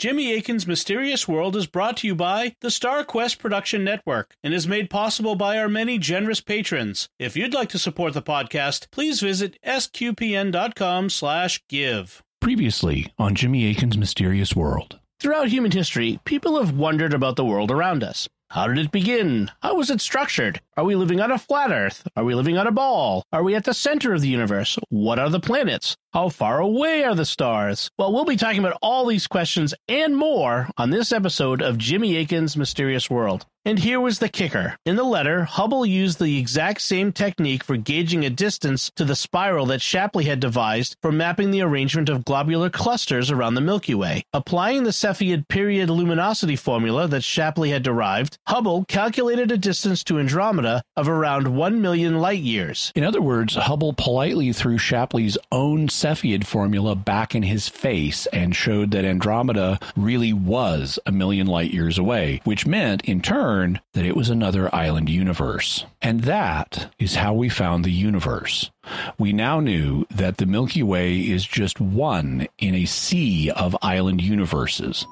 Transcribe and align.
Jimmy 0.00 0.32
Akin's 0.32 0.66
Mysterious 0.66 1.28
World 1.28 1.54
is 1.54 1.66
brought 1.66 1.98
to 1.98 2.06
you 2.06 2.14
by 2.14 2.56
the 2.62 2.70
Star 2.70 3.04
Quest 3.04 3.38
Production 3.38 3.84
Network 3.84 4.34
and 4.42 4.54
is 4.54 4.66
made 4.66 4.88
possible 4.88 5.34
by 5.34 5.58
our 5.58 5.68
many 5.68 5.98
generous 5.98 6.40
patrons. 6.40 7.10
If 7.18 7.36
you'd 7.36 7.52
like 7.52 7.68
to 7.68 7.78
support 7.78 8.14
the 8.14 8.22
podcast, 8.22 8.90
please 8.90 9.20
visit 9.20 9.58
sqpn.com/give. 9.62 12.22
Previously 12.40 13.12
on 13.18 13.34
Jimmy 13.34 13.68
Akin's 13.68 13.98
Mysterious 13.98 14.56
World. 14.56 14.98
Throughout 15.20 15.48
human 15.48 15.72
history, 15.72 16.18
people 16.24 16.58
have 16.58 16.74
wondered 16.74 17.12
about 17.12 17.36
the 17.36 17.44
world 17.44 17.70
around 17.70 18.02
us. 18.02 18.26
How 18.52 18.66
did 18.66 18.78
it 18.78 18.90
begin? 18.90 19.48
How 19.62 19.76
was 19.76 19.90
it 19.90 20.00
structured? 20.00 20.60
Are 20.76 20.82
we 20.82 20.96
living 20.96 21.20
on 21.20 21.30
a 21.30 21.38
flat 21.38 21.70
Earth? 21.70 22.02
Are 22.16 22.24
we 22.24 22.34
living 22.34 22.58
on 22.58 22.66
a 22.66 22.72
ball? 22.72 23.22
Are 23.32 23.44
we 23.44 23.54
at 23.54 23.62
the 23.62 23.72
center 23.72 24.12
of 24.12 24.22
the 24.22 24.28
universe? 24.28 24.76
What 24.88 25.20
are 25.20 25.30
the 25.30 25.38
planets? 25.38 25.96
How 26.12 26.30
far 26.30 26.58
away 26.58 27.04
are 27.04 27.14
the 27.14 27.24
stars? 27.24 27.92
Well, 27.96 28.12
we'll 28.12 28.24
be 28.24 28.34
talking 28.34 28.58
about 28.58 28.76
all 28.82 29.06
these 29.06 29.28
questions 29.28 29.72
and 29.86 30.16
more 30.16 30.68
on 30.76 30.90
this 30.90 31.12
episode 31.12 31.62
of 31.62 31.78
Jimmy 31.78 32.16
Akin's 32.16 32.56
Mysterious 32.56 33.08
World. 33.08 33.46
And 33.66 33.78
here 33.78 34.00
was 34.00 34.20
the 34.20 34.30
kicker. 34.30 34.74
In 34.86 34.96
the 34.96 35.04
letter, 35.04 35.44
Hubble 35.44 35.84
used 35.84 36.18
the 36.18 36.38
exact 36.38 36.80
same 36.80 37.12
technique 37.12 37.62
for 37.62 37.76
gauging 37.76 38.24
a 38.24 38.30
distance 38.30 38.90
to 38.96 39.04
the 39.04 39.14
spiral 39.14 39.66
that 39.66 39.82
Shapley 39.82 40.24
had 40.24 40.40
devised 40.40 40.96
for 41.02 41.12
mapping 41.12 41.50
the 41.50 41.60
arrangement 41.60 42.08
of 42.08 42.24
globular 42.24 42.70
clusters 42.70 43.30
around 43.30 43.56
the 43.56 43.60
Milky 43.60 43.94
Way. 43.94 44.22
Applying 44.32 44.84
the 44.84 44.90
Cepheid 44.90 45.46
period 45.48 45.90
luminosity 45.90 46.56
formula 46.56 47.06
that 47.08 47.22
Shapley 47.22 47.68
had 47.68 47.82
derived, 47.82 48.38
Hubble 48.48 48.86
calculated 48.86 49.52
a 49.52 49.58
distance 49.58 50.02
to 50.04 50.18
Andromeda 50.18 50.82
of 50.96 51.06
around 51.06 51.46
1 51.46 51.82
million 51.82 52.18
light 52.18 52.40
years. 52.40 52.90
In 52.96 53.04
other 53.04 53.20
words, 53.20 53.56
Hubble 53.56 53.92
politely 53.92 54.54
threw 54.54 54.78
Shapley's 54.78 55.36
own 55.52 55.88
Cepheid 55.88 56.46
formula 56.46 56.96
back 56.96 57.34
in 57.34 57.42
his 57.42 57.68
face 57.68 58.24
and 58.32 58.56
showed 58.56 58.90
that 58.92 59.04
Andromeda 59.04 59.78
really 59.96 60.32
was 60.32 60.98
a 61.04 61.12
million 61.12 61.46
light 61.46 61.74
years 61.74 61.98
away, 61.98 62.40
which 62.44 62.66
meant, 62.66 63.04
in 63.04 63.20
turn, 63.20 63.49
that 63.50 64.04
it 64.04 64.16
was 64.16 64.30
another 64.30 64.72
island 64.74 65.08
universe. 65.08 65.84
And 66.00 66.20
that 66.22 66.92
is 66.98 67.14
how 67.14 67.34
we 67.34 67.48
found 67.48 67.84
the 67.84 67.92
universe. 67.92 68.70
We 69.18 69.32
now 69.32 69.60
knew 69.60 70.06
that 70.10 70.36
the 70.36 70.46
Milky 70.46 70.82
Way 70.82 71.18
is 71.18 71.44
just 71.44 71.80
one 71.80 72.46
in 72.58 72.74
a 72.74 72.84
sea 72.84 73.50
of 73.50 73.76
island 73.82 74.22
universes. 74.22 75.06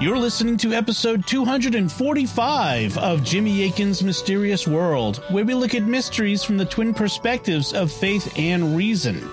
You're 0.00 0.16
listening 0.16 0.56
to 0.58 0.72
episode 0.72 1.26
245 1.26 2.96
of 2.96 3.22
Jimmy 3.22 3.68
Akin's 3.68 4.02
Mysterious 4.02 4.66
World, 4.66 5.18
where 5.28 5.44
we 5.44 5.52
look 5.52 5.74
at 5.74 5.82
mysteries 5.82 6.42
from 6.42 6.56
the 6.56 6.64
twin 6.64 6.94
perspectives 6.94 7.74
of 7.74 7.92
faith 7.92 8.32
and 8.38 8.74
reason. 8.74 9.28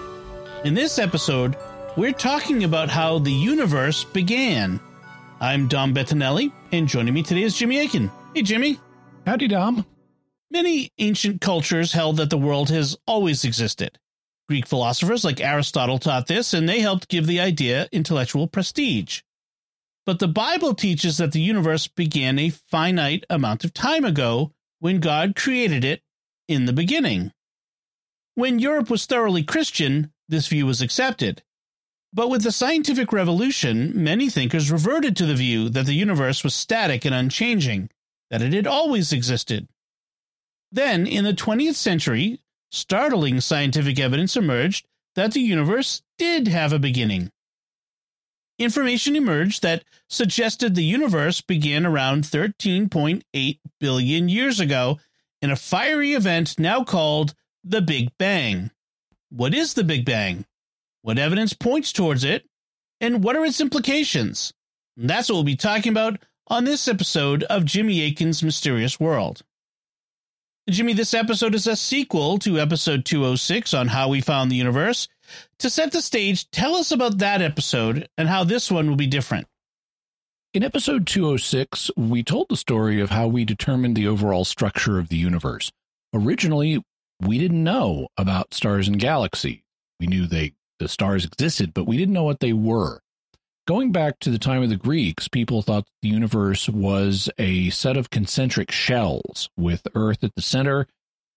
In 0.66 0.74
this 0.74 1.00
episode, 1.00 1.56
we're 1.96 2.12
talking 2.12 2.66
about 2.66 2.90
how 2.90 3.18
the 3.18 3.32
universe 3.32 4.04
began. 4.04 4.82
I'm 5.40 5.70
Dom 5.70 5.94
Bettinelli, 5.94 6.52
and 6.74 6.86
joining 6.86 7.14
me 7.14 7.24
today 7.24 7.44
is 7.44 7.56
Jimmy 7.56 7.80
Akin. 7.80 8.12
Hey, 8.36 8.42
Jimmy. 8.42 8.78
Howdy, 9.26 9.48
Dom. 9.48 9.86
Many 10.52 10.92
ancient 10.98 11.40
cultures 11.40 11.94
held 11.94 12.18
that 12.18 12.30
the 12.30 12.38
world 12.38 12.72
has 12.72 12.98
always 13.08 13.46
existed. 13.46 13.98
Greek 14.50 14.68
philosophers 14.68 15.24
like 15.24 15.40
Aristotle 15.40 15.98
taught 15.98 16.28
this, 16.28 16.54
and 16.54 16.68
they 16.68 16.82
helped 16.82 17.08
give 17.08 17.26
the 17.26 17.40
idea 17.40 17.88
intellectual 17.94 18.50
prestige. 18.50 19.22
But 20.08 20.20
the 20.20 20.28
Bible 20.30 20.74
teaches 20.74 21.18
that 21.18 21.34
the 21.34 21.42
universe 21.42 21.88
began 21.88 22.40
a 22.40 22.50
finite 22.50 23.26
amount 23.30 23.66
of 23.66 23.74
time 23.74 24.06
ago 24.06 24.54
when 24.80 25.02
God 25.02 25.36
created 25.36 25.84
it 25.84 26.02
in 26.48 26.64
the 26.64 26.72
beginning. 26.72 27.34
When 28.34 28.58
Europe 28.58 28.90
was 28.90 29.06
thoroughly 29.06 29.44
Christian, 29.44 30.14
this 30.30 30.48
view 30.48 30.66
was 30.66 30.82
accepted. 30.82 31.44
But 32.14 32.30
with 32.30 32.44
the 32.44 32.54
scientific 32.54 33.12
revolution, 33.12 34.02
many 34.02 34.30
thinkers 34.30 34.72
reverted 34.72 35.18
to 35.18 35.26
the 35.26 35.36
view 35.36 35.68
that 35.68 35.86
the 35.86 35.94
universe 35.94 36.42
was 36.42 36.54
static 36.54 37.04
and 37.04 37.14
unchanging, 37.14 37.90
that 38.30 38.42
it 38.42 38.54
had 38.54 38.66
always 38.66 39.12
existed. 39.12 39.68
Then, 40.72 41.06
in 41.06 41.26
the 41.26 41.34
20th 41.34 41.76
century, 41.76 42.40
startling 42.72 43.42
scientific 43.42 44.00
evidence 44.00 44.38
emerged 44.38 44.88
that 45.16 45.34
the 45.34 45.42
universe 45.42 46.02
did 46.18 46.48
have 46.48 46.72
a 46.72 46.80
beginning 46.80 47.30
information 48.58 49.16
emerged 49.16 49.62
that 49.64 49.84
suggested 50.10 50.76
the 50.76 50.84
universe 50.84 51.42
began 51.42 51.86
around 51.86 52.24
13.8 52.24 53.60
billion 53.80 54.30
years 54.30 54.60
ago 54.60 55.00
in 55.42 55.52
a 55.52 55.56
fiery 55.56 56.14
event 56.14 56.58
now 56.60 56.84
called 56.84 57.34
the 57.64 57.82
Big 57.82 58.10
Bang. 58.18 58.72
What 59.30 59.54
is 59.54 59.74
the 59.74 59.84
Big 59.84 60.06
Bang? 60.06 60.46
What 61.02 61.20
evidence 61.20 61.54
points 61.54 61.92
towards 61.92 62.24
it? 62.24 62.46
And 63.00 63.24
what 63.24 63.36
are 63.36 63.46
its 63.46 63.62
implications? 63.62 64.54
That's 64.96 65.30
what 65.30 65.36
we'll 65.36 65.44
be 65.44 65.56
talking 65.56 65.92
about 65.92 66.20
on 66.48 66.64
this 66.64 66.88
episode 66.88 67.44
of 67.44 67.66
Jimmy 67.66 68.02
Akin's 68.02 68.42
Mysterious 68.42 69.00
World. 69.00 69.44
Jimmy, 70.70 70.92
this 70.92 71.14
episode 71.14 71.56
is 71.56 71.66
a 71.66 71.78
sequel 71.78 72.38
to 72.40 72.60
episode 72.60 73.06
206 73.06 73.74
on 73.74 73.88
how 73.88 74.10
we 74.10 74.20
found 74.20 74.52
the 74.52 74.58
universe 74.58 75.08
to 75.60 75.70
set 75.70 75.94
the 75.94 76.02
stage, 76.02 76.50
tell 76.52 76.76
us 76.76 76.92
about 76.92 77.20
that 77.20 77.42
episode 77.42 78.10
and 78.18 78.28
how 78.28 78.44
this 78.44 78.70
one 78.70 78.90
will 78.90 78.98
be 78.98 79.08
different. 79.08 79.48
In 80.54 80.64
episode 80.64 81.08
206, 81.08 81.92
we 81.96 82.22
told 82.22 82.50
the 82.50 82.58
story 82.58 83.00
of 83.00 83.12
how 83.12 83.28
we 83.28 83.46
determined 83.46 83.96
the 83.96 84.08
overall 84.08 84.44
structure 84.44 85.00
of 85.00 85.08
the 85.08 85.16
universe. 85.16 85.72
Originally, 86.14 86.84
we 87.22 87.40
didn't 87.40 87.64
know 87.64 88.10
about 88.18 88.54
stars 88.54 88.90
and 88.90 89.00
galaxies. 89.00 89.62
We 90.02 90.08
knew 90.08 90.28
they 90.28 90.54
the 90.80 90.90
stars 90.90 91.24
existed, 91.24 91.74
but 91.74 91.86
we 91.86 91.98
didn't 91.98 92.14
know 92.14 92.24
what 92.24 92.42
they 92.42 92.54
were. 92.54 93.00
Going 93.68 93.92
back 93.92 94.20
to 94.20 94.30
the 94.30 94.40
time 94.40 94.64
of 94.64 94.70
the 94.70 94.78
Greeks, 94.78 95.28
people 95.28 95.62
thought 95.62 95.90
the 96.02 96.08
universe 96.08 96.70
was 96.70 97.30
a 97.38 97.70
set 97.72 97.98
of 97.98 98.10
concentric 98.10 98.72
shells 98.72 99.50
with 99.58 99.86
Earth 99.94 100.24
at 100.24 100.36
the 100.36 100.42
center 100.42 100.88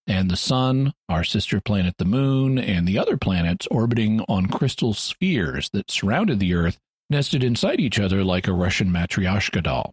and 0.07 0.31
the 0.31 0.37
sun, 0.37 0.93
our 1.09 1.25
sister 1.25 1.61
planet 1.61 1.97
the 1.99 2.05
moon, 2.05 2.57
and 2.57 2.87
the 2.87 3.01
other 3.01 3.17
planets 3.17 3.67
orbiting 3.69 4.21
on 4.29 4.47
crystal 4.47 4.95
spheres 4.95 5.71
that 5.71 5.91
surrounded 5.91 6.39
the 6.39 6.55
Earth, 6.55 6.79
nested 7.11 7.43
inside 7.43 7.81
each 7.81 7.99
other 7.99 8.23
like 8.23 8.47
a 8.47 8.53
Russian 8.53 8.93
matryoshka 8.93 9.65
doll, 9.65 9.93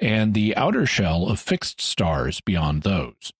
and 0.00 0.34
the 0.34 0.56
outer 0.56 0.86
shell 0.86 1.28
of 1.28 1.38
fixed 1.38 1.80
stars 1.80 2.40
beyond 2.40 2.82
those. 2.82 3.32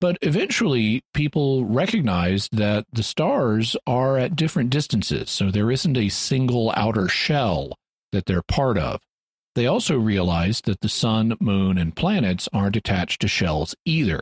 But 0.00 0.18
eventually, 0.20 1.04
people 1.14 1.64
recognized 1.64 2.56
that 2.56 2.86
the 2.92 3.04
stars 3.04 3.76
are 3.86 4.18
at 4.18 4.34
different 4.34 4.70
distances, 4.70 5.30
so 5.30 5.52
there 5.52 5.70
isn't 5.70 5.96
a 5.96 6.08
single 6.08 6.72
outer 6.76 7.06
shell 7.06 7.78
that 8.14 8.26
they're 8.26 8.42
part 8.42 8.78
of. 8.78 9.02
They 9.54 9.66
also 9.66 9.98
realized 9.98 10.64
that 10.64 10.80
the 10.80 10.88
sun, 10.88 11.36
moon, 11.38 11.78
and 11.78 11.94
planets 11.94 12.48
aren't 12.52 12.76
attached 12.76 13.20
to 13.20 13.28
shells 13.28 13.74
either. 13.84 14.20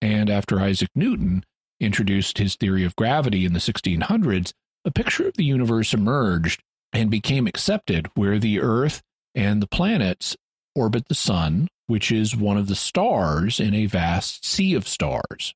And 0.00 0.30
after 0.30 0.60
Isaac 0.60 0.90
Newton 0.94 1.44
introduced 1.78 2.38
his 2.38 2.56
theory 2.56 2.84
of 2.84 2.96
gravity 2.96 3.44
in 3.44 3.52
the 3.52 3.60
1600s, 3.60 4.52
a 4.84 4.90
picture 4.90 5.28
of 5.28 5.34
the 5.34 5.44
universe 5.44 5.94
emerged 5.94 6.62
and 6.92 7.10
became 7.10 7.46
accepted 7.46 8.08
where 8.14 8.38
the 8.38 8.60
Earth 8.60 9.02
and 9.34 9.62
the 9.62 9.68
planets 9.68 10.36
orbit 10.74 11.08
the 11.08 11.14
sun, 11.14 11.68
which 11.86 12.10
is 12.10 12.36
one 12.36 12.56
of 12.56 12.66
the 12.66 12.74
stars 12.74 13.60
in 13.60 13.74
a 13.74 13.86
vast 13.86 14.44
sea 14.44 14.74
of 14.74 14.88
stars. 14.88 15.54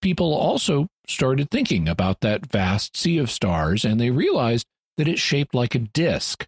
People 0.00 0.32
also 0.32 0.86
started 1.06 1.50
thinking 1.50 1.88
about 1.88 2.20
that 2.20 2.46
vast 2.46 2.96
sea 2.96 3.18
of 3.18 3.30
stars 3.30 3.84
and 3.84 4.00
they 4.00 4.10
realized 4.10 4.66
that 4.96 5.08
it's 5.08 5.20
shaped 5.20 5.54
like 5.54 5.74
a 5.74 5.80
disk. 5.80 6.46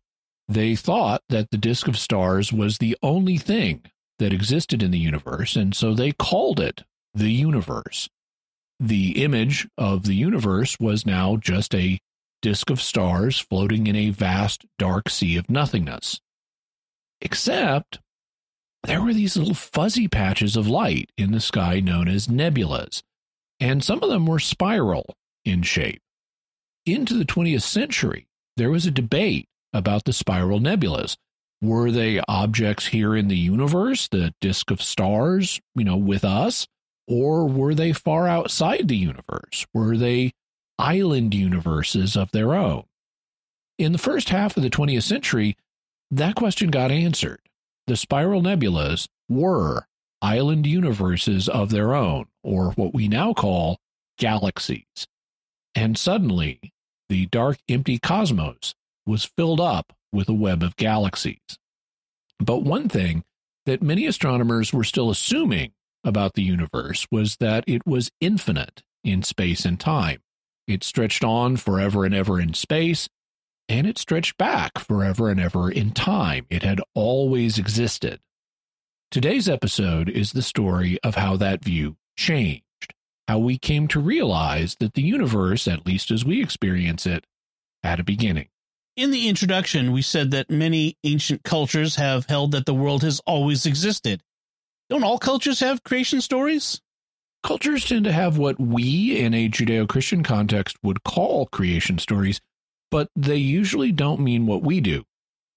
They 0.50 0.74
thought 0.74 1.22
that 1.28 1.52
the 1.52 1.56
disk 1.56 1.86
of 1.86 1.96
stars 1.96 2.52
was 2.52 2.78
the 2.78 2.96
only 3.04 3.38
thing 3.38 3.82
that 4.18 4.32
existed 4.32 4.82
in 4.82 4.90
the 4.90 4.98
universe, 4.98 5.54
and 5.54 5.76
so 5.76 5.94
they 5.94 6.10
called 6.10 6.58
it 6.58 6.82
the 7.14 7.30
universe. 7.30 8.08
The 8.80 9.22
image 9.22 9.68
of 9.78 10.02
the 10.02 10.14
universe 10.14 10.76
was 10.80 11.06
now 11.06 11.36
just 11.36 11.72
a 11.72 12.00
disk 12.42 12.68
of 12.68 12.82
stars 12.82 13.38
floating 13.38 13.86
in 13.86 13.94
a 13.94 14.10
vast 14.10 14.66
dark 14.76 15.08
sea 15.08 15.36
of 15.36 15.48
nothingness. 15.48 16.20
Except 17.20 18.00
there 18.82 19.04
were 19.04 19.14
these 19.14 19.36
little 19.36 19.54
fuzzy 19.54 20.08
patches 20.08 20.56
of 20.56 20.66
light 20.66 21.10
in 21.16 21.30
the 21.30 21.38
sky 21.38 21.78
known 21.78 22.08
as 22.08 22.26
nebulas, 22.26 23.04
and 23.60 23.84
some 23.84 24.02
of 24.02 24.10
them 24.10 24.26
were 24.26 24.40
spiral 24.40 25.14
in 25.44 25.62
shape. 25.62 26.02
Into 26.84 27.14
the 27.14 27.24
20th 27.24 27.62
century, 27.62 28.26
there 28.56 28.70
was 28.70 28.84
a 28.84 28.90
debate 28.90 29.46
about 29.72 30.04
the 30.04 30.12
spiral 30.12 30.60
nebulas. 30.60 31.16
Were 31.62 31.90
they 31.90 32.20
objects 32.26 32.86
here 32.86 33.14
in 33.14 33.28
the 33.28 33.36
universe, 33.36 34.08
the 34.08 34.34
disk 34.40 34.70
of 34.70 34.80
stars, 34.80 35.60
you 35.74 35.84
know, 35.84 35.96
with 35.96 36.24
us? 36.24 36.66
Or 37.06 37.46
were 37.46 37.74
they 37.74 37.92
far 37.92 38.26
outside 38.26 38.88
the 38.88 38.96
universe? 38.96 39.66
Were 39.74 39.96
they 39.96 40.32
island 40.78 41.34
universes 41.34 42.16
of 42.16 42.30
their 42.30 42.54
own? 42.54 42.84
In 43.78 43.92
the 43.92 43.98
first 43.98 44.30
half 44.30 44.56
of 44.56 44.62
the 44.62 44.70
20th 44.70 45.02
century, 45.02 45.56
that 46.10 46.34
question 46.34 46.70
got 46.70 46.90
answered. 46.90 47.40
The 47.86 47.96
spiral 47.96 48.42
nebulas 48.42 49.06
were 49.28 49.86
island 50.22 50.66
universes 50.66 51.48
of 51.48 51.70
their 51.70 51.94
own, 51.94 52.26
or 52.42 52.72
what 52.72 52.94
we 52.94 53.08
now 53.08 53.32
call 53.32 53.78
galaxies. 54.18 55.06
And 55.74 55.98
suddenly, 55.98 56.60
the 57.08 57.26
dark, 57.26 57.58
empty 57.68 57.98
cosmos 57.98 58.74
was 59.06 59.24
filled 59.24 59.60
up 59.60 59.92
with 60.12 60.28
a 60.28 60.34
web 60.34 60.62
of 60.62 60.76
galaxies. 60.76 61.38
But 62.38 62.62
one 62.62 62.88
thing 62.88 63.24
that 63.66 63.82
many 63.82 64.06
astronomers 64.06 64.72
were 64.72 64.84
still 64.84 65.10
assuming 65.10 65.72
about 66.04 66.34
the 66.34 66.42
universe 66.42 67.06
was 67.10 67.36
that 67.36 67.64
it 67.66 67.86
was 67.86 68.10
infinite 68.20 68.82
in 69.04 69.22
space 69.22 69.64
and 69.64 69.78
time. 69.78 70.20
It 70.66 70.84
stretched 70.84 71.24
on 71.24 71.56
forever 71.56 72.04
and 72.04 72.14
ever 72.14 72.40
in 72.40 72.54
space, 72.54 73.08
and 73.68 73.86
it 73.86 73.98
stretched 73.98 74.38
back 74.38 74.78
forever 74.78 75.28
and 75.28 75.40
ever 75.40 75.70
in 75.70 75.90
time. 75.90 76.46
It 76.48 76.62
had 76.62 76.80
always 76.94 77.58
existed. 77.58 78.20
Today's 79.10 79.48
episode 79.48 80.08
is 80.08 80.32
the 80.32 80.42
story 80.42 80.98
of 81.02 81.16
how 81.16 81.36
that 81.36 81.64
view 81.64 81.96
changed, 82.16 82.94
how 83.26 83.38
we 83.38 83.58
came 83.58 83.88
to 83.88 84.00
realize 84.00 84.76
that 84.80 84.94
the 84.94 85.02
universe, 85.02 85.66
at 85.66 85.86
least 85.86 86.10
as 86.10 86.24
we 86.24 86.40
experience 86.40 87.06
it, 87.06 87.24
had 87.82 88.00
a 88.00 88.04
beginning. 88.04 88.48
In 89.00 89.12
the 89.12 89.30
introduction, 89.30 89.92
we 89.92 90.02
said 90.02 90.30
that 90.32 90.50
many 90.50 90.98
ancient 91.04 91.42
cultures 91.42 91.96
have 91.96 92.26
held 92.26 92.52
that 92.52 92.66
the 92.66 92.74
world 92.74 93.02
has 93.02 93.18
always 93.20 93.64
existed. 93.64 94.22
Don't 94.90 95.04
all 95.04 95.18
cultures 95.18 95.60
have 95.60 95.82
creation 95.82 96.20
stories? 96.20 96.82
Cultures 97.42 97.86
tend 97.86 98.04
to 98.04 98.12
have 98.12 98.36
what 98.36 98.60
we, 98.60 99.18
in 99.18 99.32
a 99.32 99.48
Judeo 99.48 99.88
Christian 99.88 100.22
context, 100.22 100.76
would 100.82 101.02
call 101.02 101.46
creation 101.46 101.96
stories, 101.96 102.42
but 102.90 103.08
they 103.16 103.36
usually 103.36 103.90
don't 103.90 104.20
mean 104.20 104.44
what 104.44 104.62
we 104.62 104.82
do. 104.82 105.04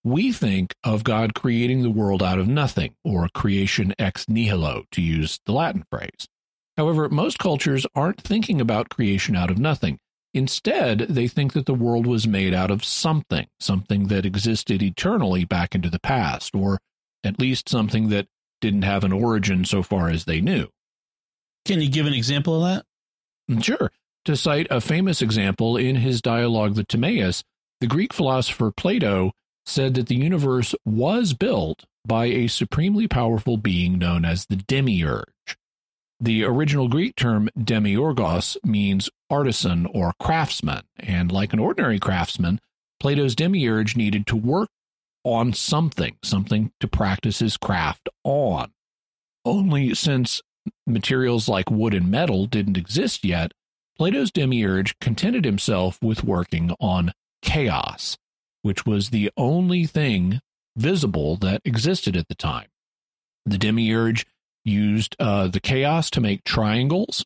We 0.05 0.31
think 0.31 0.73
of 0.81 1.03
God 1.03 1.33
creating 1.33 1.83
the 1.83 1.91
world 1.91 2.23
out 2.23 2.39
of 2.39 2.47
nothing, 2.47 2.95
or 3.03 3.27
creation 3.35 3.93
ex 3.99 4.29
nihilo, 4.29 4.85
to 4.91 5.01
use 5.01 5.41
the 5.45 5.51
Latin 5.51 5.83
phrase. 5.89 6.29
However, 6.77 7.09
most 7.09 7.39
cultures 7.39 7.85
aren't 7.93 8.21
thinking 8.21 8.61
about 8.61 8.87
creation 8.87 9.35
out 9.35 9.51
of 9.51 9.57
nothing. 9.57 9.99
Instead, 10.33 10.99
they 10.99 11.27
think 11.27 11.53
that 11.53 11.65
the 11.65 11.73
world 11.73 12.07
was 12.07 12.27
made 12.27 12.53
out 12.53 12.71
of 12.71 12.83
something, 12.83 13.47
something 13.59 14.07
that 14.07 14.25
existed 14.25 14.81
eternally 14.81 15.45
back 15.45 15.75
into 15.75 15.89
the 15.89 15.99
past, 15.99 16.55
or 16.55 16.79
at 17.23 17.39
least 17.39 17.69
something 17.69 18.09
that 18.09 18.27
didn't 18.59 18.81
have 18.81 19.03
an 19.03 19.13
origin 19.13 19.63
so 19.63 19.83
far 19.83 20.09
as 20.09 20.25
they 20.25 20.41
knew. 20.41 20.67
Can 21.65 21.81
you 21.81 21.89
give 21.89 22.07
an 22.07 22.13
example 22.13 22.65
of 22.65 22.83
that? 23.47 23.63
Sure. 23.63 23.91
To 24.25 24.35
cite 24.35 24.67
a 24.71 24.81
famous 24.81 25.21
example 25.21 25.77
in 25.77 25.97
his 25.97 26.21
dialogue, 26.21 26.75
the 26.75 26.83
Timaeus, 26.83 27.43
the 27.79 27.87
Greek 27.87 28.13
philosopher 28.13 28.71
Plato 28.71 29.33
said 29.65 29.93
that 29.93 30.07
the 30.07 30.15
universe 30.15 30.73
was 30.85 31.33
built 31.33 31.83
by 32.05 32.25
a 32.25 32.47
supremely 32.47 33.07
powerful 33.07 33.57
being 33.57 33.97
known 33.97 34.25
as 34.25 34.45
the 34.45 34.55
demiurge. 34.55 35.57
The 36.23 36.45
original 36.45 36.87
Greek 36.87 37.17
term 37.17 37.49
demiurgos 37.59 38.55
means 38.63 39.09
artisan 39.29 39.85
or 39.87 40.13
craftsman, 40.21 40.83
and 40.97 41.29
like 41.29 41.51
an 41.51 41.59
ordinary 41.59 41.99
craftsman, 41.99 42.61
Plato's 42.97 43.35
demiurge 43.35 43.97
needed 43.97 44.25
to 44.27 44.37
work 44.37 44.69
on 45.25 45.51
something, 45.51 46.15
something 46.23 46.71
to 46.79 46.87
practice 46.87 47.39
his 47.39 47.57
craft 47.57 48.07
on. 48.23 48.71
Only 49.43 49.93
since 49.95 50.41
materials 50.87 51.49
like 51.49 51.69
wood 51.69 51.93
and 51.93 52.09
metal 52.09 52.45
didn't 52.45 52.77
exist 52.77 53.25
yet, 53.25 53.51
Plato's 53.97 54.31
demiurge 54.31 54.97
contented 54.99 55.43
himself 55.43 56.01
with 56.01 56.23
working 56.23 56.73
on 56.79 57.11
chaos, 57.41 58.17
which 58.61 58.85
was 58.85 59.09
the 59.09 59.29
only 59.35 59.85
thing 59.85 60.39
visible 60.77 61.35
that 61.35 61.61
existed 61.65 62.15
at 62.15 62.29
the 62.29 62.35
time. 62.35 62.69
The 63.45 63.57
demiurge 63.57 64.25
used 64.63 65.15
uh, 65.19 65.47
the 65.47 65.59
chaos 65.59 66.09
to 66.11 66.21
make 66.21 66.43
triangles, 66.43 67.25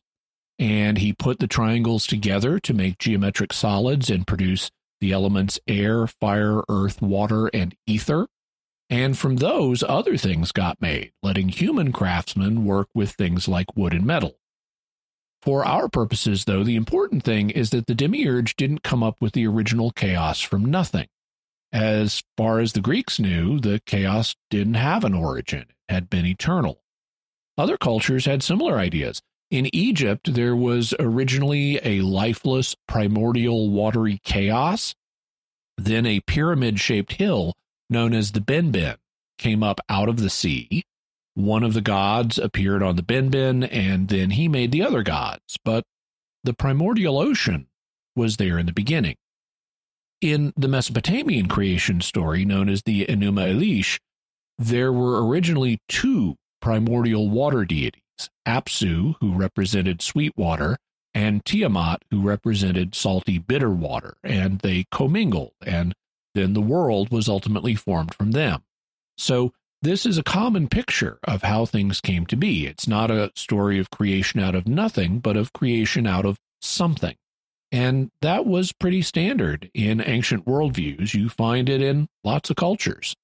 and 0.58 0.98
he 0.98 1.12
put 1.12 1.38
the 1.38 1.46
triangles 1.46 2.06
together 2.06 2.58
to 2.60 2.74
make 2.74 2.98
geometric 2.98 3.52
solids 3.52 4.10
and 4.10 4.26
produce 4.26 4.70
the 5.00 5.12
elements 5.12 5.60
air, 5.66 6.06
fire, 6.06 6.62
earth, 6.68 7.00
water, 7.00 7.48
and 7.48 7.74
ether. 7.86 8.26
And 8.90 9.18
from 9.18 9.36
those, 9.36 9.82
other 9.82 10.16
things 10.16 10.50
got 10.50 10.80
made, 10.80 11.12
letting 11.22 11.50
human 11.50 11.92
craftsmen 11.92 12.64
work 12.64 12.88
with 12.94 13.12
things 13.12 13.46
like 13.46 13.76
wood 13.76 13.92
and 13.92 14.06
metal. 14.06 14.38
For 15.42 15.64
our 15.64 15.88
purposes, 15.88 16.46
though, 16.46 16.64
the 16.64 16.74
important 16.74 17.22
thing 17.22 17.50
is 17.50 17.70
that 17.70 17.86
the 17.86 17.94
demiurge 17.94 18.56
didn't 18.56 18.82
come 18.82 19.02
up 19.02 19.20
with 19.20 19.34
the 19.34 19.46
original 19.46 19.92
chaos 19.92 20.40
from 20.40 20.64
nothing. 20.64 21.06
As 21.72 22.22
far 22.36 22.60
as 22.60 22.72
the 22.72 22.80
Greeks 22.80 23.20
knew, 23.20 23.60
the 23.60 23.80
chaos 23.84 24.34
didn't 24.50 24.74
have 24.74 25.04
an 25.04 25.14
origin, 25.14 25.66
it 25.88 25.92
had 25.92 26.10
been 26.10 26.26
eternal. 26.26 26.82
Other 27.58 27.76
cultures 27.76 28.24
had 28.24 28.44
similar 28.44 28.78
ideas. 28.78 29.20
In 29.50 29.74
Egypt, 29.74 30.32
there 30.34 30.54
was 30.54 30.94
originally 31.00 31.80
a 31.82 32.02
lifeless, 32.02 32.76
primordial, 32.86 33.70
watery 33.70 34.20
chaos. 34.22 34.94
Then 35.76 36.06
a 36.06 36.20
pyramid 36.20 36.78
shaped 36.78 37.14
hill 37.14 37.54
known 37.90 38.14
as 38.14 38.32
the 38.32 38.40
Benben 38.40 38.96
came 39.38 39.62
up 39.64 39.80
out 39.88 40.08
of 40.08 40.18
the 40.18 40.30
sea. 40.30 40.84
One 41.34 41.64
of 41.64 41.74
the 41.74 41.80
gods 41.80 42.38
appeared 42.38 42.82
on 42.82 42.96
the 42.96 43.02
Benben, 43.02 43.68
and 43.72 44.08
then 44.08 44.30
he 44.30 44.48
made 44.48 44.70
the 44.70 44.82
other 44.82 45.02
gods. 45.02 45.56
But 45.64 45.84
the 46.44 46.54
primordial 46.54 47.18
ocean 47.18 47.66
was 48.14 48.36
there 48.36 48.58
in 48.58 48.66
the 48.66 48.72
beginning. 48.72 49.16
In 50.20 50.52
the 50.56 50.68
Mesopotamian 50.68 51.48
creation 51.48 52.00
story 52.00 52.44
known 52.44 52.68
as 52.68 52.82
the 52.82 53.06
Enuma 53.06 53.52
Elish, 53.52 53.98
there 54.58 54.92
were 54.92 55.26
originally 55.26 55.78
two 55.88 56.36
primordial 56.60 57.28
water 57.28 57.64
deities 57.64 58.02
Apsu, 58.46 59.14
who 59.20 59.32
represented 59.32 60.02
sweet 60.02 60.32
water, 60.36 60.78
and 61.14 61.44
Tiamat, 61.44 62.02
who 62.10 62.20
represented 62.20 62.94
salty, 62.94 63.38
bitter 63.38 63.70
water, 63.70 64.16
and 64.22 64.60
they 64.60 64.86
commingled, 64.90 65.52
and 65.64 65.94
then 66.34 66.52
the 66.52 66.60
world 66.60 67.10
was 67.10 67.28
ultimately 67.28 67.74
formed 67.74 68.14
from 68.14 68.32
them. 68.32 68.62
So, 69.16 69.52
this 69.80 70.04
is 70.04 70.18
a 70.18 70.24
common 70.24 70.68
picture 70.68 71.20
of 71.22 71.42
how 71.42 71.64
things 71.64 72.00
came 72.00 72.26
to 72.26 72.36
be. 72.36 72.66
It's 72.66 72.88
not 72.88 73.12
a 73.12 73.30
story 73.36 73.78
of 73.78 73.90
creation 73.90 74.40
out 74.40 74.56
of 74.56 74.66
nothing, 74.66 75.20
but 75.20 75.36
of 75.36 75.52
creation 75.52 76.04
out 76.04 76.24
of 76.24 76.38
something. 76.60 77.14
And 77.70 78.10
that 78.20 78.44
was 78.44 78.72
pretty 78.72 79.02
standard 79.02 79.70
in 79.74 80.00
ancient 80.00 80.46
worldviews. 80.46 81.14
You 81.14 81.28
find 81.28 81.68
it 81.68 81.80
in 81.80 82.08
lots 82.24 82.50
of 82.50 82.56
cultures. 82.56 83.14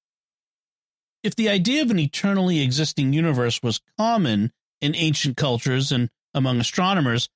If 1.25 1.35
the 1.35 1.49
idea 1.49 1.81
of 1.81 1.89
an 1.89 1.97
eternally 1.97 2.61
existing 2.61 3.11
universe 3.11 3.63
was 3.63 3.81
common 3.97 4.51
in 4.79 4.93
ancient 4.93 5.37
cultures 5.37 5.91
and 5.91 6.11
among 6.35 6.59
astronomers, 6.59 7.29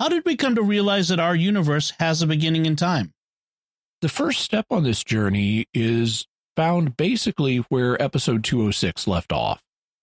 how 0.00 0.08
did 0.08 0.24
we 0.24 0.34
come 0.34 0.54
to 0.54 0.62
realize 0.62 1.08
that 1.08 1.20
our 1.20 1.36
universe 1.36 1.92
has 1.98 2.22
a 2.22 2.26
beginning 2.26 2.64
in 2.64 2.74
time? 2.74 3.12
The 4.00 4.08
first 4.08 4.40
step 4.40 4.64
on 4.70 4.82
this 4.82 5.04
journey 5.04 5.66
is 5.74 6.26
found 6.56 6.96
basically 6.96 7.58
where 7.68 8.00
episode 8.00 8.44
206 8.44 9.06
left 9.06 9.30
off. 9.30 9.60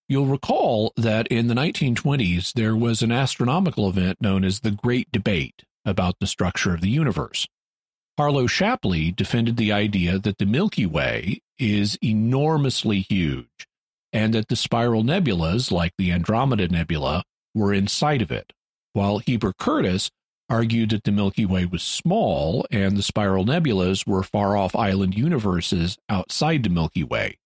You'll 0.08 0.26
recall 0.26 0.92
that 0.96 1.26
in 1.26 1.48
the 1.48 1.54
1920s, 1.54 2.52
there 2.52 2.76
was 2.76 3.02
an 3.02 3.10
astronomical 3.10 3.88
event 3.88 4.18
known 4.20 4.44
as 4.44 4.60
the 4.60 4.70
Great 4.70 5.10
Debate 5.10 5.64
about 5.84 6.14
the 6.20 6.28
structure 6.28 6.74
of 6.74 6.80
the 6.80 6.90
universe. 6.90 7.48
Harlow 8.18 8.46
Shapley 8.46 9.10
defended 9.10 9.56
the 9.56 9.72
idea 9.72 10.18
that 10.18 10.38
the 10.38 10.46
Milky 10.46 10.86
Way 10.86 11.40
is 11.58 11.98
enormously 12.02 13.00
huge 13.00 13.66
and 14.12 14.34
that 14.34 14.48
the 14.48 14.56
spiral 14.56 15.02
nebulas, 15.02 15.72
like 15.72 15.92
the 15.96 16.12
Andromeda 16.12 16.68
Nebula, 16.68 17.24
were 17.54 17.72
inside 17.72 18.20
of 18.20 18.30
it, 18.30 18.52
while 18.92 19.18
Heber 19.18 19.54
Curtis 19.58 20.10
argued 20.50 20.90
that 20.90 21.04
the 21.04 21.12
Milky 21.12 21.46
Way 21.46 21.64
was 21.64 21.82
small 21.82 22.66
and 22.70 22.96
the 22.96 23.02
spiral 23.02 23.46
nebulas 23.46 24.06
were 24.06 24.22
far 24.22 24.56
off 24.56 24.76
island 24.76 25.16
universes 25.16 25.96
outside 26.10 26.62
the 26.62 26.68
Milky 26.68 27.04
Way. 27.04 27.38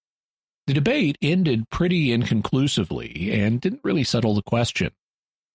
The 0.67 0.75
debate 0.75 1.17
ended 1.23 1.71
pretty 1.71 2.11
inconclusively 2.11 3.31
and 3.33 3.61
didn't 3.61 3.85
really 3.85 4.03
settle 4.03 4.35
the 4.35 4.43
question. 4.43 4.91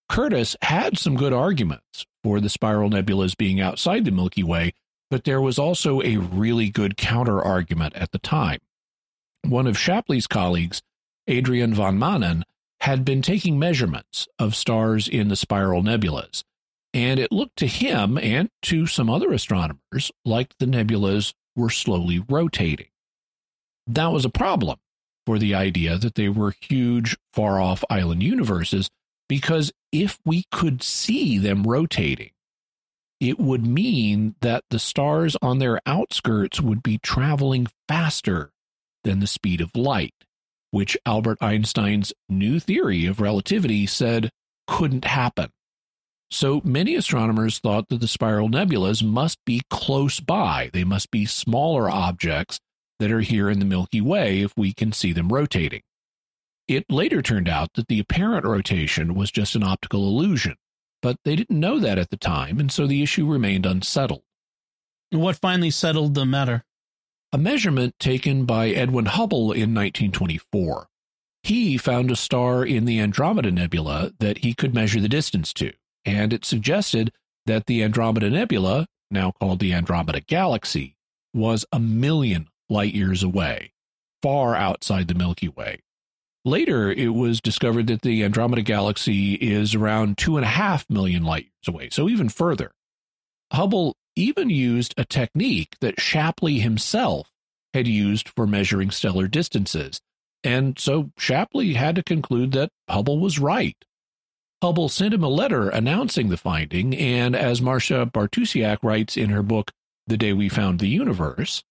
Curtis 0.08 0.56
had 0.62 0.98
some 0.98 1.16
good 1.16 1.34
arguments 1.34 2.06
for 2.24 2.40
the 2.40 2.48
spiral 2.48 2.88
nebulas 2.88 3.36
being 3.36 3.60
outside 3.60 4.06
the 4.06 4.10
Milky 4.10 4.42
Way, 4.42 4.72
but 5.12 5.24
there 5.24 5.42
was 5.42 5.58
also 5.58 6.00
a 6.00 6.16
really 6.16 6.70
good 6.70 6.96
counter 6.96 7.38
argument 7.38 7.94
at 7.94 8.12
the 8.12 8.18
time. 8.18 8.58
One 9.42 9.66
of 9.66 9.76
Shapley's 9.76 10.26
colleagues, 10.26 10.80
Adriaan 11.28 11.74
van 11.74 11.98
Maanen, 11.98 12.44
had 12.80 13.04
been 13.04 13.20
taking 13.20 13.58
measurements 13.58 14.26
of 14.38 14.56
stars 14.56 15.06
in 15.06 15.28
the 15.28 15.36
spiral 15.36 15.82
nebulas, 15.82 16.44
and 16.94 17.20
it 17.20 17.30
looked 17.30 17.58
to 17.58 17.66
him 17.66 18.16
and 18.16 18.48
to 18.62 18.86
some 18.86 19.10
other 19.10 19.34
astronomers 19.34 20.10
like 20.24 20.56
the 20.58 20.64
nebulas 20.64 21.34
were 21.54 21.68
slowly 21.68 22.24
rotating. 22.30 22.88
That 23.86 24.12
was 24.12 24.24
a 24.24 24.30
problem 24.30 24.78
for 25.26 25.38
the 25.38 25.54
idea 25.54 25.98
that 25.98 26.14
they 26.14 26.30
were 26.30 26.54
huge, 26.58 27.18
far 27.34 27.60
off 27.60 27.84
island 27.90 28.22
universes, 28.22 28.88
because 29.28 29.72
if 29.92 30.18
we 30.24 30.44
could 30.50 30.82
see 30.82 31.36
them 31.36 31.64
rotating, 31.64 32.30
it 33.22 33.38
would 33.38 33.64
mean 33.64 34.34
that 34.40 34.64
the 34.70 34.80
stars 34.80 35.36
on 35.40 35.60
their 35.60 35.80
outskirts 35.86 36.60
would 36.60 36.82
be 36.82 36.98
traveling 36.98 37.68
faster 37.86 38.50
than 39.04 39.20
the 39.20 39.28
speed 39.28 39.60
of 39.60 39.76
light. 39.76 40.12
which 40.72 40.96
Albert 41.06 41.38
Einstein's 41.40 42.12
new 42.28 42.58
theory 42.58 43.06
of 43.06 43.20
relativity 43.20 43.86
said 43.86 44.30
couldn't 44.66 45.04
happen. 45.04 45.50
So 46.30 46.62
many 46.64 46.94
astronomers 46.96 47.58
thought 47.58 47.88
that 47.90 48.00
the 48.00 48.08
spiral 48.08 48.48
nebulas 48.48 49.04
must 49.04 49.38
be 49.44 49.60
close 49.70 50.18
by. 50.18 50.70
They 50.72 50.82
must 50.82 51.10
be 51.10 51.26
smaller 51.26 51.90
objects 51.90 52.58
that 52.98 53.12
are 53.12 53.20
here 53.20 53.50
in 53.50 53.58
the 53.58 53.66
Milky 53.66 54.00
Way 54.00 54.40
if 54.40 54.52
we 54.56 54.72
can 54.72 54.92
see 54.92 55.12
them 55.12 55.28
rotating. 55.28 55.82
It 56.68 56.86
later 56.88 57.20
turned 57.20 57.50
out 57.50 57.68
that 57.74 57.88
the 57.88 58.00
apparent 58.00 58.46
rotation 58.46 59.14
was 59.14 59.30
just 59.30 59.54
an 59.54 59.62
optical 59.62 60.08
illusion, 60.08 60.56
but 61.02 61.18
they 61.24 61.36
didn't 61.36 61.60
know 61.60 61.78
that 61.78 61.98
at 61.98 62.10
the 62.10 62.16
time, 62.16 62.58
and 62.58 62.72
so 62.72 62.86
the 62.86 63.02
issue 63.02 63.30
remained 63.30 63.66
unsettled. 63.66 64.22
What 65.10 65.36
finally 65.36 65.70
settled 65.70 66.14
the 66.14 66.24
matter? 66.24 66.64
A 67.32 67.38
measurement 67.38 67.98
taken 67.98 68.46
by 68.46 68.68
Edwin 68.68 69.06
Hubble 69.06 69.52
in 69.52 69.74
1924. 69.74 70.88
He 71.42 71.76
found 71.76 72.10
a 72.10 72.16
star 72.16 72.64
in 72.64 72.84
the 72.84 73.00
Andromeda 73.00 73.50
Nebula 73.50 74.12
that 74.20 74.38
he 74.38 74.54
could 74.54 74.74
measure 74.74 75.00
the 75.00 75.08
distance 75.08 75.52
to 75.54 75.72
and 76.04 76.32
it 76.32 76.44
suggested 76.44 77.12
that 77.46 77.66
the 77.66 77.82
Andromeda 77.82 78.30
Nebula, 78.30 78.86
now 79.10 79.32
called 79.32 79.60
the 79.60 79.72
Andromeda 79.72 80.20
Galaxy, 80.20 80.96
was 81.34 81.64
a 81.72 81.78
million 81.78 82.48
light 82.68 82.94
years 82.94 83.22
away, 83.22 83.72
far 84.22 84.54
outside 84.54 85.08
the 85.08 85.14
Milky 85.14 85.48
Way. 85.48 85.80
Later, 86.44 86.90
it 86.90 87.14
was 87.14 87.40
discovered 87.40 87.86
that 87.86 88.02
the 88.02 88.24
Andromeda 88.24 88.62
Galaxy 88.62 89.34
is 89.34 89.74
around 89.74 90.18
two 90.18 90.36
and 90.36 90.44
a 90.44 90.48
half 90.48 90.88
million 90.90 91.22
light 91.22 91.44
years 91.44 91.68
away, 91.68 91.88
so 91.90 92.08
even 92.08 92.28
further. 92.28 92.72
Hubble 93.52 93.96
even 94.16 94.50
used 94.50 94.94
a 94.96 95.04
technique 95.04 95.76
that 95.80 96.00
Shapley 96.00 96.58
himself 96.58 97.30
had 97.72 97.86
used 97.86 98.28
for 98.28 98.46
measuring 98.46 98.90
stellar 98.90 99.28
distances, 99.28 100.00
and 100.42 100.78
so 100.78 101.10
Shapley 101.16 101.74
had 101.74 101.94
to 101.94 102.02
conclude 102.02 102.52
that 102.52 102.70
Hubble 102.88 103.20
was 103.20 103.38
right. 103.38 103.76
Hubble 104.60 104.88
sent 104.88 105.14
him 105.14 105.22
a 105.22 105.28
letter 105.28 105.68
announcing 105.68 106.28
the 106.28 106.36
finding, 106.36 106.94
and 106.96 107.36
as 107.36 107.62
Marcia 107.62 108.04
Bartusiak 108.06 108.78
writes 108.82 109.16
in 109.16 109.30
her 109.30 109.42
book, 109.42 109.70
The 110.08 110.16
Day 110.16 110.32
We 110.32 110.48
Found 110.48 110.80
the 110.80 110.88
Universe, 110.88 111.62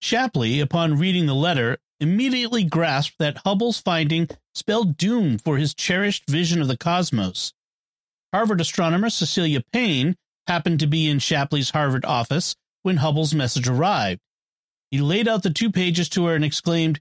Shapley, 0.00 0.60
upon 0.60 0.98
reading 0.98 1.26
the 1.26 1.34
letter, 1.34 1.78
immediately 2.00 2.64
grasped 2.64 3.18
that 3.18 3.38
Hubble's 3.38 3.80
finding 3.80 4.28
spelled 4.54 4.96
doom 4.96 5.38
for 5.38 5.58
his 5.58 5.74
cherished 5.74 6.28
vision 6.28 6.60
of 6.60 6.68
the 6.68 6.76
cosmos. 6.76 7.52
Harvard 8.32 8.60
astronomer 8.60 9.10
Cecilia 9.10 9.62
Payne 9.72 10.16
happened 10.46 10.80
to 10.80 10.86
be 10.86 11.08
in 11.08 11.18
Shapley's 11.18 11.70
Harvard 11.70 12.04
office 12.04 12.56
when 12.82 12.98
Hubble's 12.98 13.34
message 13.34 13.68
arrived. 13.68 14.20
He 14.90 15.00
laid 15.00 15.28
out 15.28 15.42
the 15.42 15.50
two 15.50 15.70
pages 15.70 16.08
to 16.10 16.26
her 16.26 16.34
and 16.34 16.44
exclaimed, 16.44 17.00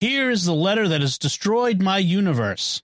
Here 0.00 0.30
is 0.30 0.44
the 0.44 0.54
letter 0.54 0.88
that 0.88 1.00
has 1.00 1.18
destroyed 1.18 1.80
my 1.80 1.98
universe. 1.98 2.82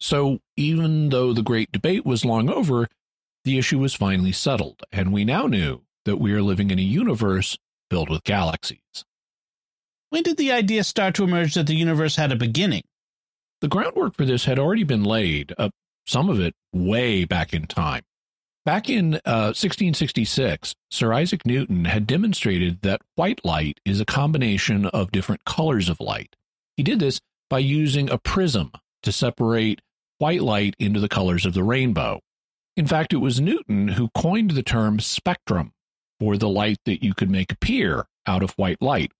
So, 0.00 0.40
even 0.56 1.10
though 1.10 1.32
the 1.32 1.42
great 1.42 1.72
debate 1.72 2.04
was 2.04 2.24
long 2.24 2.48
over, 2.48 2.88
the 3.44 3.58
issue 3.58 3.78
was 3.78 3.94
finally 3.94 4.32
settled, 4.32 4.82
and 4.92 5.12
we 5.12 5.24
now 5.24 5.46
knew 5.46 5.82
that 6.04 6.16
we 6.16 6.32
are 6.32 6.42
living 6.42 6.70
in 6.70 6.78
a 6.78 6.82
universe 6.82 7.56
filled 7.90 8.10
with 8.10 8.24
galaxies. 8.24 9.04
When 10.14 10.22
did 10.22 10.36
the 10.36 10.52
idea 10.52 10.84
start 10.84 11.16
to 11.16 11.24
emerge 11.24 11.54
that 11.54 11.66
the 11.66 11.74
universe 11.74 12.14
had 12.14 12.30
a 12.30 12.36
beginning? 12.36 12.84
The 13.60 13.66
groundwork 13.66 14.14
for 14.14 14.24
this 14.24 14.44
had 14.44 14.60
already 14.60 14.84
been 14.84 15.02
laid, 15.02 15.52
uh, 15.58 15.70
some 16.06 16.30
of 16.30 16.38
it 16.38 16.54
way 16.72 17.24
back 17.24 17.52
in 17.52 17.66
time. 17.66 18.04
Back 18.64 18.88
in 18.88 19.14
uh, 19.24 19.50
1666, 19.50 20.76
Sir 20.88 21.12
Isaac 21.12 21.44
Newton 21.44 21.86
had 21.86 22.06
demonstrated 22.06 22.82
that 22.82 23.02
white 23.16 23.44
light 23.44 23.80
is 23.84 24.00
a 24.00 24.04
combination 24.04 24.86
of 24.86 25.10
different 25.10 25.44
colors 25.44 25.88
of 25.88 25.98
light. 25.98 26.36
He 26.76 26.84
did 26.84 27.00
this 27.00 27.20
by 27.50 27.58
using 27.58 28.08
a 28.08 28.16
prism 28.16 28.70
to 29.02 29.10
separate 29.10 29.80
white 30.18 30.42
light 30.42 30.76
into 30.78 31.00
the 31.00 31.08
colors 31.08 31.44
of 31.44 31.54
the 31.54 31.64
rainbow. 31.64 32.20
In 32.76 32.86
fact, 32.86 33.12
it 33.12 33.16
was 33.16 33.40
Newton 33.40 33.88
who 33.88 34.10
coined 34.16 34.52
the 34.52 34.62
term 34.62 35.00
spectrum 35.00 35.72
for 36.20 36.36
the 36.36 36.48
light 36.48 36.78
that 36.84 37.02
you 37.02 37.14
could 37.14 37.32
make 37.32 37.50
appear 37.50 38.06
out 38.28 38.44
of 38.44 38.52
white 38.52 38.80
light. 38.80 39.10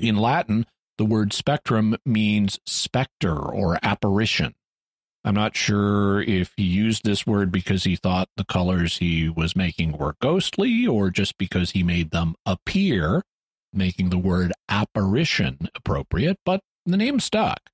In 0.00 0.16
Latin, 0.16 0.66
the 0.96 1.04
word 1.04 1.32
spectrum 1.32 1.96
means 2.04 2.58
specter 2.66 3.36
or 3.36 3.78
apparition. 3.82 4.54
I'm 5.24 5.34
not 5.34 5.56
sure 5.56 6.22
if 6.22 6.52
he 6.56 6.64
used 6.64 7.04
this 7.04 7.26
word 7.26 7.52
because 7.52 7.84
he 7.84 7.96
thought 7.96 8.28
the 8.36 8.44
colors 8.44 8.98
he 8.98 9.28
was 9.28 9.56
making 9.56 9.92
were 9.92 10.16
ghostly 10.20 10.86
or 10.86 11.10
just 11.10 11.36
because 11.38 11.72
he 11.72 11.82
made 11.82 12.10
them 12.10 12.34
appear, 12.46 13.22
making 13.72 14.10
the 14.10 14.18
word 14.18 14.52
apparition 14.68 15.68
appropriate, 15.74 16.38
but 16.44 16.60
the 16.86 16.96
name 16.96 17.20
stuck. 17.20 17.70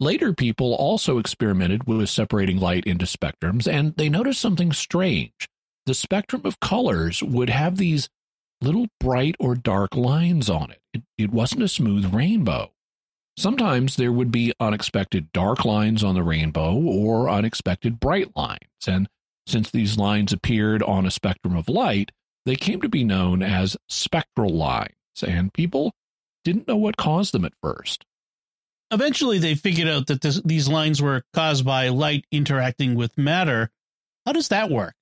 Later 0.00 0.32
people 0.32 0.74
also 0.74 1.18
experimented 1.18 1.84
with 1.84 2.08
separating 2.08 2.58
light 2.58 2.84
into 2.84 3.04
spectrums, 3.04 3.70
and 3.70 3.96
they 3.96 4.08
noticed 4.08 4.40
something 4.40 4.72
strange. 4.72 5.48
The 5.86 5.94
spectrum 5.94 6.42
of 6.44 6.60
colors 6.60 7.22
would 7.22 7.50
have 7.50 7.76
these 7.76 8.08
little 8.60 8.86
bright 9.00 9.34
or 9.40 9.54
dark 9.54 9.96
lines 9.96 10.48
on 10.48 10.70
it. 10.70 10.80
It, 11.16 11.24
it 11.24 11.30
wasn't 11.30 11.62
a 11.62 11.68
smooth 11.68 12.12
rainbow. 12.12 12.72
Sometimes 13.36 13.96
there 13.96 14.12
would 14.12 14.32
be 14.32 14.52
unexpected 14.58 15.32
dark 15.32 15.64
lines 15.64 16.02
on 16.02 16.14
the 16.14 16.22
rainbow 16.22 16.74
or 16.74 17.30
unexpected 17.30 18.00
bright 18.00 18.36
lines, 18.36 18.86
and 18.86 19.08
since 19.46 19.70
these 19.70 19.96
lines 19.96 20.32
appeared 20.32 20.82
on 20.82 21.06
a 21.06 21.10
spectrum 21.10 21.56
of 21.56 21.68
light, 21.68 22.10
they 22.44 22.56
came 22.56 22.80
to 22.80 22.88
be 22.88 23.04
known 23.04 23.42
as 23.42 23.76
spectral 23.88 24.50
lines, 24.50 24.92
and 25.26 25.52
people 25.52 25.92
didn't 26.44 26.68
know 26.68 26.76
what 26.76 26.96
caused 26.96 27.32
them 27.32 27.44
at 27.44 27.54
first. 27.62 28.04
Eventually, 28.90 29.38
they 29.38 29.54
figured 29.54 29.88
out 29.88 30.06
that 30.06 30.22
this, 30.22 30.40
these 30.44 30.68
lines 30.68 31.00
were 31.00 31.22
caused 31.34 31.64
by 31.64 31.88
light 31.88 32.24
interacting 32.32 32.94
with 32.94 33.16
matter. 33.18 33.70
How 34.24 34.32
does 34.32 34.48
that 34.48 34.70
work? 34.70 34.94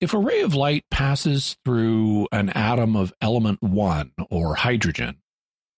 If 0.00 0.14
a 0.14 0.18
ray 0.18 0.40
of 0.40 0.54
light 0.54 0.84
passes 0.90 1.56
through 1.64 2.28
an 2.32 2.50
atom 2.50 2.96
of 2.96 3.12
element 3.20 3.62
1 3.62 4.12
or 4.30 4.54
hydrogen, 4.56 5.18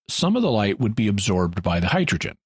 some 0.08 0.36
of 0.36 0.42
the 0.42 0.50
light 0.50 0.78
would 0.78 0.94
be 0.94 1.08
absorbed 1.08 1.62
by 1.62 1.80
the 1.80 1.88
hydrogen. 1.88 2.36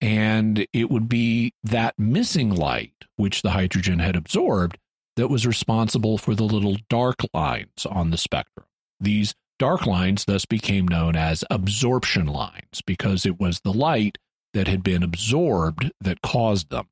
And 0.00 0.66
it 0.72 0.90
would 0.90 1.08
be 1.08 1.52
that 1.62 1.98
missing 1.98 2.50
light, 2.50 2.94
which 3.16 3.42
the 3.42 3.50
hydrogen 3.50 3.98
had 3.98 4.16
absorbed, 4.16 4.78
that 5.16 5.28
was 5.28 5.46
responsible 5.46 6.18
for 6.18 6.34
the 6.34 6.44
little 6.44 6.76
dark 6.88 7.20
lines 7.34 7.86
on 7.86 8.10
the 8.10 8.16
spectrum. 8.16 8.66
These 8.98 9.34
Dark 9.60 9.84
lines 9.84 10.24
thus 10.24 10.46
became 10.46 10.88
known 10.88 11.14
as 11.14 11.44
absorption 11.50 12.26
lines 12.26 12.80
because 12.86 13.26
it 13.26 13.38
was 13.38 13.60
the 13.60 13.74
light 13.74 14.16
that 14.54 14.68
had 14.68 14.82
been 14.82 15.02
absorbed 15.02 15.92
that 16.00 16.22
caused 16.22 16.70
them. 16.70 16.88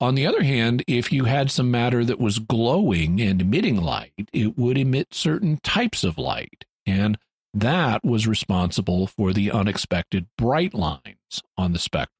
On 0.00 0.14
the 0.14 0.26
other 0.26 0.44
hand, 0.44 0.84
if 0.86 1.12
you 1.12 1.24
had 1.24 1.50
some 1.50 1.70
matter 1.70 2.04
that 2.04 2.20
was 2.20 2.38
glowing 2.38 3.20
and 3.20 3.40
emitting 3.40 3.80
light, 3.80 4.28
it 4.32 4.56
would 4.56 4.78
emit 4.78 5.12
certain 5.12 5.58
types 5.64 6.04
of 6.04 6.18
light, 6.18 6.64
and 6.86 7.18
that 7.52 8.04
was 8.04 8.28
responsible 8.28 9.08
for 9.08 9.32
the 9.32 9.50
unexpected 9.50 10.26
bright 10.36 10.72
lines 10.72 11.42
on 11.56 11.72
the 11.72 11.80
spectrum. 11.80 12.14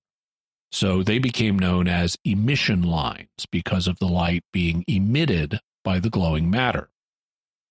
So 0.72 1.02
they 1.02 1.18
became 1.18 1.58
known 1.58 1.86
as 1.86 2.18
emission 2.24 2.82
lines 2.82 3.46
because 3.50 3.86
of 3.86 3.98
the 4.00 4.08
light 4.08 4.42
being 4.52 4.84
emitted 4.88 5.60
by 5.84 6.00
the 6.00 6.10
glowing 6.10 6.50
matter. 6.50 6.90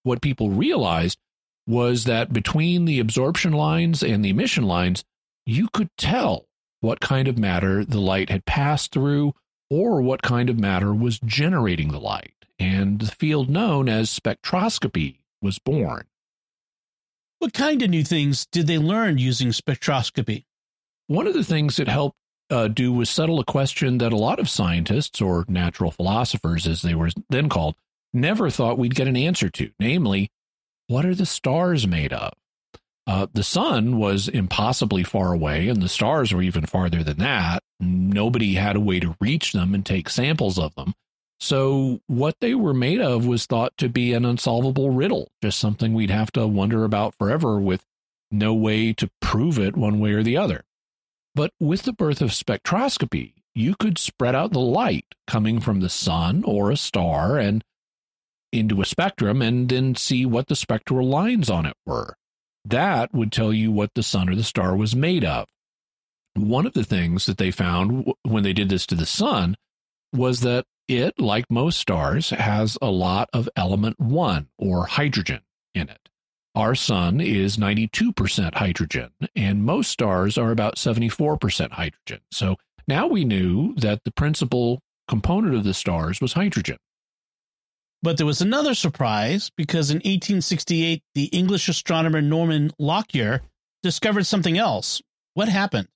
What 0.03 0.21
people 0.21 0.49
realized 0.49 1.19
was 1.67 2.05
that 2.05 2.31
between 2.31 2.85
the 2.85 2.99
absorption 2.99 3.51
lines 3.51 4.01
and 4.01 4.23
the 4.23 4.29
emission 4.29 4.63
lines, 4.63 5.03
you 5.45 5.67
could 5.73 5.89
tell 5.97 6.47
what 6.79 7.01
kind 7.01 7.27
of 7.27 7.37
matter 7.37 7.83
the 7.83 7.99
light 7.99 8.29
had 8.29 8.45
passed 8.45 8.93
through 8.93 9.33
or 9.69 10.01
what 10.01 10.21
kind 10.21 10.49
of 10.49 10.59
matter 10.59 10.93
was 10.93 11.19
generating 11.19 11.91
the 11.91 11.99
light. 11.99 12.33
And 12.59 12.99
the 12.99 13.11
field 13.11 13.49
known 13.49 13.87
as 13.89 14.09
spectroscopy 14.09 15.17
was 15.41 15.59
born. 15.59 16.05
What 17.39 17.53
kind 17.53 17.81
of 17.83 17.89
new 17.89 18.03
things 18.03 18.47
did 18.47 18.65
they 18.65 18.79
learn 18.79 19.19
using 19.19 19.49
spectroscopy? 19.49 20.45
One 21.07 21.27
of 21.27 21.33
the 21.33 21.43
things 21.43 21.79
it 21.79 21.87
helped 21.87 22.17
uh, 22.49 22.67
do 22.67 22.91
was 22.91 23.09
settle 23.09 23.39
a 23.39 23.45
question 23.45 23.99
that 23.99 24.13
a 24.13 24.17
lot 24.17 24.39
of 24.39 24.49
scientists, 24.49 25.21
or 25.21 25.45
natural 25.47 25.91
philosophers 25.91 26.65
as 26.65 26.81
they 26.81 26.95
were 26.95 27.11
then 27.29 27.49
called, 27.49 27.75
never 28.13 28.49
thought 28.49 28.77
we'd 28.77 28.95
get 28.95 29.07
an 29.07 29.17
answer 29.17 29.49
to 29.49 29.71
namely, 29.79 30.31
what 30.87 31.05
are 31.05 31.15
the 31.15 31.25
stars 31.25 31.85
made 31.85 32.13
of? 32.13 32.33
Uh, 33.07 33.25
the 33.33 33.43
sun 33.43 33.97
was 33.97 34.27
impossibly 34.27 35.01
far 35.01 35.31
away, 35.31 35.69
and 35.69 35.81
the 35.81 35.87
stars 35.87 36.33
were 36.33 36.41
even 36.41 36.65
farther 36.65 37.03
than 37.03 37.17
that. 37.19 37.63
Nobody 37.79 38.55
had 38.55 38.75
a 38.75 38.81
way 38.81 38.99
to 38.99 39.15
reach 39.21 39.53
them 39.53 39.73
and 39.73 39.85
take 39.85 40.09
samples 40.09 40.59
of 40.59 40.75
them. 40.75 40.93
So, 41.39 42.01
what 42.07 42.35
they 42.41 42.53
were 42.53 42.73
made 42.73 42.99
of 42.99 43.25
was 43.25 43.45
thought 43.45 43.71
to 43.77 43.87
be 43.87 44.13
an 44.13 44.25
unsolvable 44.25 44.89
riddle, 44.89 45.29
just 45.41 45.57
something 45.57 45.93
we'd 45.93 46.09
have 46.09 46.31
to 46.33 46.47
wonder 46.47 46.83
about 46.83 47.15
forever 47.17 47.59
with 47.59 47.85
no 48.29 48.53
way 48.53 48.91
to 48.93 49.09
prove 49.21 49.57
it 49.57 49.77
one 49.77 49.99
way 49.99 50.11
or 50.11 50.23
the 50.23 50.35
other. 50.35 50.65
But 51.33 51.51
with 51.59 51.83
the 51.83 51.93
birth 51.93 52.21
of 52.21 52.31
spectroscopy, 52.31 53.35
you 53.53 53.75
could 53.75 53.97
spread 53.97 54.35
out 54.35 54.51
the 54.51 54.59
light 54.59 55.05
coming 55.27 55.61
from 55.61 55.79
the 55.79 55.89
sun 55.89 56.43
or 56.43 56.71
a 56.71 56.77
star 56.77 57.37
and 57.37 57.63
into 58.51 58.81
a 58.81 58.85
spectrum 58.85 59.41
and 59.41 59.69
then 59.69 59.95
see 59.95 60.25
what 60.25 60.47
the 60.47 60.55
spectral 60.55 61.07
lines 61.07 61.49
on 61.49 61.65
it 61.65 61.75
were. 61.85 62.15
That 62.69 63.13
would 63.13 63.31
tell 63.31 63.53
you 63.53 63.71
what 63.71 63.93
the 63.93 64.03
sun 64.03 64.27
or 64.27 64.35
the 64.35 64.43
star 64.43 64.75
was 64.75 64.95
made 64.95 65.23
of. 65.23 65.47
One 66.35 66.65
of 66.65 66.73
the 66.73 66.83
things 66.83 67.25
that 67.25 67.37
they 67.37 67.49
found 67.49 68.11
when 68.23 68.43
they 68.43 68.53
did 68.53 68.69
this 68.69 68.85
to 68.87 68.95
the 68.95 69.05
sun 69.05 69.55
was 70.13 70.41
that 70.41 70.65
it, 70.87 71.19
like 71.19 71.45
most 71.49 71.79
stars, 71.79 72.31
has 72.31 72.77
a 72.81 72.91
lot 72.91 73.29
of 73.31 73.47
element 73.55 73.99
one 73.99 74.49
or 74.57 74.85
hydrogen 74.85 75.41
in 75.73 75.87
it. 75.89 76.09
Our 76.55 76.75
sun 76.75 77.21
is 77.21 77.57
92% 77.57 78.55
hydrogen, 78.55 79.11
and 79.35 79.63
most 79.63 79.91
stars 79.91 80.37
are 80.37 80.51
about 80.51 80.75
74% 80.75 81.71
hydrogen. 81.71 82.21
So 82.31 82.57
now 82.87 83.07
we 83.07 83.23
knew 83.23 83.75
that 83.75 84.03
the 84.03 84.11
principal 84.11 84.81
component 85.07 85.55
of 85.55 85.63
the 85.63 85.73
stars 85.73 86.19
was 86.19 86.33
hydrogen. 86.33 86.77
But 88.03 88.17
there 88.17 88.25
was 88.25 88.41
another 88.41 88.75
surprise 88.75 89.51
because 89.55 89.89
in 89.89 89.97
1868, 89.97 91.03
the 91.15 91.25
English 91.25 91.67
astronomer 91.67 92.21
Norman 92.21 92.71
Lockyer 92.77 93.41
discovered 93.81 94.25
something 94.25 94.57
else. 94.57 95.01
What 95.33 95.49
happened? 95.49 95.87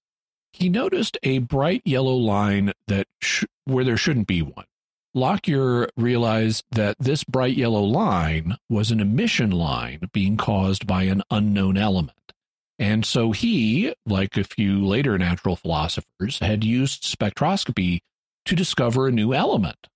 He 0.53 0.70
noticed 0.70 1.17
a 1.24 1.39
bright 1.39 1.81
yellow 1.86 2.15
line 2.15 2.74
that 2.88 3.08
sh- 3.22 3.46
where 3.65 3.84
there 3.84 3.98
shouldn't 3.98 4.27
be 4.27 4.41
one. 4.41 4.65
Lockyer 5.13 5.89
realized 5.98 6.63
that 6.72 6.98
this 7.00 7.24
bright 7.24 7.55
yellow 7.55 7.84
line 7.84 8.58
was 8.70 8.91
an 8.91 9.00
emission 9.00 9.51
line 9.51 10.10
being 10.13 10.38
caused 10.38 10.88
by 10.88 11.03
an 11.03 11.22
unknown 11.29 11.77
element. 11.77 12.34
And 12.79 13.05
so 13.05 13.31
he, 13.31 13.93
like 14.05 14.38
a 14.38 14.43
few 14.43 14.86
later 14.86 15.17
natural 15.17 15.55
philosophers, 15.55 16.39
had 16.39 16.63
used 16.63 17.03
spectroscopy 17.03 18.00
to 18.46 18.55
discover 18.55 19.08
a 19.08 19.12
new 19.12 19.34
element. 19.34 19.88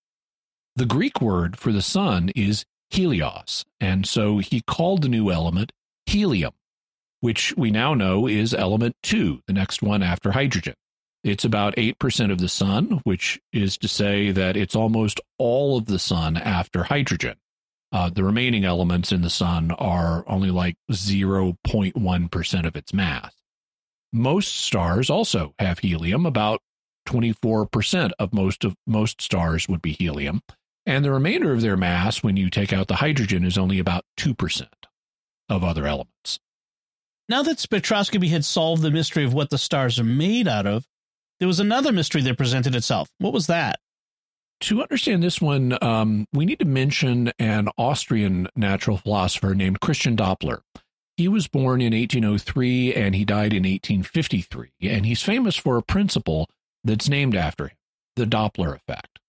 The 0.77 0.85
Greek 0.85 1.21
word 1.21 1.57
for 1.57 1.71
the 1.71 1.81
sun 1.81 2.31
is 2.35 2.65
helios, 2.89 3.63
and 3.79 4.05
so 4.05 4.39
he 4.39 4.59
called 4.59 5.03
the 5.03 5.07
new 5.07 5.31
element 5.31 5.71
helium, 6.05 6.51
which 7.21 7.55
we 7.55 7.71
now 7.71 7.93
know 7.93 8.27
is 8.27 8.53
element 8.53 8.97
2, 9.03 9.43
the 9.47 9.53
next 9.53 9.81
one 9.81 10.03
after 10.03 10.33
hydrogen. 10.33 10.73
It's 11.23 11.45
about 11.45 11.77
8% 11.77 12.29
of 12.29 12.39
the 12.39 12.49
sun, 12.49 12.99
which 13.05 13.39
is 13.53 13.77
to 13.77 13.87
say 13.87 14.31
that 14.31 14.57
it's 14.57 14.75
almost 14.75 15.21
all 15.37 15.77
of 15.77 15.85
the 15.85 15.97
sun 15.97 16.35
after 16.35 16.83
hydrogen. 16.83 17.37
Uh, 17.93 18.09
the 18.09 18.25
remaining 18.25 18.65
elements 18.65 19.13
in 19.13 19.21
the 19.21 19.29
sun 19.29 19.71
are 19.71 20.25
only 20.27 20.51
like 20.51 20.75
0.1% 20.91 22.65
of 22.65 22.75
its 22.75 22.93
mass. 22.93 23.33
Most 24.11 24.53
stars 24.53 25.09
also 25.09 25.53
have 25.57 25.79
helium, 25.79 26.25
about 26.25 26.61
24% 27.07 28.11
of 28.19 28.33
most 28.33 28.65
of 28.65 28.75
most 28.85 29.21
stars 29.21 29.69
would 29.69 29.81
be 29.81 29.93
helium, 29.93 30.41
and 30.85 31.03
the 31.03 31.11
remainder 31.11 31.51
of 31.51 31.61
their 31.61 31.77
mass 31.77 32.23
when 32.23 32.37
you 32.37 32.49
take 32.49 32.71
out 32.71 32.87
the 32.87 32.95
hydrogen 32.95 33.43
is 33.43 33.57
only 33.57 33.79
about 33.79 34.05
2% 34.17 34.67
of 35.49 35.63
other 35.63 35.85
elements. 35.85 36.39
Now 37.27 37.41
that 37.43 37.57
spectroscopy 37.57 38.29
had 38.29 38.45
solved 38.45 38.81
the 38.81 38.91
mystery 38.91 39.23
of 39.23 39.33
what 39.33 39.49
the 39.49 39.57
stars 39.57 39.99
are 39.99 40.03
made 40.03 40.47
out 40.47 40.67
of, 40.67 40.85
there 41.39 41.47
was 41.47 41.59
another 41.59 41.91
mystery 41.91 42.21
that 42.21 42.37
presented 42.37 42.75
itself. 42.75 43.09
What 43.17 43.33
was 43.33 43.47
that? 43.47 43.79
To 44.61 44.81
understand 44.81 45.21
this 45.21 45.41
one, 45.41 45.77
um, 45.81 46.27
we 46.31 46.45
need 46.45 46.59
to 46.59 46.65
mention 46.65 47.31
an 47.39 47.67
Austrian 47.77 48.47
natural 48.55 48.97
philosopher 48.97 49.53
named 49.53 49.81
Christian 49.81 50.15
Doppler. 50.15 50.61
He 51.17 51.27
was 51.27 51.47
born 51.47 51.81
in 51.81 51.93
1803 51.93 52.93
and 52.93 53.15
he 53.15 53.25
died 53.25 53.53
in 53.53 53.63
1853, 53.63 54.69
and 54.83 55.05
he's 55.05 55.21
famous 55.21 55.55
for 55.55 55.77
a 55.77 55.83
principle 55.83 56.49
that's 56.83 57.09
named 57.09 57.35
after 57.35 57.67
him 57.67 57.77
the 58.15 58.25
Doppler 58.25 58.75
effect. 58.75 59.19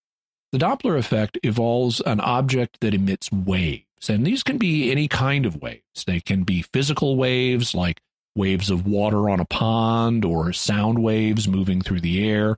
The 0.56 0.64
Doppler 0.64 0.98
effect 0.98 1.36
involves 1.42 2.00
an 2.00 2.18
object 2.18 2.78
that 2.80 2.94
emits 2.94 3.30
waves, 3.30 4.08
and 4.08 4.26
these 4.26 4.42
can 4.42 4.56
be 4.56 4.90
any 4.90 5.06
kind 5.06 5.44
of 5.44 5.60
waves. 5.60 6.04
They 6.06 6.18
can 6.18 6.44
be 6.44 6.62
physical 6.62 7.16
waves 7.16 7.74
like 7.74 8.00
waves 8.34 8.70
of 8.70 8.86
water 8.86 9.28
on 9.28 9.38
a 9.38 9.44
pond, 9.44 10.24
or 10.24 10.54
sound 10.54 11.02
waves 11.02 11.46
moving 11.46 11.82
through 11.82 12.00
the 12.00 12.26
air, 12.26 12.56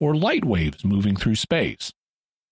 or 0.00 0.16
light 0.16 0.46
waves 0.46 0.86
moving 0.86 1.16
through 1.16 1.34
space. 1.34 1.92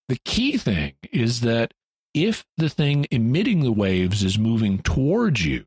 The 0.09 0.19
key 0.25 0.57
thing 0.59 0.93
is 1.11 1.41
that 1.41 1.73
if 2.13 2.45
the 2.57 2.69
thing 2.69 3.07
emitting 3.09 3.61
the 3.61 3.71
waves 3.71 4.23
is 4.23 4.37
moving 4.37 4.77
towards 4.77 5.43
you, 5.43 5.65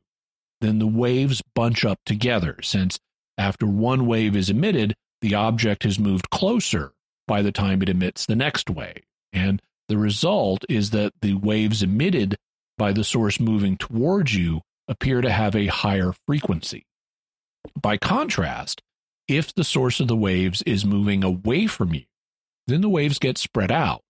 then 0.61 0.79
the 0.79 0.87
waves 0.87 1.43
bunch 1.53 1.85
up 1.85 1.99
together, 2.07 2.59
since 2.63 3.01
after 3.37 3.67
one 3.67 4.07
wave 4.07 4.37
is 4.37 4.51
emitted, 4.51 4.95
the 5.21 5.35
object 5.35 5.83
has 5.83 5.99
moved 5.99 6.31
closer 6.31 6.93
by 7.27 7.43
the 7.43 7.51
time 7.51 7.83
it 7.83 7.89
emits 7.89 8.25
the 8.25 8.37
next 8.37 8.71
wave. 8.71 9.03
And 9.33 9.63
the 9.89 9.99
result 9.99 10.65
is 10.69 10.91
that 10.91 11.13
the 11.21 11.35
waves 11.35 11.83
emitted 11.83 12.37
by 12.79 12.93
the 12.93 13.05
source 13.05 13.41
moving 13.41 13.77
towards 13.77 14.35
you 14.35 14.63
appear 14.89 15.21
to 15.21 15.31
have 15.31 15.55
a 15.55 15.67
higher 15.67 16.13
frequency. 16.27 16.85
By 17.81 17.97
contrast, 17.97 18.83
if 19.29 19.53
the 19.55 19.65
source 19.65 20.01
of 20.01 20.09
the 20.09 20.17
waves 20.17 20.63
is 20.63 20.85
moving 20.85 21.25
away 21.25 21.67
from 21.67 21.95
you, 21.95 22.05
then 22.67 22.81
the 22.81 22.89
waves 22.89 23.19
get 23.19 23.39
spread 23.39 23.73
out. 23.73 24.03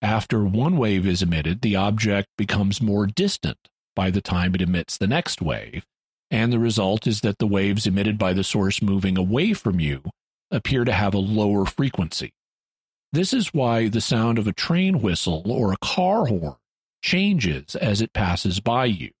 After 0.00 0.44
one 0.44 0.76
wave 0.76 1.06
is 1.06 1.22
emitted, 1.22 1.62
the 1.62 1.76
object 1.76 2.28
becomes 2.36 2.82
more 2.82 3.06
distant 3.06 3.58
by 3.96 4.10
the 4.10 4.20
time 4.20 4.54
it 4.54 4.62
emits 4.62 4.96
the 4.96 5.06
next 5.06 5.40
wave, 5.40 5.84
and 6.30 6.52
the 6.52 6.58
result 6.58 7.06
is 7.06 7.20
that 7.20 7.38
the 7.38 7.46
waves 7.46 7.86
emitted 7.86 8.18
by 8.18 8.32
the 8.32 8.44
source 8.44 8.82
moving 8.82 9.16
away 9.16 9.52
from 9.52 9.80
you 9.80 10.02
appear 10.50 10.84
to 10.84 10.92
have 10.92 11.14
a 11.14 11.18
lower 11.18 11.64
frequency. 11.64 12.32
This 13.14 13.32
is 13.32 13.54
why 13.54 13.86
the 13.86 14.00
sound 14.00 14.38
of 14.38 14.48
a 14.48 14.52
train 14.52 15.00
whistle 15.00 15.44
or 15.46 15.72
a 15.72 15.76
car 15.76 16.26
horn 16.26 16.56
changes 17.00 17.76
as 17.76 18.00
it 18.00 18.12
passes 18.12 18.58
by 18.58 18.86
you. 18.86 19.12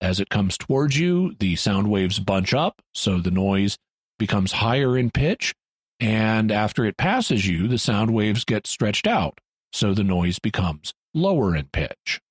As 0.00 0.20
it 0.20 0.30
comes 0.30 0.56
towards 0.56 0.98
you, 0.98 1.36
the 1.38 1.54
sound 1.56 1.90
waves 1.90 2.18
bunch 2.18 2.54
up, 2.54 2.80
so 2.94 3.18
the 3.18 3.30
noise 3.30 3.76
becomes 4.18 4.52
higher 4.52 4.96
in 4.96 5.10
pitch. 5.10 5.54
And 6.00 6.50
after 6.50 6.86
it 6.86 6.96
passes 6.96 7.46
you, 7.46 7.68
the 7.68 7.76
sound 7.76 8.14
waves 8.14 8.42
get 8.46 8.66
stretched 8.66 9.06
out, 9.06 9.38
so 9.70 9.92
the 9.92 10.02
noise 10.02 10.38
becomes 10.38 10.94
lower 11.12 11.54
in 11.54 11.66
pitch. 11.66 12.22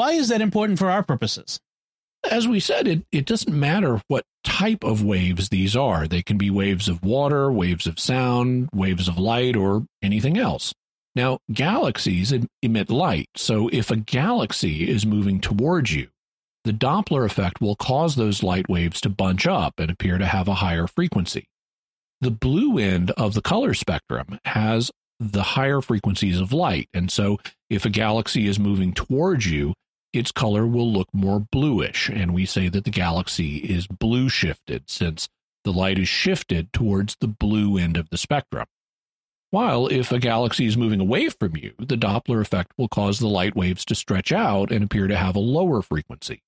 Why 0.00 0.12
is 0.12 0.28
that 0.28 0.40
important 0.40 0.78
for 0.78 0.90
our 0.90 1.02
purposes? 1.02 1.60
As 2.24 2.48
we 2.48 2.58
said, 2.58 2.88
it, 2.88 3.02
it 3.12 3.26
doesn't 3.26 3.54
matter 3.54 4.00
what 4.08 4.24
type 4.42 4.82
of 4.82 5.04
waves 5.04 5.50
these 5.50 5.76
are. 5.76 6.08
They 6.08 6.22
can 6.22 6.38
be 6.38 6.48
waves 6.48 6.88
of 6.88 7.04
water, 7.04 7.52
waves 7.52 7.86
of 7.86 8.00
sound, 8.00 8.70
waves 8.72 9.08
of 9.08 9.18
light, 9.18 9.56
or 9.56 9.84
anything 10.00 10.38
else. 10.38 10.72
Now, 11.14 11.40
galaxies 11.52 12.32
emit 12.62 12.88
light, 12.88 13.28
so 13.36 13.68
if 13.74 13.90
a 13.90 13.96
galaxy 13.96 14.88
is 14.88 15.04
moving 15.04 15.38
towards 15.38 15.92
you, 15.92 16.08
the 16.64 16.72
Doppler 16.72 17.26
effect 17.26 17.60
will 17.60 17.76
cause 17.76 18.16
those 18.16 18.42
light 18.42 18.70
waves 18.70 19.02
to 19.02 19.10
bunch 19.10 19.46
up 19.46 19.74
and 19.76 19.90
appear 19.90 20.16
to 20.16 20.24
have 20.24 20.48
a 20.48 20.54
higher 20.54 20.86
frequency. 20.86 21.46
The 22.22 22.30
blue 22.30 22.78
end 22.78 23.10
of 23.18 23.34
the 23.34 23.42
color 23.42 23.74
spectrum 23.74 24.38
has 24.46 24.90
the 25.18 25.42
higher 25.42 25.82
frequencies 25.82 26.40
of 26.40 26.54
light, 26.54 26.88
and 26.94 27.12
so 27.12 27.36
if 27.68 27.84
a 27.84 27.90
galaxy 27.90 28.46
is 28.46 28.58
moving 28.58 28.94
towards 28.94 29.44
you, 29.44 29.74
its 30.12 30.32
color 30.32 30.66
will 30.66 30.90
look 30.90 31.08
more 31.12 31.40
bluish, 31.40 32.08
and 32.08 32.34
we 32.34 32.44
say 32.44 32.68
that 32.68 32.84
the 32.84 32.90
galaxy 32.90 33.58
is 33.58 33.86
blue 33.86 34.28
shifted 34.28 34.90
since 34.90 35.28
the 35.64 35.72
light 35.72 35.98
is 35.98 36.08
shifted 36.08 36.72
towards 36.72 37.16
the 37.20 37.28
blue 37.28 37.76
end 37.76 37.96
of 37.96 38.10
the 38.10 38.18
spectrum. 38.18 38.66
While 39.50 39.88
if 39.88 40.12
a 40.12 40.18
galaxy 40.18 40.66
is 40.66 40.76
moving 40.76 41.00
away 41.00 41.28
from 41.28 41.56
you, 41.56 41.74
the 41.78 41.96
Doppler 41.96 42.40
effect 42.40 42.72
will 42.78 42.88
cause 42.88 43.18
the 43.18 43.28
light 43.28 43.56
waves 43.56 43.84
to 43.86 43.94
stretch 43.94 44.32
out 44.32 44.70
and 44.70 44.84
appear 44.84 45.08
to 45.08 45.16
have 45.16 45.36
a 45.36 45.40
lower 45.40 45.82
frequency. 45.82 46.42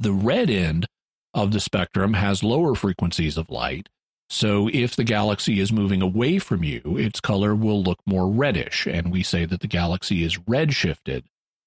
The 0.00 0.12
red 0.12 0.50
end 0.50 0.86
of 1.32 1.52
the 1.52 1.60
spectrum 1.60 2.14
has 2.14 2.42
lower 2.42 2.74
frequencies 2.74 3.36
of 3.36 3.50
light, 3.50 3.88
so 4.28 4.68
if 4.72 4.96
the 4.96 5.04
galaxy 5.04 5.60
is 5.60 5.72
moving 5.72 6.02
away 6.02 6.38
from 6.38 6.64
you, 6.64 6.96
its 6.98 7.20
color 7.20 7.54
will 7.54 7.82
look 7.82 8.00
more 8.06 8.28
reddish, 8.28 8.86
and 8.86 9.12
we 9.12 9.22
say 9.22 9.44
that 9.44 9.60
the 9.60 9.68
galaxy 9.68 10.24
is 10.24 10.38
red 10.48 10.72
shifted 10.72 11.24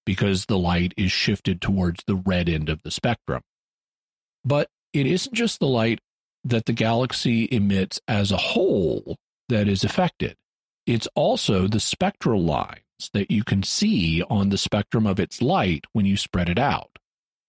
because 0.09 0.47
the 0.47 0.57
light 0.57 0.91
is 0.97 1.11
shifted 1.11 1.61
towards 1.61 2.03
the 2.07 2.15
red 2.15 2.49
end 2.49 2.67
of 2.67 2.81
the 2.81 2.89
spectrum. 2.89 3.43
But 4.43 4.67
it 4.91 5.05
isn't 5.05 5.35
just 5.35 5.59
the 5.59 5.67
light 5.67 5.99
that 6.43 6.65
the 6.65 6.73
galaxy 6.73 7.47
emits 7.51 7.99
as 8.07 8.31
a 8.31 8.37
whole 8.37 9.17
that 9.49 9.67
is 9.67 9.83
affected. 9.83 10.35
It's 10.87 11.07
also 11.13 11.67
the 11.67 11.79
spectral 11.79 12.41
lines 12.41 13.11
that 13.13 13.29
you 13.29 13.43
can 13.43 13.61
see 13.61 14.23
on 14.31 14.49
the 14.49 14.57
spectrum 14.57 15.05
of 15.05 15.19
its 15.19 15.43
light 15.43 15.85
when 15.93 16.07
you 16.07 16.17
spread 16.17 16.49
it 16.49 16.57
out. 16.57 16.97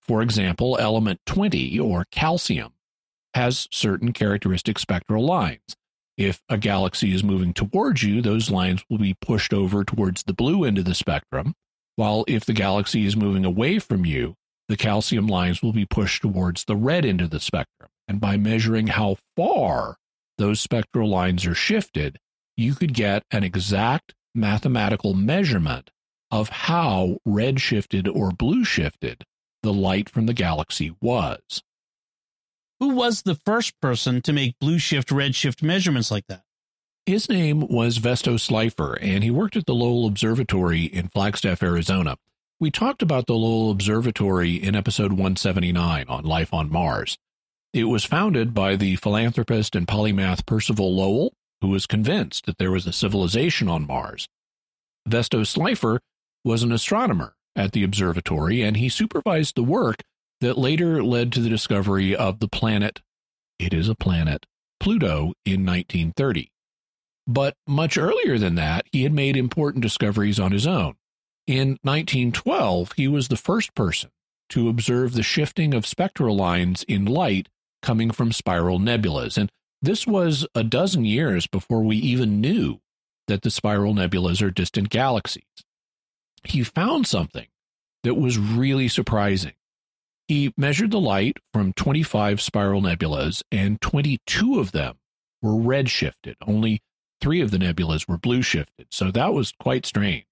For 0.03 0.21
example, 0.21 0.77
element 0.79 1.21
20, 1.25 1.81
or 1.81 2.05
calcium, 2.11 2.75
has 3.33 3.69
certain 3.73 4.13
characteristic 4.13 4.79
spectral 4.79 5.25
lines. 5.25 5.77
If 6.19 6.43
a 6.51 6.59
galaxy 6.59 7.15
is 7.15 7.25
moving 7.25 7.55
towards 7.55 8.03
you, 8.03 8.21
those 8.21 8.51
lines 8.51 8.85
will 8.91 8.99
be 8.99 9.17
pushed 9.19 9.55
over 9.55 9.83
towards 9.83 10.25
the 10.25 10.35
blue 10.35 10.65
end 10.65 10.77
of 10.77 10.85
the 10.85 10.95
spectrum, 10.95 11.55
while 11.97 12.25
if 12.29 12.45
the 12.45 12.53
galaxy 12.53 13.07
is 13.07 13.17
moving 13.17 13.45
away 13.45 13.79
from 13.79 14.05
you, 14.05 14.35
the 14.69 14.77
calcium 14.77 15.27
lines 15.27 15.63
will 15.63 15.73
be 15.73 15.85
pushed 15.85 16.23
towards 16.23 16.65
the 16.65 16.77
red 16.77 17.05
end 17.05 17.21
of 17.21 17.31
the 17.31 17.41
spectrum. 17.41 17.91
And 18.07 18.21
by 18.21 18.37
measuring 18.37 18.89
how 18.89 19.17
far 19.37 19.97
those 20.39 20.61
spectral 20.61 21.09
lines 21.09 21.45
are 21.47 21.55
shifted, 21.55 22.19
you 22.57 22.75
could 22.75 22.95
get 22.95 23.25
an 23.31 23.45
exact 23.45 24.15
mathematical 24.35 25.15
measurement 25.15 25.91
of 26.31 26.49
how 26.49 27.19
red 27.25 27.61
shifted 27.61 28.07
or 28.07 28.31
blue 28.31 28.65
shifted 28.65 29.25
the 29.63 29.73
light 29.73 30.09
from 30.09 30.27
the 30.27 30.35
galaxy 30.35 30.95
was. 31.01 31.63
Who 32.79 32.95
was 32.95 33.23
the 33.23 33.35
first 33.35 33.79
person 33.81 34.23
to 34.23 34.33
make 34.33 34.59
blue 34.59 34.79
shift, 34.79 35.11
red 35.11 35.35
shift 35.35 35.63
measurements 35.63 36.11
like 36.11 36.27
that? 36.29 36.45
His 37.11 37.29
name 37.29 37.67
was 37.67 37.99
Vesto 37.99 38.39
Slipher, 38.39 38.97
and 39.03 39.25
he 39.25 39.33
worked 39.33 39.57
at 39.57 39.67
the 39.67 39.75
Lowell 39.75 40.07
Observatory 40.07 40.85
in 40.85 41.09
Flagstaff, 41.09 41.61
Arizona. 41.61 42.17
We 42.61 42.71
talked 42.71 43.03
about 43.03 43.27
the 43.27 43.35
Lowell 43.35 43.73
Observatory 43.73 44.55
in 44.55 44.77
episode 44.77 45.11
179 45.11 46.05
on 46.09 46.25
Life 46.25 46.55
on 46.55 46.71
Mars. 46.71 47.19
It 47.75 47.87
was 47.87 48.05
founded 48.05 48.55
by 48.55 48.77
the 48.77 48.95
philanthropist 48.95 49.75
and 49.75 49.89
polymath 49.89 50.47
Percival 50.47 50.95
Lowell, 50.95 51.33
who 51.61 51.71
was 51.71 51.89
convinced 51.89 52.47
that 52.47 52.59
there 52.59 52.71
was 52.71 52.87
a 52.87 52.93
civilization 52.93 53.69
on 53.69 53.89
Mars. 53.89 54.29
Vesto 55.09 55.45
Slipher 55.45 55.99
was 56.45 56.63
an 56.63 56.71
astronomer 56.71 57.35
at 57.57 57.73
the 57.73 57.83
observatory, 57.83 58.63
and 58.63 58.77
he 58.77 58.89
supervised 58.89 59.57
the 59.57 59.65
work 59.65 59.97
that 60.41 60.57
later 60.57 61.03
led 61.03 61.33
to 61.33 61.41
the 61.41 61.51
discovery 61.51 62.15
of 62.15 62.39
the 62.39 62.47
planet, 62.47 63.01
it 63.59 63.75
is 63.75 63.89
a 63.89 63.97
planet, 63.97 64.47
Pluto, 64.79 65.33
in 65.45 65.67
1930. 65.67 66.53
But 67.27 67.55
much 67.67 67.97
earlier 67.97 68.39
than 68.39 68.55
that, 68.57 68.87
he 68.93 69.03
had 69.03 69.13
made 69.13 69.37
important 69.37 69.83
discoveries 69.83 70.41
on 70.41 70.53
his 70.53 70.67
own. 70.67 70.97
In 71.47 71.79
1912, 71.83 72.93
he 72.97 73.09
was 73.09 73.29
the 73.29 73.37
first 73.37 73.75
person 73.75 74.11
to 74.51 74.69
observe 74.69 75.15
the 75.15 75.23
shifting 75.23 75.75
of 75.75 75.87
spectral 75.87 76.37
lines 76.37 76.83
in 76.85 77.05
light 77.05 77.49
coming 77.83 78.11
from 78.11 78.33
spiral 78.33 78.79
nebulas. 78.79 79.39
And 79.39 79.51
this 79.81 80.07
was 80.07 80.47
a 80.55 80.65
dozen 80.65 81.05
years 81.05 81.47
before 81.47 81.83
we 81.83 81.97
even 81.97 82.41
knew 82.41 82.81
that 83.29 83.43
the 83.43 83.51
spiral 83.51 83.95
nebulas 83.95 84.43
are 84.43 84.51
distant 84.51 84.91
galaxies. 84.91 85.45
He 86.45 86.65
found 86.65 87.07
something 87.07 87.47
that 88.03 88.15
was 88.15 88.39
really 88.39 88.89
surprising. 88.89 89.53
He 90.27 90.53
measured 90.57 90.91
the 90.91 91.01
light 91.01 91.39
from 91.53 91.73
25 91.73 92.41
spiral 92.41 92.83
nebulas, 92.83 93.43
and 93.51 93.81
22 93.81 94.61
of 94.61 94.73
them 94.73 94.99
were 95.43 95.53
redshifted. 95.53 96.35
Only 96.47 96.83
three 97.21 97.41
of 97.41 97.51
the 97.51 97.59
nebulas 97.59 98.09
were 98.09 98.19
blue 98.19 98.43
shifted. 98.43 98.87
So 98.91 99.11
that 99.11 99.33
was 99.33 99.53
quite 99.59 99.87
strange. 99.87 100.27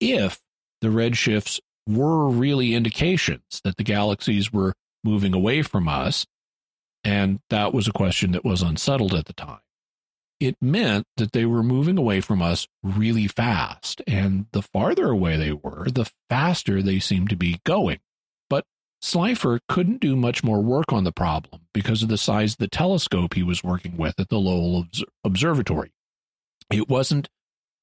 If 0.00 0.40
the 0.80 0.88
redshifts 0.88 1.60
were 1.86 2.28
really 2.28 2.74
indications 2.74 3.60
that 3.64 3.76
the 3.76 3.84
galaxies 3.84 4.52
were 4.52 4.74
moving 5.02 5.34
away 5.34 5.62
from 5.62 5.88
us, 5.88 6.26
and 7.04 7.40
that 7.50 7.74
was 7.74 7.86
a 7.86 7.92
question 7.92 8.32
that 8.32 8.44
was 8.44 8.62
unsettled 8.62 9.14
at 9.14 9.26
the 9.26 9.32
time. 9.34 9.60
It 10.40 10.56
meant 10.60 11.06
that 11.16 11.32
they 11.32 11.44
were 11.44 11.62
moving 11.62 11.96
away 11.96 12.20
from 12.20 12.42
us 12.42 12.66
really 12.82 13.28
fast, 13.28 14.02
and 14.06 14.46
the 14.52 14.62
farther 14.62 15.08
away 15.10 15.36
they 15.36 15.52
were, 15.52 15.86
the 15.90 16.10
faster 16.28 16.82
they 16.82 16.98
seemed 16.98 17.28
to 17.30 17.36
be 17.36 17.60
going. 17.64 18.00
But 19.04 19.10
Slipher 19.10 19.60
couldn't 19.68 20.00
do 20.00 20.16
much 20.16 20.42
more 20.42 20.62
work 20.62 20.90
on 20.90 21.04
the 21.04 21.12
problem 21.12 21.60
because 21.74 22.02
of 22.02 22.08
the 22.08 22.16
size 22.16 22.52
of 22.52 22.58
the 22.58 22.68
telescope 22.68 23.34
he 23.34 23.42
was 23.42 23.62
working 23.62 23.98
with 23.98 24.18
at 24.18 24.30
the 24.30 24.38
Lowell 24.38 24.86
Observatory. 25.22 25.92
It 26.72 26.88
wasn't 26.88 27.28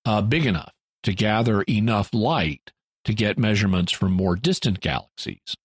uh, 0.03 0.23
big 0.23 0.47
enough 0.47 0.71
to 1.03 1.13
gather 1.13 1.62
enough 1.63 2.12
light 2.12 2.71
to 3.05 3.13
get 3.13 3.38
measurements 3.38 3.91
from 3.91 4.13
more 4.13 4.36
distant 4.36 4.81
galaxies. 4.81 5.55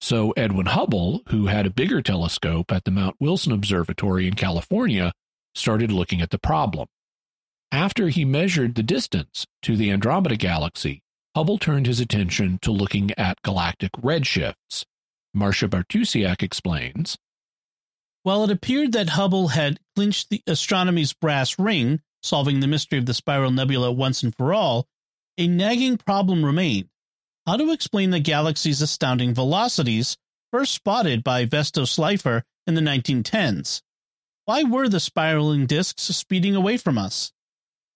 So 0.00 0.30
Edwin 0.36 0.66
Hubble, 0.66 1.22
who 1.30 1.46
had 1.46 1.66
a 1.66 1.70
bigger 1.70 2.00
telescope 2.00 2.70
at 2.70 2.84
the 2.84 2.92
Mount 2.92 3.16
Wilson 3.18 3.50
Observatory 3.52 4.28
in 4.28 4.34
California, 4.34 5.12
started 5.54 5.90
looking 5.90 6.20
at 6.20 6.30
the 6.30 6.38
problem. 6.38 6.86
After 7.72 8.08
he 8.08 8.24
measured 8.24 8.76
the 8.76 8.84
distance 8.84 9.46
to 9.62 9.76
the 9.76 9.90
Andromeda 9.90 10.36
galaxy, 10.36 11.02
Hubble 11.34 11.58
turned 11.58 11.86
his 11.86 11.98
attention 11.98 12.60
to 12.62 12.70
looking 12.70 13.10
at 13.18 13.42
galactic 13.42 13.92
redshifts. 13.92 14.84
Marcia 15.34 15.68
Bartusiak 15.68 16.42
explains. 16.42 17.16
While 18.22 18.44
it 18.44 18.50
appeared 18.50 18.92
that 18.92 19.10
Hubble 19.10 19.48
had 19.48 19.80
clinched 19.96 20.30
the 20.30 20.42
astronomy's 20.46 21.12
brass 21.12 21.58
ring, 21.58 22.00
solving 22.22 22.60
the 22.60 22.68
mystery 22.68 22.98
of 22.98 23.06
the 23.06 23.14
spiral 23.14 23.50
nebula 23.50 23.90
once 23.90 24.22
and 24.22 24.34
for 24.36 24.54
all, 24.54 24.86
a 25.38 25.48
nagging 25.48 25.96
problem 25.96 26.44
remained 26.44 26.88
how 27.46 27.56
to 27.56 27.72
explain 27.72 28.10
the 28.10 28.20
galaxy's 28.20 28.80
astounding 28.80 29.34
velocities 29.34 30.16
first 30.52 30.74
spotted 30.74 31.24
by 31.24 31.46
Vesto 31.46 31.86
Slipher 31.86 32.44
in 32.66 32.74
the 32.74 32.80
1910s. 32.80 33.82
Why 34.44 34.62
were 34.62 34.88
the 34.88 35.00
spiraling 35.00 35.66
disks 35.66 36.04
speeding 36.04 36.54
away 36.54 36.76
from 36.76 36.98
us? 36.98 37.32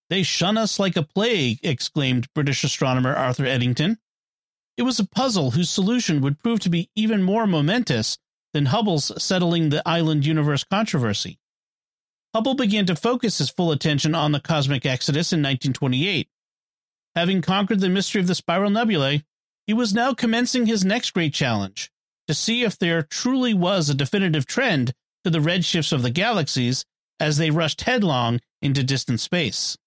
They 0.08 0.22
shun 0.22 0.56
us 0.56 0.78
like 0.78 0.96
a 0.96 1.02
plague, 1.02 1.58
exclaimed 1.62 2.32
British 2.34 2.64
astronomer 2.64 3.14
Arthur 3.14 3.44
Eddington. 3.44 3.98
It 4.76 4.82
was 4.82 5.00
a 5.00 5.06
puzzle 5.06 5.52
whose 5.52 5.70
solution 5.70 6.20
would 6.20 6.38
prove 6.38 6.60
to 6.60 6.68
be 6.68 6.90
even 6.94 7.22
more 7.22 7.46
momentous 7.46 8.18
than 8.52 8.66
Hubble's 8.66 9.10
settling 9.22 9.68
the 9.68 9.86
island 9.86 10.26
universe 10.26 10.64
controversy. 10.64 11.38
Hubble 12.34 12.54
began 12.54 12.84
to 12.86 12.96
focus 12.96 13.38
his 13.38 13.48
full 13.48 13.72
attention 13.72 14.14
on 14.14 14.32
the 14.32 14.40
cosmic 14.40 14.84
exodus 14.84 15.32
in 15.32 15.40
1928. 15.40 16.28
Having 17.14 17.42
conquered 17.42 17.80
the 17.80 17.88
mystery 17.88 18.20
of 18.20 18.26
the 18.26 18.34
spiral 18.34 18.70
nebulae, 18.70 19.24
he 19.66 19.72
was 19.72 19.94
now 19.94 20.12
commencing 20.12 20.66
his 20.66 20.84
next 20.84 21.12
great 21.12 21.32
challenge 21.32 21.90
to 22.28 22.34
see 22.34 22.62
if 22.62 22.78
there 22.78 23.02
truly 23.02 23.54
was 23.54 23.88
a 23.88 23.94
definitive 23.94 24.46
trend 24.46 24.92
to 25.24 25.30
the 25.30 25.38
redshifts 25.38 25.92
of 25.92 26.02
the 26.02 26.10
galaxies 26.10 26.84
as 27.18 27.38
they 27.38 27.50
rushed 27.50 27.82
headlong 27.82 28.40
into 28.60 28.82
distant 28.82 29.20
space. 29.20 29.78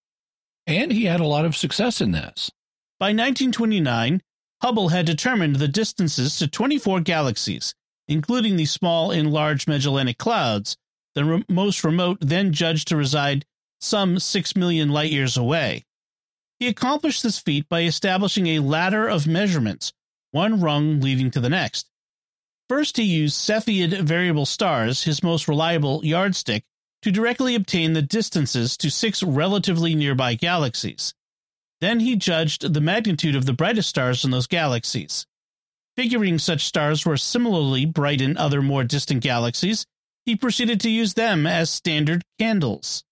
And 0.65 0.91
he 0.91 1.05
had 1.05 1.19
a 1.19 1.27
lot 1.27 1.45
of 1.45 1.55
success 1.55 2.01
in 2.01 2.11
this. 2.11 2.51
By 2.99 3.07
1929, 3.07 4.21
Hubble 4.61 4.89
had 4.89 5.05
determined 5.05 5.55
the 5.55 5.67
distances 5.67 6.37
to 6.37 6.47
24 6.47 7.01
galaxies, 7.01 7.73
including 8.07 8.57
the 8.57 8.65
small 8.65 9.11
and 9.11 9.31
large 9.31 9.67
Magellanic 9.67 10.17
Clouds, 10.17 10.77
the 11.15 11.23
re- 11.23 11.45
most 11.47 11.83
remote 11.83 12.17
then 12.21 12.51
judged 12.51 12.87
to 12.89 12.97
reside 12.97 13.45
some 13.79 14.19
6 14.19 14.55
million 14.55 14.89
light 14.89 15.11
years 15.11 15.37
away. 15.37 15.85
He 16.59 16.67
accomplished 16.67 17.23
this 17.23 17.39
feat 17.39 17.69
by 17.69 17.83
establishing 17.83 18.47
a 18.47 18.59
ladder 18.59 19.07
of 19.07 19.25
measurements, 19.25 19.93
one 20.31 20.59
rung 20.59 20.99
leading 20.99 21.31
to 21.31 21.39
the 21.39 21.49
next. 21.49 21.89
First, 22.67 22.97
he 22.97 23.03
used 23.03 23.37
Cepheid 23.37 24.01
variable 24.01 24.45
stars, 24.45 25.03
his 25.03 25.23
most 25.23 25.47
reliable 25.47 26.03
yardstick, 26.03 26.65
to 27.01 27.11
directly 27.11 27.55
obtain 27.55 27.93
the 27.93 28.01
distances 28.01 28.75
to 28.77 28.91
six 28.91 29.23
relatively 29.23 29.95
nearby 29.95 30.35
galaxies. 30.35 31.13
Then 31.81 32.01
he 32.01 32.15
judged 32.15 32.73
the 32.73 32.81
magnitude 32.81 33.35
of 33.35 33.45
the 33.45 33.53
brightest 33.53 33.89
stars 33.89 34.25
in 34.25 34.31
those 34.31 34.47
galaxies. 34.47 35.25
Figuring 35.95 36.39
such 36.39 36.65
stars 36.65 37.05
were 37.05 37.17
similarly 37.17 37.85
bright 37.85 38.21
in 38.21 38.37
other 38.37 38.61
more 38.61 38.83
distant 38.83 39.21
galaxies, 39.21 39.85
he 40.25 40.35
proceeded 40.35 40.79
to 40.81 40.89
use 40.89 41.13
them 41.13 41.47
as 41.47 41.69
standard 41.69 42.23
candles. 42.37 43.03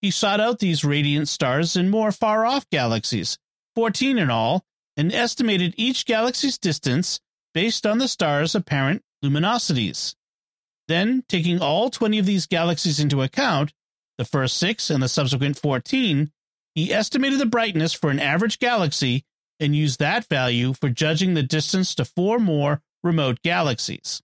He 0.00 0.10
sought 0.10 0.40
out 0.40 0.58
these 0.58 0.84
radiant 0.84 1.28
stars 1.28 1.76
in 1.76 1.90
more 1.90 2.12
far 2.12 2.44
off 2.44 2.68
galaxies, 2.70 3.38
14 3.74 4.18
in 4.18 4.30
all, 4.30 4.64
and 4.96 5.12
estimated 5.12 5.74
each 5.76 6.06
galaxy's 6.06 6.58
distance 6.58 7.20
based 7.52 7.86
on 7.86 7.98
the 7.98 8.08
star's 8.08 8.54
apparent 8.54 9.02
luminosities. 9.24 10.14
Then, 10.88 11.24
taking 11.28 11.60
all 11.60 11.88
20 11.88 12.18
of 12.18 12.26
these 12.26 12.46
galaxies 12.46 13.00
into 13.00 13.22
account, 13.22 13.72
the 14.18 14.24
first 14.24 14.56
six 14.56 14.90
and 14.90 15.02
the 15.02 15.08
subsequent 15.08 15.58
14, 15.58 16.30
he 16.74 16.92
estimated 16.92 17.38
the 17.38 17.46
brightness 17.46 17.92
for 17.92 18.10
an 18.10 18.18
average 18.18 18.58
galaxy 18.58 19.24
and 19.60 19.76
used 19.76 19.98
that 20.00 20.26
value 20.26 20.72
for 20.72 20.88
judging 20.88 21.34
the 21.34 21.42
distance 21.42 21.94
to 21.94 22.04
four 22.04 22.38
more 22.38 22.82
remote 23.02 23.38
galaxies. 23.42 24.20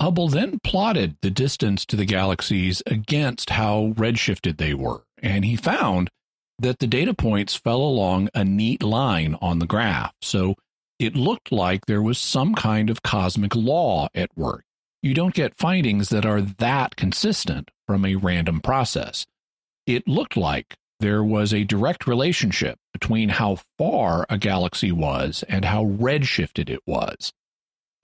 Hubble 0.00 0.28
then 0.28 0.58
plotted 0.60 1.16
the 1.22 1.30
distance 1.30 1.86
to 1.86 1.96
the 1.96 2.04
galaxies 2.04 2.82
against 2.86 3.50
how 3.50 3.92
redshifted 3.96 4.58
they 4.58 4.74
were, 4.74 5.04
and 5.22 5.44
he 5.44 5.56
found 5.56 6.10
that 6.58 6.78
the 6.78 6.86
data 6.86 7.14
points 7.14 7.54
fell 7.54 7.80
along 7.80 8.28
a 8.34 8.44
neat 8.44 8.82
line 8.82 9.36
on 9.40 9.58
the 9.58 9.66
graph. 9.66 10.12
So 10.22 10.54
it 10.98 11.16
looked 11.16 11.50
like 11.50 11.86
there 11.86 12.02
was 12.02 12.18
some 12.18 12.54
kind 12.54 12.90
of 12.90 13.02
cosmic 13.02 13.54
law 13.56 14.08
at 14.14 14.30
work. 14.36 14.64
You 15.02 15.14
don't 15.14 15.34
get 15.34 15.58
findings 15.58 16.08
that 16.08 16.24
are 16.24 16.40
that 16.40 16.96
consistent 16.96 17.70
from 17.86 18.04
a 18.04 18.14
random 18.14 18.60
process. 18.60 19.26
It 19.86 20.08
looked 20.08 20.36
like 20.36 20.76
there 21.00 21.22
was 21.22 21.52
a 21.52 21.64
direct 21.64 22.06
relationship 22.06 22.78
between 22.92 23.28
how 23.28 23.58
far 23.78 24.26
a 24.28 24.38
galaxy 24.38 24.92
was 24.92 25.44
and 25.48 25.64
how 25.64 25.84
redshifted 25.84 26.70
it 26.70 26.80
was 26.86 27.32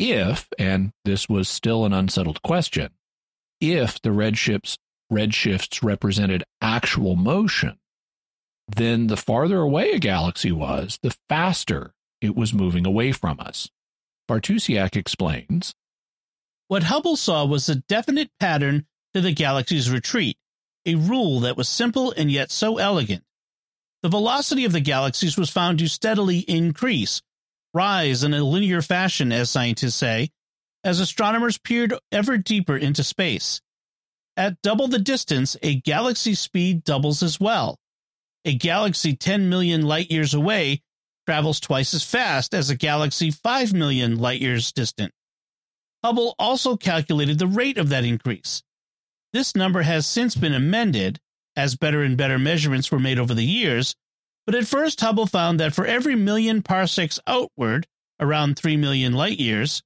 if, 0.01 0.49
and 0.59 0.93
this 1.05 1.29
was 1.29 1.49
still 1.49 1.85
an 1.85 1.93
unsettled 1.93 2.43
question, 2.43 2.91
if 3.61 4.01
the 4.01 4.11
redshifts 4.11 4.79
redshifts 5.13 5.83
represented 5.83 6.45
actual 6.61 7.17
motion, 7.17 7.79
then 8.69 9.09
the 9.09 9.17
farther 9.17 9.61
away 9.61 9.91
a 9.91 9.99
galaxy 9.99 10.53
was, 10.53 10.99
the 11.03 11.15
faster 11.29 11.93
it 12.21 12.35
was 12.35 12.55
moving 12.55 12.87
away 12.87 13.13
from 13.13 13.39
us. 13.41 13.69
Bartusiak 14.29 14.97
explains. 14.97 15.75
What 16.69 16.85
Hubble 16.85 17.17
saw 17.17 17.45
was 17.45 17.69
a 17.69 17.75
definite 17.75 18.31
pattern 18.39 18.87
to 19.13 19.21
the 19.21 19.33
galaxy's 19.33 19.91
retreat, 19.91 20.37
a 20.87 20.95
rule 20.95 21.41
that 21.41 21.57
was 21.57 21.69
simple 21.69 22.13
and 22.13 22.31
yet 22.31 22.51
so 22.51 22.79
elegant. 22.79 23.23
the 24.03 24.09
velocity 24.09 24.65
of 24.65 24.73
the 24.73 24.81
galaxies 24.81 25.37
was 25.37 25.51
found 25.51 25.79
to 25.79 25.89
steadily 25.89 26.39
increase, 26.41 27.23
rise 27.75 28.25
in 28.25 28.33
a 28.35 28.43
linear 28.45 28.83
fashion, 28.83 29.33
as 29.33 29.51
scientists 29.51 29.97
say, 29.97 30.31
as 30.85 31.01
astronomers 31.01 31.59
peered 31.59 31.95
ever 32.11 32.39
deeper 32.39 32.77
into 32.77 33.05
space. 33.05 33.61
At 34.37 34.63
double 34.63 34.89
the 34.89 34.99
distance, 34.99 35.57
a 35.63 35.75
galaxy's 35.77 36.41
speed 36.41 36.85
doubles 36.85 37.23
as 37.23 37.39
well. 37.39 37.79
A 38.47 38.55
galaxy 38.55 39.15
10 39.15 39.51
million 39.51 39.83
light 39.83 40.11
years 40.11 40.33
away 40.33 40.81
travels 41.27 41.61
twice 41.61 41.93
as 41.93 42.03
fast 42.03 42.55
as 42.55 42.71
a 42.71 42.77
galaxy 42.77 43.31
5 43.31 43.75
million 43.75 44.19
light 44.19 44.41
years 44.41 44.73
distant. 44.73 45.13
Hubble 46.03 46.35
also 46.39 46.77
calculated 46.77 47.39
the 47.39 47.47
rate 47.47 47.77
of 47.77 47.91
that 47.91 48.07
increase. 48.07 48.63
This 49.33 49.55
number 49.55 49.83
has 49.83 50.07
since 50.07 50.35
been 50.35 50.55
amended 50.55 51.21
as 51.57 51.77
better 51.77 52.03
and 52.03 52.17
better 52.17 52.39
measurements 52.39 52.91
were 52.91 52.99
made 52.99 53.19
over 53.19 53.35
the 53.35 53.45
years, 53.45 53.95
but 54.47 54.55
at 54.55 54.67
first 54.67 55.01
Hubble 55.01 55.27
found 55.27 55.61
that 55.61 55.75
for 55.75 55.87
every 55.87 56.17
million 56.17 56.63
parsecs 56.63 57.21
outward, 57.27 57.87
around 58.19 58.59
3 58.59 58.77
million 58.77 59.13
light 59.13 59.39
years, 59.39 59.83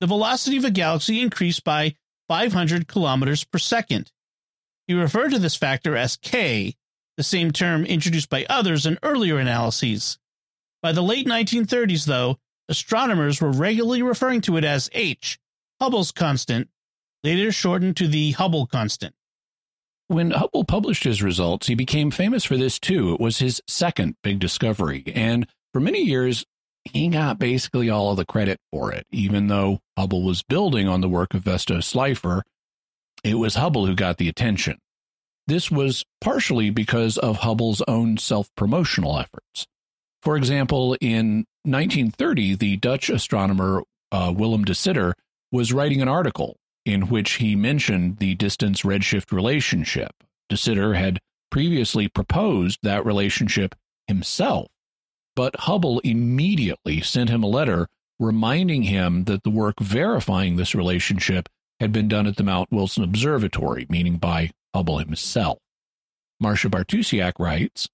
the 0.00 0.06
velocity 0.06 0.56
of 0.56 0.64
a 0.64 0.70
galaxy 0.70 1.20
increased 1.20 1.62
by 1.62 1.94
500 2.28 2.88
kilometers 2.88 3.44
per 3.44 3.58
second. 3.58 4.10
He 4.88 4.94
referred 4.94 5.30
to 5.30 5.38
this 5.38 5.54
factor 5.54 5.96
as 5.96 6.16
k, 6.16 6.74
the 7.16 7.22
same 7.22 7.52
term 7.52 7.84
introduced 7.84 8.28
by 8.28 8.46
others 8.48 8.84
in 8.84 8.98
earlier 9.02 9.38
analyses. 9.38 10.18
By 10.82 10.92
the 10.92 11.02
late 11.02 11.26
1930s, 11.26 12.04
though, 12.04 12.38
astronomers 12.68 13.40
were 13.40 13.52
regularly 13.52 14.02
referring 14.02 14.40
to 14.42 14.56
it 14.56 14.64
as 14.64 14.90
h, 14.92 15.38
Hubble's 15.80 16.10
constant, 16.10 16.68
later 17.24 17.52
shortened 17.52 17.96
to 17.96 18.08
the 18.08 18.32
Hubble 18.32 18.66
constant. 18.66 19.14
When 20.08 20.32
Hubble 20.32 20.64
published 20.64 21.04
his 21.04 21.22
results, 21.22 21.68
he 21.68 21.74
became 21.74 22.10
famous 22.10 22.44
for 22.44 22.56
this 22.56 22.78
too. 22.78 23.14
It 23.14 23.20
was 23.20 23.38
his 23.38 23.62
second 23.66 24.16
big 24.22 24.40
discovery. 24.40 25.04
And 25.14 25.46
for 25.72 25.80
many 25.80 26.02
years, 26.02 26.44
he 26.84 27.08
got 27.08 27.38
basically 27.38 27.88
all 27.88 28.10
of 28.10 28.16
the 28.16 28.26
credit 28.26 28.58
for 28.70 28.92
it, 28.92 29.06
even 29.10 29.46
though 29.46 29.80
Hubble 29.96 30.22
was 30.22 30.42
building 30.42 30.88
on 30.88 31.00
the 31.00 31.08
work 31.08 31.32
of 31.34 31.44
Vesto 31.44 31.82
Slipher. 31.82 32.42
It 33.24 33.34
was 33.34 33.54
Hubble 33.54 33.86
who 33.86 33.94
got 33.94 34.18
the 34.18 34.28
attention. 34.28 34.78
This 35.46 35.70
was 35.70 36.04
partially 36.20 36.70
because 36.70 37.18
of 37.18 37.38
Hubble's 37.38 37.82
own 37.88 38.18
self 38.18 38.48
promotional 38.56 39.18
efforts. 39.18 39.66
For 40.22 40.36
example, 40.36 40.96
in 41.00 41.46
1930, 41.64 42.56
the 42.56 42.76
Dutch 42.76 43.08
astronomer 43.08 43.82
uh, 44.12 44.32
Willem 44.36 44.64
de 44.64 44.74
Sitter 44.74 45.14
was 45.50 45.72
writing 45.72 46.02
an 46.02 46.08
article 46.08 46.56
in 46.84 47.08
which 47.08 47.34
he 47.34 47.54
mentioned 47.54 48.18
the 48.18 48.34
distance 48.34 48.82
redshift 48.82 49.32
relationship. 49.32 50.12
De 50.48 50.56
Sitter 50.56 50.94
had 50.94 51.20
previously 51.50 52.08
proposed 52.08 52.78
that 52.82 53.06
relationship 53.06 53.74
himself, 54.06 54.68
but 55.36 55.54
Hubble 55.60 56.00
immediately 56.00 57.00
sent 57.00 57.30
him 57.30 57.42
a 57.42 57.48
letter 57.48 57.88
reminding 58.18 58.84
him 58.84 59.24
that 59.24 59.42
the 59.42 59.50
work 59.50 59.80
verifying 59.80 60.56
this 60.56 60.74
relationship 60.74 61.48
had 61.80 61.92
been 61.92 62.08
done 62.08 62.26
at 62.26 62.36
the 62.36 62.44
Mount 62.44 62.70
Wilson 62.70 63.02
Observatory, 63.02 63.86
meaning 63.88 64.16
by 64.16 64.50
Hubble 64.74 64.98
himself. 64.98 65.58
Marcia 66.40 66.68
Bartusiak 66.68 67.34
writes 67.38 67.88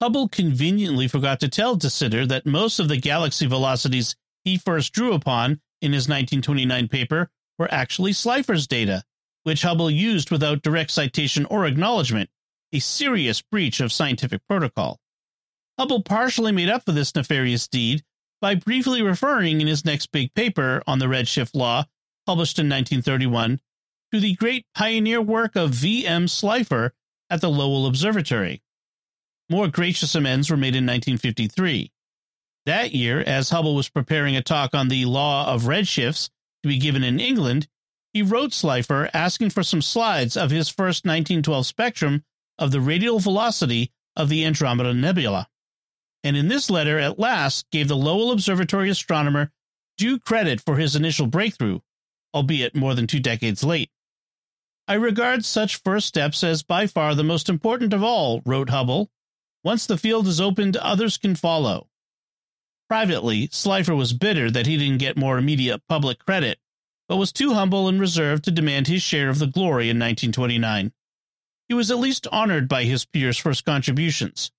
Hubble 0.00 0.28
conveniently 0.28 1.08
forgot 1.08 1.40
to 1.40 1.48
tell 1.48 1.76
De 1.76 1.90
Sitter 1.90 2.26
that 2.26 2.46
most 2.46 2.78
of 2.78 2.88
the 2.88 2.96
galaxy 2.96 3.46
velocities 3.46 4.16
he 4.44 4.56
first 4.56 4.92
drew 4.92 5.12
upon 5.12 5.60
in 5.82 5.92
his 5.92 6.08
1929 6.08 6.88
paper 6.88 7.30
were 7.60 7.72
actually 7.72 8.14
Slipher's 8.14 8.66
data, 8.66 9.04
which 9.42 9.62
Hubble 9.62 9.90
used 9.90 10.30
without 10.30 10.62
direct 10.62 10.90
citation 10.90 11.44
or 11.44 11.66
acknowledgement, 11.66 12.30
a 12.72 12.78
serious 12.78 13.42
breach 13.42 13.80
of 13.80 13.92
scientific 13.92 14.40
protocol. 14.48 14.98
Hubble 15.78 16.02
partially 16.02 16.52
made 16.52 16.70
up 16.70 16.86
for 16.86 16.92
this 16.92 17.14
nefarious 17.14 17.68
deed 17.68 18.02
by 18.40 18.54
briefly 18.54 19.02
referring 19.02 19.60
in 19.60 19.66
his 19.66 19.84
next 19.84 20.10
big 20.10 20.32
paper 20.32 20.82
on 20.86 20.98
the 20.98 21.06
redshift 21.06 21.54
law, 21.54 21.84
published 22.26 22.58
in 22.58 22.66
1931, 22.66 23.60
to 24.12 24.20
the 24.20 24.34
great 24.36 24.64
pioneer 24.74 25.20
work 25.20 25.54
of 25.54 25.70
V. 25.70 26.06
M. 26.06 26.28
Slipher 26.28 26.94
at 27.28 27.42
the 27.42 27.50
Lowell 27.50 27.86
Observatory. 27.86 28.62
More 29.50 29.68
gracious 29.68 30.14
amends 30.14 30.50
were 30.50 30.56
made 30.56 30.76
in 30.76 30.86
1953. 30.86 31.92
That 32.64 32.92
year, 32.94 33.20
as 33.20 33.50
Hubble 33.50 33.74
was 33.74 33.90
preparing 33.90 34.36
a 34.36 34.42
talk 34.42 34.74
on 34.74 34.88
the 34.88 35.04
law 35.04 35.52
of 35.52 35.62
redshifts 35.62 36.30
to 36.62 36.68
be 36.68 36.78
given 36.78 37.02
in 37.02 37.20
England, 37.20 37.68
he 38.12 38.22
wrote 38.22 38.52
Slipher 38.52 39.08
asking 39.14 39.50
for 39.50 39.62
some 39.62 39.82
slides 39.82 40.36
of 40.36 40.50
his 40.50 40.68
first 40.68 41.04
1912 41.04 41.66
spectrum 41.66 42.24
of 42.58 42.70
the 42.70 42.80
radial 42.80 43.20
velocity 43.20 43.92
of 44.16 44.28
the 44.28 44.44
Andromeda 44.44 44.92
Nebula. 44.92 45.48
And 46.22 46.36
in 46.36 46.48
this 46.48 46.68
letter, 46.68 46.98
at 46.98 47.18
last, 47.18 47.70
gave 47.70 47.88
the 47.88 47.96
Lowell 47.96 48.32
Observatory 48.32 48.90
astronomer 48.90 49.50
due 49.96 50.18
credit 50.18 50.60
for 50.60 50.76
his 50.76 50.96
initial 50.96 51.26
breakthrough, 51.26 51.80
albeit 52.34 52.74
more 52.74 52.94
than 52.94 53.06
two 53.06 53.20
decades 53.20 53.64
late. 53.64 53.90
I 54.88 54.94
regard 54.94 55.44
such 55.44 55.76
first 55.82 56.08
steps 56.08 56.42
as 56.42 56.62
by 56.62 56.86
far 56.86 57.14
the 57.14 57.22
most 57.22 57.48
important 57.48 57.92
of 57.92 58.02
all, 58.02 58.42
wrote 58.44 58.70
Hubble, 58.70 59.10
once 59.62 59.86
the 59.86 59.98
field 59.98 60.26
is 60.26 60.40
opened, 60.40 60.76
others 60.76 61.18
can 61.18 61.36
follow. 61.36 61.89
Privately, 62.90 63.48
Slipher 63.52 63.94
was 63.94 64.12
bitter 64.12 64.50
that 64.50 64.66
he 64.66 64.76
didn't 64.76 64.98
get 64.98 65.16
more 65.16 65.38
immediate 65.38 65.80
public 65.88 66.18
credit, 66.18 66.58
but 67.08 67.18
was 67.18 67.30
too 67.30 67.54
humble 67.54 67.86
and 67.86 68.00
reserved 68.00 68.42
to 68.44 68.50
demand 68.50 68.88
his 68.88 69.00
share 69.00 69.28
of 69.28 69.38
the 69.38 69.46
glory 69.46 69.84
in 69.84 69.96
1929. 69.96 70.90
He 71.68 71.74
was 71.74 71.92
at 71.92 72.00
least 72.00 72.26
honored 72.32 72.68
by 72.68 72.82
his 72.82 73.04
peers 73.04 73.38
for 73.38 73.50
his 73.50 73.62
contributions. 73.62 74.50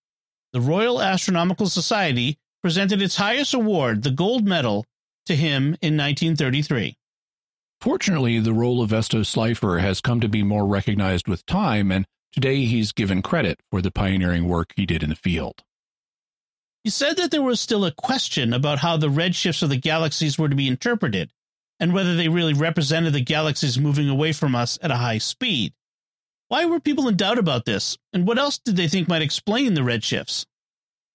The 0.53 0.61
Royal 0.61 1.01
Astronomical 1.01 1.67
Society 1.67 2.37
presented 2.61 3.01
its 3.01 3.17
highest 3.17 3.53
award, 3.53 4.03
the 4.03 4.11
Gold 4.11 4.47
Medal, 4.47 4.85
to 5.25 5.35
him 5.35 5.75
in 5.81 5.97
1933. 5.97 6.95
Fortunately, 7.81 8.39
the 8.39 8.53
role 8.53 8.81
of 8.81 8.91
Vesto 8.91 9.25
Slipher 9.25 9.79
has 9.79 9.99
come 9.99 10.21
to 10.21 10.29
be 10.29 10.41
more 10.41 10.65
recognized 10.65 11.27
with 11.27 11.45
time, 11.45 11.91
and 11.91 12.05
Today, 12.31 12.63
he's 12.63 12.93
given 12.93 13.21
credit 13.21 13.59
for 13.69 13.81
the 13.81 13.91
pioneering 13.91 14.47
work 14.47 14.71
he 14.77 14.85
did 14.85 15.03
in 15.03 15.09
the 15.09 15.17
field. 15.17 15.63
He 16.83 16.89
said 16.89 17.17
that 17.17 17.29
there 17.29 17.43
was 17.43 17.61
still 17.61 17.85
a 17.85 17.91
question 17.91 18.53
about 18.53 18.79
how 18.79 18.97
the 18.97 19.07
redshifts 19.07 19.61
of 19.61 19.69
the 19.69 19.77
galaxies 19.77 20.39
were 20.39 20.49
to 20.49 20.55
be 20.55 20.67
interpreted, 20.67 21.31
and 21.79 21.93
whether 21.93 22.15
they 22.15 22.27
really 22.27 22.53
represented 22.53 23.13
the 23.13 23.21
galaxies 23.21 23.77
moving 23.77 24.09
away 24.09 24.33
from 24.33 24.55
us 24.55 24.79
at 24.81 24.91
a 24.91 24.97
high 24.97 25.19
speed. 25.19 25.73
Why 26.47 26.65
were 26.65 26.79
people 26.79 27.07
in 27.07 27.15
doubt 27.17 27.37
about 27.37 27.65
this, 27.65 27.97
and 28.13 28.27
what 28.27 28.39
else 28.39 28.57
did 28.57 28.75
they 28.75 28.87
think 28.87 29.07
might 29.07 29.21
explain 29.21 29.73
the 29.73 29.81
redshifts? 29.81 30.45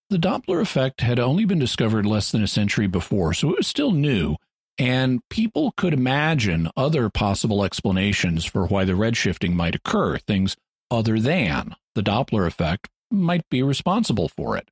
The 0.08 0.18
Doppler 0.18 0.60
effect 0.60 1.00
had 1.00 1.18
only 1.18 1.44
been 1.44 1.58
discovered 1.58 2.06
less 2.06 2.30
than 2.30 2.44
a 2.44 2.48
century 2.48 2.86
before, 2.86 3.34
so 3.34 3.50
it 3.50 3.56
was 3.58 3.66
still 3.66 3.90
new, 3.90 4.36
and 4.78 5.20
people 5.30 5.72
could 5.76 5.92
imagine 5.92 6.70
other 6.76 7.10
possible 7.10 7.64
explanations 7.64 8.44
for 8.44 8.66
why 8.66 8.84
the 8.84 8.92
redshifting 8.92 9.54
might 9.54 9.74
occur, 9.74 10.18
things 10.18 10.56
other 10.92 11.18
than 11.18 11.74
the 11.96 12.02
Doppler 12.02 12.46
effect 12.46 12.88
might 13.10 13.48
be 13.50 13.64
responsible 13.64 14.28
for 14.28 14.56
it. 14.56 14.68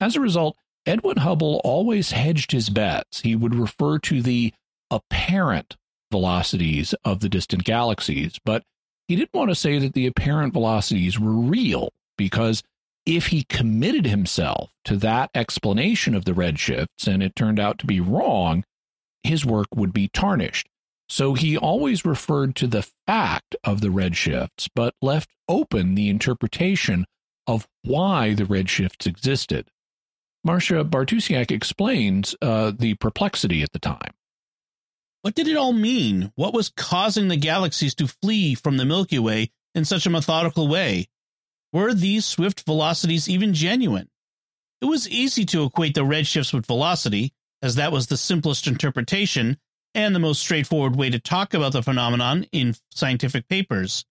As 0.00 0.16
a 0.16 0.20
result, 0.20 0.56
Edwin 0.86 1.18
Hubble 1.18 1.60
always 1.64 2.12
hedged 2.12 2.52
his 2.52 2.68
bets. 2.68 3.20
He 3.20 3.34
would 3.34 3.54
refer 3.54 3.98
to 4.00 4.20
the 4.20 4.52
apparent 4.90 5.76
velocities 6.10 6.94
of 7.04 7.20
the 7.20 7.28
distant 7.28 7.64
galaxies, 7.64 8.38
but 8.44 8.62
he 9.08 9.16
didn't 9.16 9.34
want 9.34 9.50
to 9.50 9.54
say 9.54 9.78
that 9.78 9.94
the 9.94 10.06
apparent 10.06 10.52
velocities 10.52 11.18
were 11.18 11.32
real 11.32 11.90
because 12.16 12.62
if 13.06 13.28
he 13.28 13.44
committed 13.44 14.06
himself 14.06 14.70
to 14.84 14.96
that 14.96 15.30
explanation 15.34 16.14
of 16.14 16.24
the 16.24 16.32
redshifts 16.32 17.06
and 17.06 17.22
it 17.22 17.36
turned 17.36 17.60
out 17.60 17.78
to 17.78 17.86
be 17.86 18.00
wrong, 18.00 18.64
his 19.22 19.44
work 19.44 19.68
would 19.74 19.92
be 19.92 20.08
tarnished. 20.08 20.68
So 21.08 21.34
he 21.34 21.56
always 21.56 22.04
referred 22.04 22.56
to 22.56 22.66
the 22.66 22.88
fact 23.06 23.56
of 23.62 23.80
the 23.80 23.88
redshifts, 23.88 24.68
but 24.74 24.94
left 25.02 25.30
open 25.48 25.94
the 25.94 26.08
interpretation 26.08 27.04
of 27.46 27.66
why 27.82 28.32
the 28.32 28.44
redshifts 28.44 29.06
existed. 29.06 29.68
Marcia 30.44 30.84
Bartusiak 30.84 31.50
explains 31.50 32.36
uh, 32.42 32.70
the 32.78 32.94
perplexity 32.94 33.62
at 33.62 33.72
the 33.72 33.78
time. 33.78 34.12
What 35.22 35.34
did 35.34 35.48
it 35.48 35.56
all 35.56 35.72
mean? 35.72 36.32
What 36.34 36.52
was 36.52 36.68
causing 36.68 37.28
the 37.28 37.36
galaxies 37.36 37.94
to 37.94 38.06
flee 38.06 38.54
from 38.54 38.76
the 38.76 38.84
Milky 38.84 39.18
Way 39.18 39.50
in 39.74 39.86
such 39.86 40.04
a 40.04 40.10
methodical 40.10 40.68
way? 40.68 41.08
Were 41.72 41.94
these 41.94 42.26
swift 42.26 42.66
velocities 42.66 43.26
even 43.26 43.54
genuine? 43.54 44.10
It 44.82 44.84
was 44.84 45.08
easy 45.08 45.46
to 45.46 45.64
equate 45.64 45.94
the 45.94 46.02
redshifts 46.02 46.52
with 46.52 46.66
velocity, 46.66 47.32
as 47.62 47.76
that 47.76 47.90
was 47.90 48.08
the 48.08 48.18
simplest 48.18 48.66
interpretation 48.66 49.56
and 49.94 50.14
the 50.14 50.20
most 50.20 50.40
straightforward 50.40 50.94
way 50.94 51.08
to 51.08 51.18
talk 51.18 51.54
about 51.54 51.72
the 51.72 51.82
phenomenon 51.82 52.46
in 52.52 52.74
scientific 52.92 53.48
papers. 53.48 54.04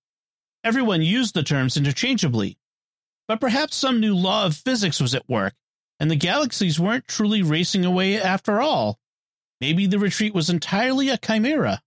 Everyone 0.64 1.04
used 1.04 1.36
the 1.36 1.44
terms 1.44 1.78
interchangeably. 1.78 2.58
But 3.28 3.40
perhaps 3.40 3.76
some 3.76 4.00
new 4.00 4.16
law 4.16 4.46
of 4.46 4.56
physics 4.56 5.00
was 5.00 5.14
at 5.14 5.30
work, 5.30 5.54
and 6.00 6.10
the 6.12 6.16
galaxies 6.16 6.80
weren't 6.80 7.08
truly 7.08 7.42
racing 7.42 7.86
away 7.86 8.22
after 8.22 8.62
all. 8.62 8.98
Maybe 9.62 9.86
the 9.86 10.00
retreat 10.00 10.34
was 10.34 10.50
entirely 10.50 11.10
a 11.10 11.18
chimera. 11.18 11.82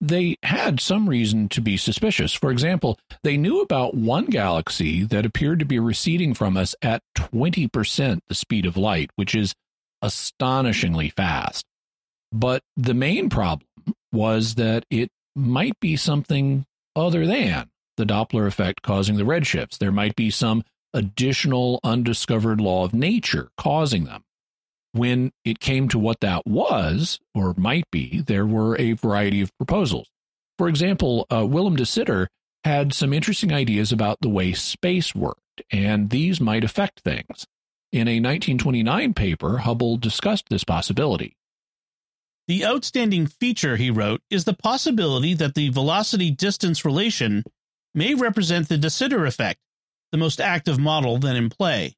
they 0.00 0.36
had 0.42 0.80
some 0.80 1.08
reason 1.08 1.48
to 1.48 1.60
be 1.62 1.76
suspicious. 1.76 2.34
For 2.34 2.50
example, 2.50 2.98
they 3.22 3.36
knew 3.36 3.60
about 3.60 3.94
one 3.94 4.26
galaxy 4.26 5.04
that 5.04 5.24
appeared 5.24 5.58
to 5.60 5.64
be 5.64 5.78
receding 5.78 6.34
from 6.34 6.56
us 6.56 6.74
at 6.82 7.02
20% 7.16 8.20
the 8.28 8.34
speed 8.34 8.66
of 8.66 8.76
light, 8.76 9.10
which 9.16 9.34
is 9.34 9.54
astonishingly 10.02 11.08
fast. 11.10 11.64
But 12.32 12.62
the 12.76 12.94
main 12.94 13.30
problem 13.30 13.66
was 14.12 14.56
that 14.56 14.84
it 14.90 15.10
might 15.34 15.78
be 15.80 15.96
something 15.96 16.66
other 16.94 17.26
than 17.26 17.70
the 17.96 18.04
Doppler 18.04 18.46
effect 18.46 18.82
causing 18.82 19.16
the 19.16 19.22
redshifts. 19.22 19.78
There 19.78 19.92
might 19.92 20.16
be 20.16 20.30
some 20.30 20.64
additional 20.94 21.80
undiscovered 21.84 22.60
law 22.60 22.84
of 22.84 22.94
nature 22.94 23.50
causing 23.58 24.04
them. 24.04 24.22
When 24.92 25.32
it 25.44 25.58
came 25.58 25.88
to 25.88 25.98
what 25.98 26.20
that 26.20 26.46
was, 26.46 27.18
or 27.34 27.52
might 27.56 27.90
be, 27.90 28.20
there 28.20 28.46
were 28.46 28.78
a 28.78 28.92
variety 28.92 29.40
of 29.40 29.54
proposals. 29.58 30.08
For 30.56 30.68
example, 30.68 31.26
uh, 31.30 31.44
Willem 31.46 31.74
de 31.74 31.84
Sitter 31.84 32.28
had 32.62 32.92
some 32.92 33.12
interesting 33.12 33.52
ideas 33.52 33.92
about 33.92 34.18
the 34.20 34.28
way 34.28 34.52
space 34.52 35.14
worked, 35.14 35.62
and 35.70 36.10
these 36.10 36.40
might 36.40 36.64
affect 36.64 37.00
things. 37.00 37.46
In 37.92 38.08
a 38.08 38.20
1929 38.20 39.14
paper, 39.14 39.58
Hubble 39.58 39.96
discussed 39.96 40.48
this 40.48 40.64
possibility. 40.64 41.36
The 42.46 42.64
outstanding 42.64 43.26
feature, 43.26 43.76
he 43.76 43.90
wrote, 43.90 44.20
is 44.30 44.44
the 44.44 44.54
possibility 44.54 45.34
that 45.34 45.54
the 45.54 45.70
velocity 45.70 46.30
distance 46.30 46.84
relation 46.84 47.42
may 47.94 48.14
represent 48.14 48.68
the 48.68 48.78
de 48.78 48.90
Sitter 48.90 49.24
effect, 49.26 49.60
the 50.14 50.18
most 50.18 50.40
active 50.40 50.78
model 50.78 51.18
then 51.18 51.34
in 51.34 51.50
play. 51.50 51.92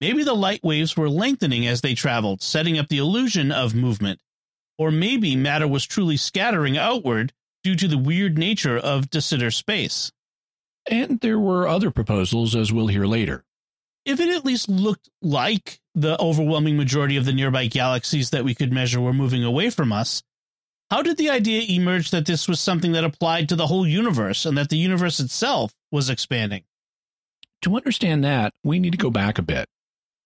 Maybe 0.00 0.22
the 0.22 0.32
light 0.32 0.62
waves 0.62 0.96
were 0.96 1.10
lengthening 1.10 1.66
as 1.66 1.80
they 1.80 1.92
traveled, 1.92 2.40
setting 2.40 2.78
up 2.78 2.86
the 2.86 2.98
illusion 2.98 3.50
of 3.50 3.74
movement. 3.74 4.20
Or 4.78 4.92
maybe 4.92 5.34
matter 5.34 5.66
was 5.66 5.84
truly 5.84 6.16
scattering 6.16 6.78
outward 6.78 7.32
due 7.64 7.74
to 7.74 7.88
the 7.88 7.98
weird 7.98 8.38
nature 8.38 8.78
of 8.78 9.10
de 9.10 9.20
Sitter 9.20 9.50
space. 9.50 10.12
And 10.88 11.18
there 11.18 11.38
were 11.40 11.66
other 11.66 11.90
proposals, 11.90 12.54
as 12.54 12.72
we'll 12.72 12.86
hear 12.86 13.06
later. 13.06 13.44
If 14.04 14.20
it 14.20 14.28
at 14.28 14.44
least 14.44 14.68
looked 14.68 15.08
like 15.20 15.80
the 15.96 16.16
overwhelming 16.22 16.76
majority 16.76 17.16
of 17.16 17.24
the 17.24 17.32
nearby 17.32 17.66
galaxies 17.66 18.30
that 18.30 18.44
we 18.44 18.54
could 18.54 18.72
measure 18.72 19.00
were 19.00 19.12
moving 19.12 19.42
away 19.42 19.70
from 19.70 19.90
us, 19.90 20.22
how 20.92 21.02
did 21.02 21.16
the 21.16 21.30
idea 21.30 21.62
emerge 21.62 22.12
that 22.12 22.24
this 22.24 22.46
was 22.46 22.60
something 22.60 22.92
that 22.92 23.02
applied 23.02 23.48
to 23.48 23.56
the 23.56 23.66
whole 23.66 23.84
universe 23.84 24.46
and 24.46 24.56
that 24.58 24.68
the 24.68 24.76
universe 24.76 25.18
itself 25.18 25.74
was 25.90 26.08
expanding? 26.08 26.62
To 27.62 27.76
understand 27.76 28.24
that, 28.24 28.52
we 28.64 28.80
need 28.80 28.92
to 28.92 28.98
go 28.98 29.10
back 29.10 29.38
a 29.38 29.42
bit 29.42 29.68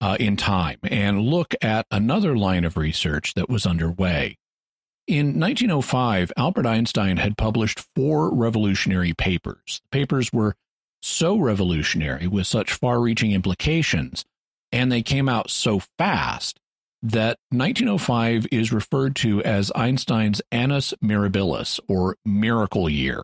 uh, 0.01 0.17
in 0.19 0.37
time 0.37 0.79
and 0.83 1.21
look 1.21 1.55
at 1.61 1.87
another 1.91 2.37
line 2.37 2.65
of 2.65 2.77
research 2.77 3.35
that 3.35 3.51
was 3.51 3.67
underway. 3.67 4.37
In 5.07 5.39
1905, 5.39 6.33
Albert 6.37 6.67
Einstein 6.67 7.19
had 7.19 7.37
published 7.37 7.85
four 7.95 8.35
revolutionary 8.35 9.13
papers. 9.13 9.81
The 9.85 9.99
papers 9.99 10.33
were 10.33 10.57
so 11.03 11.37
revolutionary 11.37 12.27
with 12.27 12.47
such 12.47 12.73
far 12.73 13.01
reaching 13.01 13.33
implications, 13.33 14.25
and 14.73 14.91
they 14.91 15.03
came 15.03 15.29
out 15.29 15.51
so 15.51 15.83
fast 15.99 16.59
that 17.03 17.39
1905 17.51 18.47
is 18.51 18.73
referred 18.73 19.15
to 19.17 19.43
as 19.45 19.71
Einstein's 19.77 20.41
Annus 20.51 20.95
Mirabilis, 21.05 21.79
or 21.87 22.17
Miracle 22.25 22.89
Year. 22.89 23.23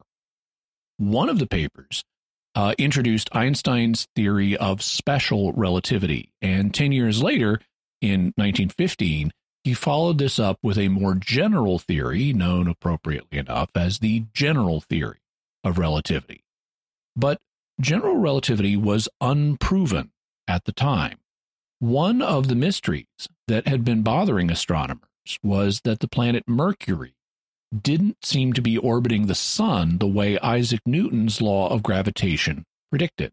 One 0.98 1.28
of 1.28 1.38
the 1.40 1.48
papers 1.48 2.04
uh, 2.54 2.74
introduced 2.78 3.28
Einstein's 3.32 4.08
theory 4.14 4.56
of 4.56 4.82
special 4.82 5.52
relativity. 5.52 6.32
And 6.40 6.74
10 6.74 6.92
years 6.92 7.22
later, 7.22 7.60
in 8.00 8.32
1915, 8.36 9.32
he 9.64 9.74
followed 9.74 10.18
this 10.18 10.38
up 10.38 10.58
with 10.62 10.76
a 10.76 10.88
more 10.88 11.14
general 11.14 11.78
theory, 11.78 12.32
known 12.32 12.66
appropriately 12.68 13.38
enough 13.38 13.70
as 13.74 14.00
the 14.00 14.24
general 14.34 14.80
theory 14.80 15.20
of 15.62 15.78
relativity. 15.78 16.44
But 17.14 17.40
general 17.80 18.16
relativity 18.16 18.76
was 18.76 19.08
unproven 19.20 20.10
at 20.48 20.64
the 20.64 20.72
time. 20.72 21.18
One 21.78 22.22
of 22.22 22.48
the 22.48 22.54
mysteries 22.54 23.06
that 23.48 23.66
had 23.66 23.84
been 23.84 24.02
bothering 24.02 24.50
astronomers 24.50 25.08
was 25.42 25.80
that 25.84 26.00
the 26.00 26.08
planet 26.08 26.44
Mercury 26.48 27.14
didn't 27.80 28.24
seem 28.24 28.52
to 28.52 28.62
be 28.62 28.76
orbiting 28.76 29.26
the 29.26 29.34
sun 29.34 29.98
the 29.98 30.06
way 30.06 30.38
Isaac 30.38 30.80
Newton's 30.84 31.40
law 31.40 31.68
of 31.68 31.82
gravitation 31.82 32.64
predicted. 32.90 33.32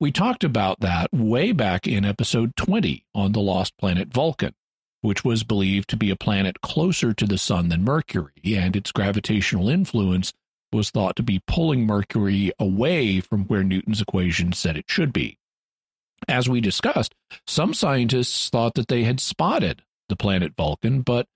We 0.00 0.12
talked 0.12 0.44
about 0.44 0.80
that 0.80 1.12
way 1.12 1.52
back 1.52 1.86
in 1.86 2.04
episode 2.04 2.56
20 2.56 3.04
on 3.14 3.32
the 3.32 3.40
lost 3.40 3.76
planet 3.78 4.08
Vulcan, 4.08 4.54
which 5.00 5.24
was 5.24 5.42
believed 5.42 5.90
to 5.90 5.96
be 5.96 6.10
a 6.10 6.16
planet 6.16 6.60
closer 6.60 7.12
to 7.12 7.26
the 7.26 7.38
sun 7.38 7.68
than 7.68 7.84
Mercury, 7.84 8.32
and 8.44 8.76
its 8.76 8.92
gravitational 8.92 9.68
influence 9.68 10.32
was 10.72 10.90
thought 10.90 11.16
to 11.16 11.22
be 11.22 11.42
pulling 11.46 11.84
Mercury 11.84 12.52
away 12.58 13.20
from 13.20 13.44
where 13.44 13.64
Newton's 13.64 14.00
equation 14.00 14.52
said 14.52 14.76
it 14.76 14.88
should 14.88 15.12
be. 15.12 15.38
As 16.28 16.48
we 16.48 16.60
discussed, 16.60 17.14
some 17.46 17.74
scientists 17.74 18.50
thought 18.50 18.74
that 18.74 18.88
they 18.88 19.04
had 19.04 19.20
spotted 19.20 19.82
the 20.08 20.16
planet 20.16 20.54
Vulcan, 20.56 21.02
but 21.02 21.26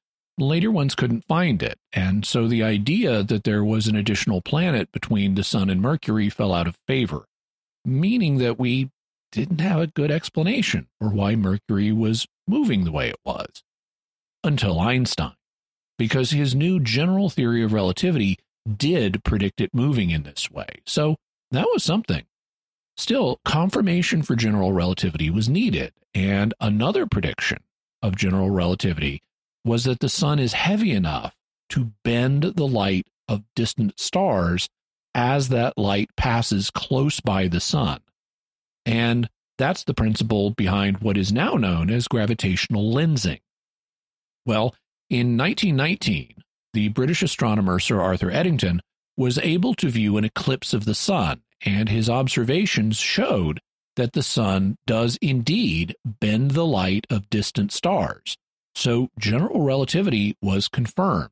Later 0.42 0.72
ones 0.72 0.96
couldn't 0.96 1.24
find 1.28 1.62
it, 1.62 1.78
and 1.92 2.26
so 2.26 2.48
the 2.48 2.64
idea 2.64 3.22
that 3.22 3.44
there 3.44 3.62
was 3.62 3.86
an 3.86 3.94
additional 3.94 4.40
planet 4.40 4.90
between 4.90 5.36
the 5.36 5.44
Sun 5.44 5.70
and 5.70 5.80
Mercury 5.80 6.28
fell 6.28 6.52
out 6.52 6.66
of 6.66 6.76
favor, 6.88 7.26
meaning 7.84 8.38
that 8.38 8.58
we 8.58 8.90
didn't 9.30 9.60
have 9.60 9.78
a 9.80 9.86
good 9.86 10.10
explanation 10.10 10.88
for 10.98 11.10
why 11.10 11.36
Mercury 11.36 11.92
was 11.92 12.26
moving 12.48 12.82
the 12.82 12.90
way 12.90 13.08
it 13.08 13.20
was. 13.24 13.62
Until 14.42 14.80
Einstein, 14.80 15.36
because 15.96 16.32
his 16.32 16.56
new 16.56 16.80
general 16.80 17.30
theory 17.30 17.62
of 17.62 17.72
relativity 17.72 18.36
did 18.68 19.22
predict 19.22 19.60
it 19.60 19.72
moving 19.72 20.10
in 20.10 20.24
this 20.24 20.50
way. 20.50 20.66
So 20.84 21.14
that 21.52 21.68
was 21.72 21.84
something. 21.84 22.24
Still, 22.96 23.38
confirmation 23.44 24.22
for 24.22 24.34
general 24.34 24.72
relativity 24.72 25.30
was 25.30 25.48
needed, 25.48 25.92
and 26.12 26.52
another 26.60 27.06
prediction 27.06 27.58
of 28.02 28.16
general 28.16 28.50
relativity 28.50 29.22
was 29.64 29.84
that 29.84 30.00
the 30.00 30.08
sun 30.08 30.38
is 30.38 30.52
heavy 30.52 30.92
enough 30.92 31.34
to 31.70 31.92
bend 32.04 32.42
the 32.42 32.66
light 32.66 33.06
of 33.28 33.44
distant 33.54 33.98
stars 33.98 34.68
as 35.14 35.48
that 35.50 35.78
light 35.78 36.10
passes 36.16 36.70
close 36.70 37.20
by 37.20 37.48
the 37.48 37.60
sun. 37.60 38.00
And 38.84 39.28
that's 39.58 39.84
the 39.84 39.94
principle 39.94 40.50
behind 40.50 40.98
what 40.98 41.16
is 41.16 41.32
now 41.32 41.54
known 41.54 41.90
as 41.90 42.08
gravitational 42.08 42.92
lensing. 42.92 43.40
Well, 44.44 44.74
in 45.08 45.36
1919, 45.36 46.42
the 46.72 46.88
British 46.88 47.22
astronomer 47.22 47.78
Sir 47.78 48.00
Arthur 48.00 48.30
Eddington 48.30 48.80
was 49.16 49.38
able 49.38 49.74
to 49.74 49.90
view 49.90 50.16
an 50.16 50.24
eclipse 50.24 50.72
of 50.72 50.84
the 50.84 50.94
sun, 50.94 51.42
and 51.64 51.88
his 51.88 52.08
observations 52.08 52.96
showed 52.96 53.60
that 53.96 54.14
the 54.14 54.22
sun 54.22 54.78
does 54.86 55.18
indeed 55.20 55.94
bend 56.04 56.52
the 56.52 56.66
light 56.66 57.06
of 57.10 57.28
distant 57.28 57.72
stars. 57.72 58.36
So 58.74 59.08
general 59.18 59.62
relativity 59.62 60.36
was 60.40 60.68
confirmed. 60.68 61.30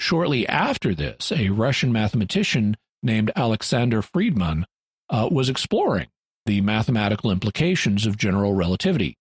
Shortly 0.00 0.46
after 0.46 0.94
this, 0.94 1.32
a 1.32 1.48
Russian 1.50 1.92
mathematician 1.92 2.76
named 3.02 3.32
Alexander 3.34 4.02
Friedmann 4.02 4.64
uh, 5.10 5.28
was 5.30 5.48
exploring 5.48 6.08
the 6.46 6.60
mathematical 6.60 7.30
implications 7.30 8.06
of 8.06 8.16
general 8.16 8.54
relativity. 8.54 9.16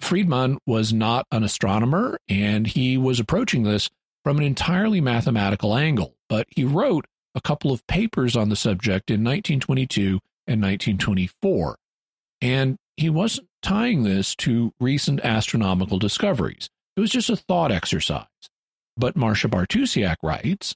Friedmann 0.00 0.58
was 0.66 0.92
not 0.92 1.26
an 1.30 1.44
astronomer, 1.44 2.18
and 2.28 2.66
he 2.66 2.96
was 2.96 3.20
approaching 3.20 3.62
this 3.62 3.90
from 4.24 4.38
an 4.38 4.42
entirely 4.42 5.00
mathematical 5.00 5.76
angle, 5.76 6.16
but 6.28 6.46
he 6.50 6.64
wrote 6.64 7.06
a 7.34 7.40
couple 7.40 7.70
of 7.70 7.86
papers 7.86 8.34
on 8.36 8.48
the 8.48 8.56
subject 8.56 9.10
in 9.10 9.22
1922 9.22 10.20
and 10.46 10.62
1924. 10.62 11.76
And 12.40 12.76
he 12.96 13.10
wasn't 13.10 13.48
tying 13.62 14.02
this 14.02 14.34
to 14.36 14.72
recent 14.80 15.20
astronomical 15.20 15.98
discoveries. 15.98 16.68
It 16.96 17.00
was 17.00 17.10
just 17.10 17.30
a 17.30 17.36
thought 17.36 17.72
exercise. 17.72 18.26
But 18.96 19.16
Marcia 19.16 19.48
Bartusiak 19.48 20.16
writes 20.22 20.74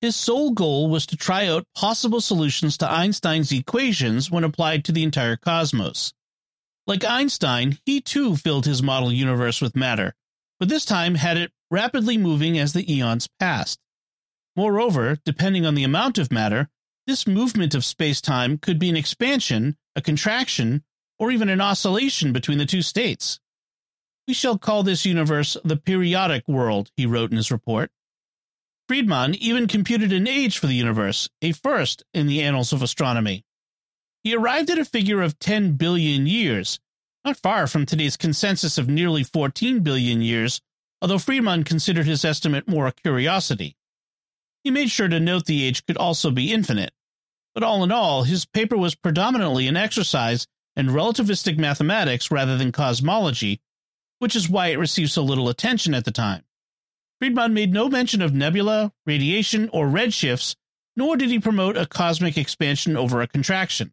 His 0.00 0.16
sole 0.16 0.50
goal 0.50 0.90
was 0.90 1.06
to 1.06 1.16
try 1.16 1.46
out 1.46 1.66
possible 1.76 2.20
solutions 2.20 2.76
to 2.78 2.90
Einstein's 2.90 3.52
equations 3.52 4.30
when 4.30 4.44
applied 4.44 4.84
to 4.84 4.92
the 4.92 5.04
entire 5.04 5.36
cosmos. 5.36 6.12
Like 6.86 7.04
Einstein, 7.04 7.78
he 7.84 8.00
too 8.00 8.36
filled 8.36 8.66
his 8.66 8.82
model 8.82 9.12
universe 9.12 9.60
with 9.60 9.76
matter, 9.76 10.14
but 10.58 10.68
this 10.68 10.84
time 10.84 11.16
had 11.16 11.36
it 11.36 11.52
rapidly 11.70 12.16
moving 12.16 12.58
as 12.58 12.72
the 12.72 12.92
eons 12.92 13.28
passed. 13.38 13.78
Moreover, 14.56 15.18
depending 15.24 15.66
on 15.66 15.74
the 15.74 15.84
amount 15.84 16.18
of 16.18 16.32
matter, 16.32 16.68
this 17.06 17.26
movement 17.26 17.74
of 17.74 17.84
space 17.84 18.20
time 18.20 18.58
could 18.58 18.78
be 18.78 18.88
an 18.88 18.96
expansion, 18.96 19.76
a 19.94 20.00
contraction, 20.00 20.82
or 21.18 21.30
even 21.30 21.48
an 21.48 21.60
oscillation 21.60 22.32
between 22.32 22.58
the 22.58 22.66
two 22.66 22.82
states. 22.82 23.40
We 24.26 24.34
shall 24.34 24.58
call 24.58 24.82
this 24.82 25.06
universe 25.06 25.56
the 25.64 25.76
periodic 25.76 26.48
world, 26.48 26.90
he 26.96 27.06
wrote 27.06 27.30
in 27.30 27.36
his 27.36 27.52
report. 27.52 27.90
Friedmann 28.88 29.34
even 29.36 29.66
computed 29.66 30.12
an 30.12 30.28
age 30.28 30.58
for 30.58 30.66
the 30.66 30.74
universe, 30.74 31.28
a 31.42 31.52
first 31.52 32.04
in 32.14 32.26
the 32.26 32.42
annals 32.42 32.72
of 32.72 32.82
astronomy. 32.82 33.44
He 34.22 34.34
arrived 34.34 34.70
at 34.70 34.78
a 34.78 34.84
figure 34.84 35.22
of 35.22 35.38
10 35.38 35.72
billion 35.72 36.26
years, 36.26 36.80
not 37.24 37.36
far 37.36 37.66
from 37.66 37.86
today's 37.86 38.16
consensus 38.16 38.78
of 38.78 38.88
nearly 38.88 39.24
14 39.24 39.80
billion 39.80 40.22
years, 40.22 40.60
although 41.00 41.18
Friedmann 41.18 41.64
considered 41.64 42.06
his 42.06 42.24
estimate 42.24 42.68
more 42.68 42.86
a 42.86 42.92
curiosity. 42.92 43.76
he 44.64 44.70
made 44.70 44.90
sure 44.90 45.06
to 45.06 45.20
note 45.20 45.46
the 45.46 45.62
age 45.62 45.86
could 45.86 45.96
also 45.96 46.32
be 46.32 46.52
infinite. 46.52 46.92
But 47.54 47.62
all 47.62 47.84
in 47.84 47.92
all, 47.92 48.24
his 48.24 48.44
paper 48.44 48.76
was 48.76 48.96
predominantly 48.96 49.68
an 49.68 49.76
exercise 49.76 50.48
in 50.76 50.88
relativistic 50.88 51.58
mathematics 51.58 52.30
rather 52.30 52.56
than 52.56 52.72
cosmology, 52.72 53.60
which 54.18 54.36
is 54.36 54.48
why 54.48 54.68
it 54.68 54.78
received 54.78 55.10
so 55.10 55.22
little 55.22 55.48
attention 55.48 55.94
at 55.94 56.04
the 56.04 56.10
time. 56.10 56.44
Friedmann 57.20 57.52
made 57.52 57.72
no 57.72 57.88
mention 57.88 58.20
of 58.20 58.34
nebula, 58.34 58.92
radiation, 59.06 59.70
or 59.72 59.86
redshifts, 59.86 60.54
nor 60.96 61.16
did 61.16 61.30
he 61.30 61.38
promote 61.38 61.76
a 61.76 61.86
cosmic 61.86 62.36
expansion 62.36 62.96
over 62.96 63.20
a 63.20 63.26
contraction. 63.26 63.92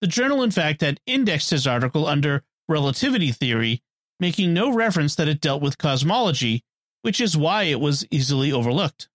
The 0.00 0.06
journal, 0.08 0.42
in 0.42 0.50
fact, 0.50 0.80
had 0.80 1.00
indexed 1.06 1.50
his 1.50 1.66
article 1.66 2.06
under 2.06 2.42
relativity 2.68 3.32
theory, 3.32 3.82
making 4.18 4.52
no 4.52 4.72
reference 4.72 5.14
that 5.14 5.28
it 5.28 5.40
dealt 5.40 5.62
with 5.62 5.78
cosmology, 5.78 6.62
which 7.02 7.20
is 7.20 7.36
why 7.36 7.64
it 7.64 7.80
was 7.80 8.06
easily 8.10 8.52
overlooked. 8.52 9.08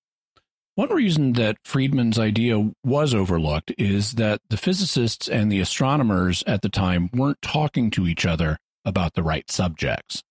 One 0.80 0.94
reason 0.94 1.34
that 1.34 1.58
Friedmann's 1.66 2.18
idea 2.18 2.72
was 2.86 3.14
overlooked 3.14 3.74
is 3.78 4.14
that 4.14 4.40
the 4.50 4.56
physicists 4.56 5.28
and 5.28 5.52
the 5.52 5.60
astronomers 5.60 6.42
at 6.48 6.62
the 6.62 6.70
time 6.70 7.10
weren't 7.14 7.42
talking 7.42 7.92
to 7.92 8.08
each 8.08 8.26
other 8.26 8.58
about 8.86 9.14
the 9.14 9.22
right 9.22 9.44
subjects. 9.52 10.24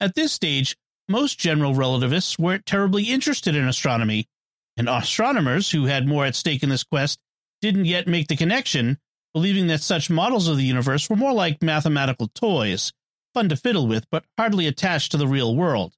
At 0.00 0.14
this 0.14 0.32
stage, 0.32 0.76
most 1.08 1.36
general 1.36 1.74
relativists 1.74 2.38
weren't 2.38 2.64
terribly 2.64 3.10
interested 3.10 3.56
in 3.56 3.66
astronomy, 3.66 4.28
and 4.76 4.88
astronomers 4.88 5.68
who 5.68 5.86
had 5.86 6.06
more 6.06 6.24
at 6.24 6.36
stake 6.36 6.62
in 6.62 6.68
this 6.68 6.84
quest 6.84 7.18
didn't 7.60 7.86
yet 7.86 8.06
make 8.06 8.28
the 8.28 8.36
connection, 8.36 8.98
believing 9.32 9.66
that 9.66 9.80
such 9.80 10.10
models 10.10 10.46
of 10.46 10.58
the 10.58 10.62
universe 10.62 11.10
were 11.10 11.16
more 11.16 11.32
like 11.32 11.60
mathematical 11.60 12.28
toys, 12.36 12.92
fun 13.34 13.48
to 13.48 13.56
fiddle 13.56 13.88
with, 13.88 14.04
but 14.12 14.24
hardly 14.38 14.68
attached 14.68 15.10
to 15.10 15.16
the 15.16 15.26
real 15.26 15.56
world. 15.56 15.92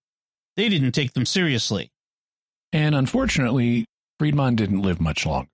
They 0.56 0.70
didn't 0.70 0.92
take 0.92 1.12
them 1.12 1.26
seriously. 1.26 1.90
And 2.76 2.94
unfortunately, 2.94 3.86
Friedmann 4.20 4.54
didn't 4.54 4.82
live 4.82 5.00
much 5.00 5.24
longer. 5.24 5.48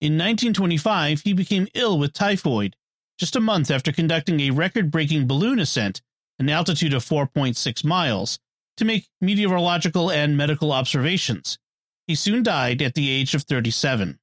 In 0.00 0.14
1925, 0.14 1.20
he 1.20 1.34
became 1.34 1.68
ill 1.74 1.98
with 1.98 2.14
typhoid, 2.14 2.74
just 3.18 3.36
a 3.36 3.40
month 3.40 3.70
after 3.70 3.92
conducting 3.92 4.40
a 4.40 4.50
record 4.50 4.90
breaking 4.90 5.26
balloon 5.26 5.58
ascent, 5.58 6.00
an 6.38 6.48
altitude 6.48 6.94
of 6.94 7.04
4.6 7.04 7.84
miles, 7.84 8.38
to 8.78 8.86
make 8.86 9.08
meteorological 9.20 10.10
and 10.10 10.38
medical 10.38 10.72
observations. 10.72 11.58
He 12.06 12.14
soon 12.14 12.42
died 12.42 12.80
at 12.80 12.94
the 12.94 13.10
age 13.10 13.34
of 13.34 13.42
37. 13.42 14.18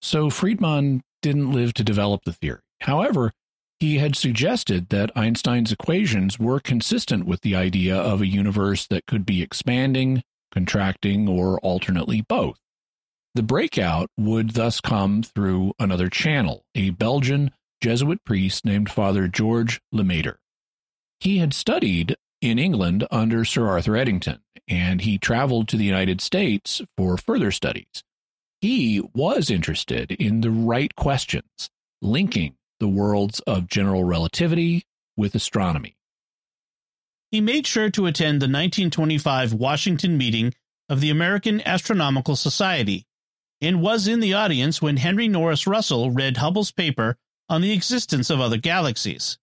So 0.00 0.28
Friedmann 0.28 1.02
didn't 1.20 1.52
live 1.52 1.72
to 1.74 1.84
develop 1.84 2.24
the 2.24 2.32
theory. 2.32 2.62
However, 2.80 3.30
he 3.78 3.98
had 3.98 4.16
suggested 4.16 4.88
that 4.88 5.16
Einstein's 5.16 5.70
equations 5.70 6.40
were 6.40 6.58
consistent 6.58 7.26
with 7.26 7.42
the 7.42 7.54
idea 7.54 7.96
of 7.96 8.20
a 8.20 8.26
universe 8.26 8.88
that 8.88 9.06
could 9.06 9.24
be 9.24 9.40
expanding, 9.40 10.24
contracting, 10.52 11.28
or 11.28 11.58
alternately 11.60 12.22
both. 12.22 12.58
The 13.34 13.42
breakout 13.42 14.10
would 14.18 14.50
thus 14.50 14.80
come 14.80 15.22
through 15.22 15.72
another 15.78 16.08
channel, 16.10 16.64
a 16.74 16.90
Belgian 16.90 17.50
Jesuit 17.80 18.22
priest 18.24 18.64
named 18.64 18.90
Father 18.90 19.26
George 19.26 19.80
Lemaître. 19.92 20.36
He 21.18 21.38
had 21.38 21.54
studied 21.54 22.16
in 22.40 22.58
England 22.58 23.06
under 23.10 23.44
Sir 23.44 23.66
Arthur 23.66 23.96
Eddington, 23.96 24.40
and 24.68 25.00
he 25.00 25.18
traveled 25.18 25.68
to 25.68 25.76
the 25.76 25.84
United 25.84 26.20
States 26.20 26.82
for 26.96 27.16
further 27.16 27.50
studies. 27.50 28.02
He 28.60 29.00
was 29.14 29.50
interested 29.50 30.12
in 30.12 30.40
the 30.42 30.50
right 30.50 30.94
questions, 30.94 31.70
linking 32.00 32.56
the 32.80 32.88
worlds 32.88 33.40
of 33.40 33.66
general 33.66 34.04
relativity 34.04 34.84
with 35.16 35.34
astronomy. 35.34 35.96
He 37.32 37.40
made 37.40 37.66
sure 37.66 37.88
to 37.88 38.04
attend 38.04 38.42
the 38.42 38.44
1925 38.44 39.54
Washington 39.54 40.18
meeting 40.18 40.52
of 40.90 41.00
the 41.00 41.08
American 41.08 41.66
Astronomical 41.66 42.36
Society 42.36 43.06
and 43.62 43.80
was 43.80 44.06
in 44.06 44.20
the 44.20 44.34
audience 44.34 44.82
when 44.82 44.98
Henry 44.98 45.28
Norris 45.28 45.66
Russell 45.66 46.10
read 46.10 46.36
Hubble's 46.36 46.72
paper 46.72 47.16
on 47.48 47.62
the 47.62 47.72
existence 47.72 48.28
of 48.28 48.38
other 48.38 48.58
galaxies. 48.58 49.38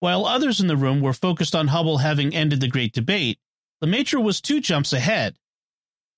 While 0.00 0.24
others 0.24 0.58
in 0.58 0.68
the 0.68 0.76
room 0.76 1.02
were 1.02 1.12
focused 1.12 1.54
on 1.54 1.68
Hubble 1.68 1.98
having 1.98 2.34
ended 2.34 2.60
the 2.60 2.68
great 2.68 2.94
debate, 2.94 3.38
Lemaître 3.84 4.22
was 4.22 4.40
two 4.40 4.62
jumps 4.62 4.94
ahead. 4.94 5.36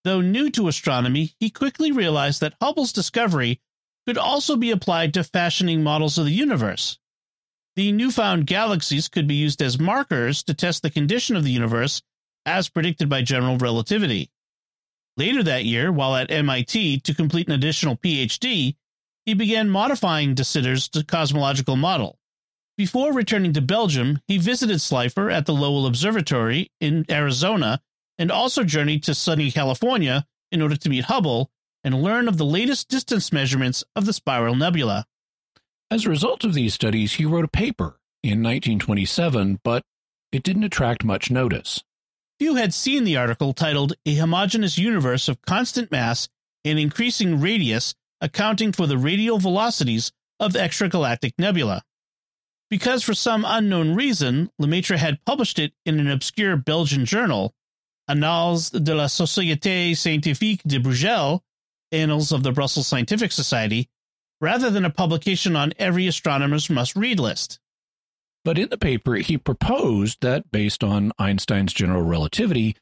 Though 0.04 0.20
new 0.20 0.48
to 0.50 0.68
astronomy, 0.68 1.34
he 1.40 1.50
quickly 1.50 1.90
realized 1.90 2.40
that 2.40 2.54
Hubble's 2.62 2.92
discovery 2.92 3.60
could 4.06 4.16
also 4.16 4.54
be 4.54 4.70
applied 4.70 5.12
to 5.14 5.24
fashioning 5.24 5.82
models 5.82 6.18
of 6.18 6.26
the 6.26 6.30
universe. 6.30 6.98
The 7.76 7.90
newfound 7.90 8.46
galaxies 8.46 9.08
could 9.08 9.26
be 9.26 9.34
used 9.34 9.60
as 9.60 9.80
markers 9.80 10.44
to 10.44 10.54
test 10.54 10.82
the 10.82 10.90
condition 10.90 11.34
of 11.34 11.42
the 11.42 11.50
universe 11.50 12.02
as 12.46 12.68
predicted 12.68 13.08
by 13.08 13.22
general 13.22 13.58
relativity. 13.58 14.30
Later 15.16 15.42
that 15.42 15.64
year, 15.64 15.90
while 15.90 16.14
at 16.14 16.30
MIT 16.30 17.00
to 17.00 17.14
complete 17.14 17.48
an 17.48 17.54
additional 17.54 17.96
PhD, 17.96 18.76
he 19.26 19.34
began 19.34 19.70
modifying 19.70 20.34
de 20.34 20.44
Sitter's 20.44 20.88
cosmological 21.06 21.76
model. 21.76 22.18
Before 22.76 23.12
returning 23.12 23.52
to 23.52 23.60
Belgium, 23.60 24.20
he 24.26 24.38
visited 24.38 24.80
Slipher 24.80 25.30
at 25.30 25.46
the 25.46 25.54
Lowell 25.54 25.86
Observatory 25.86 26.70
in 26.80 27.04
Arizona 27.08 27.80
and 28.18 28.30
also 28.30 28.64
journeyed 28.64 29.04
to 29.04 29.14
sunny 29.14 29.50
California 29.50 30.26
in 30.50 30.60
order 30.60 30.76
to 30.76 30.88
meet 30.88 31.04
Hubble 31.04 31.50
and 31.82 32.02
learn 32.02 32.28
of 32.28 32.36
the 32.36 32.44
latest 32.44 32.88
distance 32.88 33.32
measurements 33.32 33.84
of 33.94 34.06
the 34.06 34.12
Spiral 34.12 34.54
Nebula. 34.54 35.06
As 35.90 36.06
a 36.06 36.10
result 36.10 36.44
of 36.44 36.54
these 36.54 36.74
studies, 36.74 37.14
he 37.14 37.24
wrote 37.24 37.44
a 37.44 37.48
paper 37.48 37.98
in 38.22 38.42
1927, 38.42 39.60
but 39.62 39.82
it 40.32 40.42
didn't 40.42 40.64
attract 40.64 41.04
much 41.04 41.30
notice. 41.30 41.82
Few 42.40 42.56
had 42.56 42.74
seen 42.74 43.04
the 43.04 43.16
article 43.16 43.52
titled 43.52 43.92
A 44.06 44.16
Homogeneous 44.16 44.76
Universe 44.76 45.28
of 45.28 45.42
Constant 45.42 45.92
Mass 45.92 46.28
and 46.64 46.78
Increasing 46.78 47.40
Radius 47.40 47.94
Accounting 48.20 48.72
for 48.72 48.86
the 48.86 48.98
Radial 48.98 49.38
Velocities 49.38 50.10
of 50.40 50.54
Extragalactic 50.54 51.34
Nebula. 51.38 51.82
Because 52.70 53.04
for 53.04 53.14
some 53.14 53.44
unknown 53.46 53.94
reason, 53.94 54.50
Lemaitre 54.58 54.96
had 54.96 55.24
published 55.24 55.58
it 55.58 55.74
in 55.84 56.00
an 56.00 56.10
obscure 56.10 56.56
Belgian 56.56 57.04
journal, 57.04 57.54
Annales 58.08 58.70
de 58.70 58.94
la 58.94 59.04
Société 59.04 59.96
Scientifique 59.96 60.62
de 60.66 60.78
Bruxelles, 60.78 61.40
Annals 61.92 62.32
of 62.32 62.42
the 62.42 62.52
Brussels 62.52 62.86
Scientific 62.86 63.30
Society, 63.30 63.88
rather 64.40 64.70
than 64.70 64.84
a 64.84 64.90
publication 64.90 65.56
on 65.56 65.72
every 65.78 66.06
astronomer's 66.06 66.68
must 66.68 66.96
read 66.96 67.20
list. 67.20 67.58
But 68.44 68.58
in 68.58 68.68
the 68.68 68.76
paper, 68.76 69.14
he 69.14 69.38
proposed 69.38 70.18
that 70.20 70.50
based 70.50 70.84
on 70.84 71.12
Einstein's 71.18 71.72
general 71.72 72.02
relativity, 72.02 72.76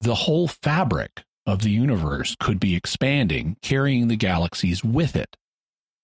the 0.00 0.14
whole 0.14 0.46
fabric 0.46 1.24
of 1.46 1.62
the 1.62 1.70
universe 1.70 2.36
could 2.38 2.60
be 2.60 2.76
expanding, 2.76 3.56
carrying 3.60 4.08
the 4.08 4.16
galaxies 4.16 4.84
with 4.84 5.16
it. 5.16 5.36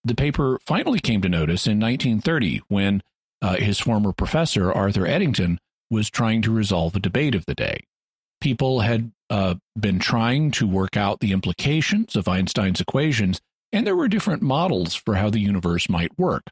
The 0.05 0.14
paper 0.14 0.59
finally 0.66 0.99
came 0.99 1.22
to 1.22 1.28
notice 1.28 1.66
in 1.66 1.78
1930 1.78 2.62
when 2.68 3.03
uh, 3.42 3.57
his 3.57 3.78
former 3.78 4.12
professor, 4.12 4.72
Arthur 4.72 5.07
Eddington, 5.07 5.61
was 5.90 6.11
trying 6.11 6.42
to 6.42 6.53
resolve 6.53 6.97
a 6.97 7.01
debate 7.01 7.34
of 7.34 7.47
the 7.47 7.55
day. 7.55 7.86
People 8.40 8.80
had 8.80 9.12
uh, 9.30 9.55
been 9.78 9.99
trying 9.99 10.51
to 10.53 10.66
work 10.66 10.97
out 10.97 11.20
the 11.20 11.32
implications 11.32 12.16
of 12.16 12.28
Einstein's 12.28 12.80
equations 12.80 13.40
and 13.76 13.86
there 13.86 13.94
were 13.94 14.08
different 14.08 14.40
models 14.40 14.94
for 14.94 15.16
how 15.16 15.28
the 15.28 15.38
universe 15.38 15.86
might 15.86 16.18
work. 16.18 16.44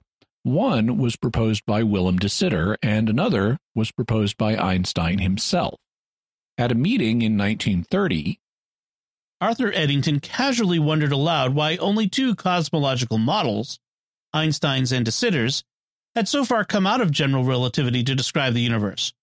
One 0.43 0.99
was 0.99 1.17
proposed 1.17 1.65
by 1.65 1.83
Willem 1.83 2.19
de 2.19 2.29
Sitter, 2.29 2.77
and 2.83 3.09
another 3.09 3.57
was 3.75 3.91
proposed 3.91 4.37
by 4.37 4.59
Einstein 4.59 5.21
himself. 5.21 5.81
At 6.59 6.71
a 6.71 6.75
meeting 6.75 7.23
in 7.23 7.39
1930, 7.39 8.39
Arthur 9.41 9.73
Eddington 9.73 10.21
casually 10.21 10.79
wondered 10.79 11.13
aloud 11.13 11.55
why 11.55 11.79
only 11.79 12.11
two 12.11 12.35
cosmological 12.35 13.17
models, 13.17 13.79
Einstein's 14.35 14.93
and 14.93 15.07
de 15.07 15.11
Sitter's, 15.11 15.65
had 16.15 16.29
so 16.29 16.45
far 16.45 16.63
come 16.63 16.87
out 16.87 17.01
of 17.01 17.11
general 17.11 17.45
relativity 17.45 18.05
to 18.05 18.15
describe 18.15 18.53
the 18.53 18.61
universe. 18.61 19.15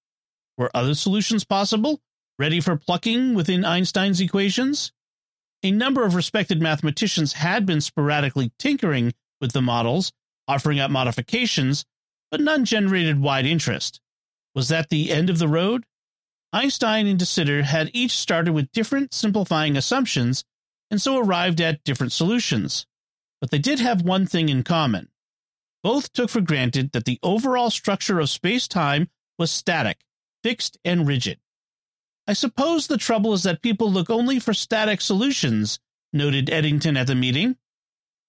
Were 0.57 0.71
other 0.73 0.95
solutions 0.95 1.43
possible, 1.43 2.01
ready 2.39 2.61
for 2.61 2.77
plucking 2.77 3.35
within 3.35 3.63
Einstein's 3.63 4.19
equations? 4.19 4.91
A 5.64 5.72
number 5.72 6.03
of 6.03 6.16
respected 6.16 6.62
mathematicians 6.62 7.34
had 7.34 7.66
been 7.66 7.82
sporadically 7.82 8.51
tinkering 8.57 9.14
with 9.39 9.51
the 9.51 9.62
models, 9.62 10.12
offering 10.47 10.80
up 10.80 10.91
modifications, 10.91 11.86
but 12.30 12.41
none 12.41 12.66
generated 12.66 13.22
wide 13.22 13.45
interest. 13.45 14.01
Was 14.55 14.70
that 14.70 14.89
the 14.89 15.12
end 15.12 15.30
of 15.30 15.39
the 15.39 15.47
road? 15.47 15.86
Einstein 16.53 17.07
and 17.07 17.18
de 17.18 17.26
Sitter 17.26 17.64
had 17.64 17.91
each 17.93 18.12
started 18.12 18.53
with 18.53 18.72
different 18.72 19.14
simplifying 19.14 19.78
assumptions 19.78 20.43
and 20.89 21.01
so 21.01 21.18
arrived 21.18 21.62
at 21.62 21.84
different 21.84 22.12
solutions. 22.12 22.86
But 23.39 23.51
they 23.51 23.59
did 23.59 23.80
have 23.80 24.01
one 24.01 24.26
thing 24.26 24.49
in 24.49 24.64
common. 24.64 25.09
Both 25.84 26.12
took 26.12 26.30
for 26.30 26.41
granted 26.41 26.91
that 26.91 27.05
the 27.05 27.20
overall 27.24 27.70
structure 27.70 28.20
of 28.20 28.30
space 28.30 28.68
time 28.68 29.09
was 29.39 29.49
static, 29.49 30.01
fixed, 30.43 30.78
and 30.84 31.07
rigid. 31.07 31.39
I 32.32 32.34
suppose 32.34 32.88
the 32.88 32.97
trouble 32.97 33.34
is 33.34 33.43
that 33.43 33.61
people 33.61 33.91
look 33.91 34.09
only 34.09 34.39
for 34.39 34.53
static 34.53 35.01
solutions, 35.01 35.82
noted 36.13 36.49
Eddington 36.49 36.95
at 36.95 37.07
the 37.07 37.13
meeting. 37.13 37.57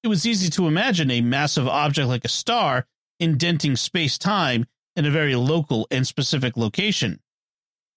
It 0.03 0.09
was 0.09 0.27
easy 0.27 0.51
to 0.51 0.67
imagine 0.67 1.09
a 1.09 1.21
massive 1.21 1.69
object 1.69 2.09
like 2.09 2.25
a 2.25 2.29
star 2.29 2.89
indenting 3.21 3.77
space 3.77 4.19
time 4.19 4.67
in 4.97 5.07
a 5.07 5.11
very 5.13 5.37
local 5.37 5.87
and 5.93 6.05
specific 6.05 6.57
location. 6.57 7.21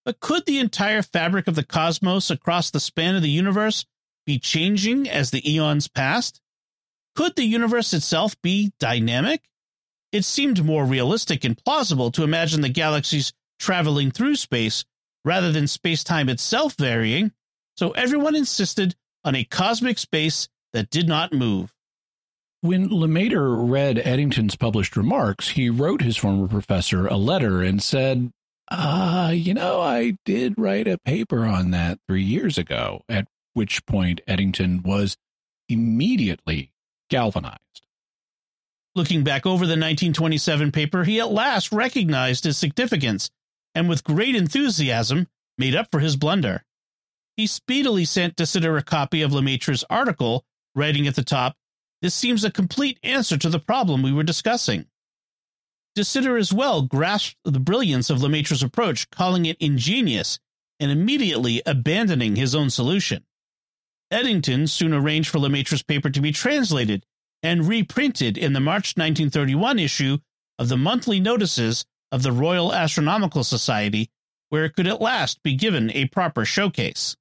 But 0.05 0.19
could 0.19 0.45
the 0.45 0.59
entire 0.59 1.01
fabric 1.01 1.47
of 1.47 1.55
the 1.55 1.65
cosmos 1.65 2.29
across 2.29 2.69
the 2.69 2.79
span 2.79 3.15
of 3.15 3.23
the 3.23 3.29
universe 3.31 3.87
be 4.27 4.37
changing 4.37 5.09
as 5.09 5.31
the 5.31 5.51
eons 5.51 5.87
passed? 5.87 6.39
Could 7.15 7.35
the 7.35 7.45
universe 7.45 7.95
itself 7.95 8.39
be 8.43 8.73
dynamic? 8.77 9.49
It 10.11 10.23
seemed 10.23 10.63
more 10.63 10.85
realistic 10.85 11.43
and 11.43 11.57
plausible 11.57 12.11
to 12.11 12.23
imagine 12.23 12.61
the 12.61 12.69
galaxies 12.69 13.33
traveling 13.57 14.11
through 14.11 14.35
space 14.35 14.85
rather 15.25 15.51
than 15.51 15.67
space 15.67 16.03
time 16.03 16.29
itself 16.29 16.75
varying, 16.77 17.31
so 17.75 17.91
everyone 17.91 18.35
insisted 18.35 18.95
on 19.25 19.35
a 19.35 19.43
cosmic 19.43 19.97
space 19.97 20.47
that 20.71 20.89
did 20.89 21.07
not 21.07 21.33
move. 21.33 21.73
When 22.61 22.89
Lemaitre 22.89 23.69
read 23.69 23.97
Eddington's 23.97 24.55
published 24.55 24.95
remarks, 24.95 25.49
he 25.49 25.69
wrote 25.69 26.01
his 26.01 26.15
former 26.15 26.47
professor 26.47 27.07
a 27.07 27.17
letter 27.17 27.61
and 27.61 27.81
said, 27.83 28.31
Ah, 28.71 29.27
uh, 29.27 29.31
you 29.31 29.53
know, 29.53 29.81
I 29.81 30.17
did 30.25 30.55
write 30.57 30.87
a 30.87 30.97
paper 30.97 31.45
on 31.45 31.71
that 31.71 31.99
three 32.07 32.23
years 32.23 32.57
ago, 32.57 33.03
at 33.09 33.27
which 33.53 33.85
point 33.85 34.21
Eddington 34.27 34.81
was 34.83 35.17
immediately 35.69 36.71
galvanized. 37.09 37.59
Looking 38.95 39.23
back 39.23 39.45
over 39.45 39.65
the 39.65 39.73
1927 39.73 40.71
paper, 40.71 41.03
he 41.03 41.19
at 41.19 41.31
last 41.31 41.71
recognized 41.71 42.45
its 42.45 42.57
significance 42.57 43.29
and, 43.75 43.87
with 43.89 44.03
great 44.03 44.35
enthusiasm, 44.35 45.27
made 45.57 45.75
up 45.75 45.89
for 45.91 45.99
his 45.99 46.15
blunder. 46.15 46.63
He 47.37 47.45
speedily 47.45 48.05
sent 48.05 48.37
De 48.37 48.45
Sitter 48.45 48.77
a 48.77 48.81
copy 48.81 49.21
of 49.21 49.33
Lemaitre's 49.33 49.83
article, 49.89 50.45
writing 50.73 51.05
at 51.05 51.15
the 51.15 51.23
top, 51.23 51.57
This 52.01 52.15
seems 52.15 52.43
a 52.43 52.51
complete 52.51 52.97
answer 53.03 53.37
to 53.37 53.49
the 53.49 53.59
problem 53.59 54.01
we 54.01 54.13
were 54.13 54.23
discussing. 54.23 54.85
De 55.95 56.03
Sitter 56.03 56.37
as 56.37 56.53
well 56.53 56.81
grasped 56.81 57.37
the 57.43 57.59
brilliance 57.59 58.09
of 58.09 58.21
Lemaitre's 58.21 58.63
approach, 58.63 59.09
calling 59.09 59.45
it 59.45 59.57
ingenious 59.59 60.39
and 60.79 60.91
immediately 60.91 61.61
abandoning 61.65 62.35
his 62.35 62.55
own 62.55 62.69
solution. 62.69 63.23
Eddington 64.11 64.67
soon 64.67 64.93
arranged 64.93 65.29
for 65.29 65.39
Lemaitre's 65.39 65.83
paper 65.83 66.09
to 66.09 66.21
be 66.21 66.31
translated 66.31 67.05
and 67.41 67.67
reprinted 67.67 68.37
in 68.37 68.53
the 68.53 68.59
March 68.59 68.95
1931 68.97 69.79
issue 69.79 70.17
of 70.59 70.69
the 70.69 70.77
monthly 70.77 71.19
notices 71.19 71.85
of 72.11 72.23
the 72.23 72.31
Royal 72.31 72.73
Astronomical 72.73 73.43
Society, 73.43 74.09
where 74.49 74.65
it 74.65 74.75
could 74.75 74.87
at 74.87 75.01
last 75.01 75.41
be 75.43 75.55
given 75.55 75.91
a 75.91 76.07
proper 76.07 76.45
showcase. 76.45 77.15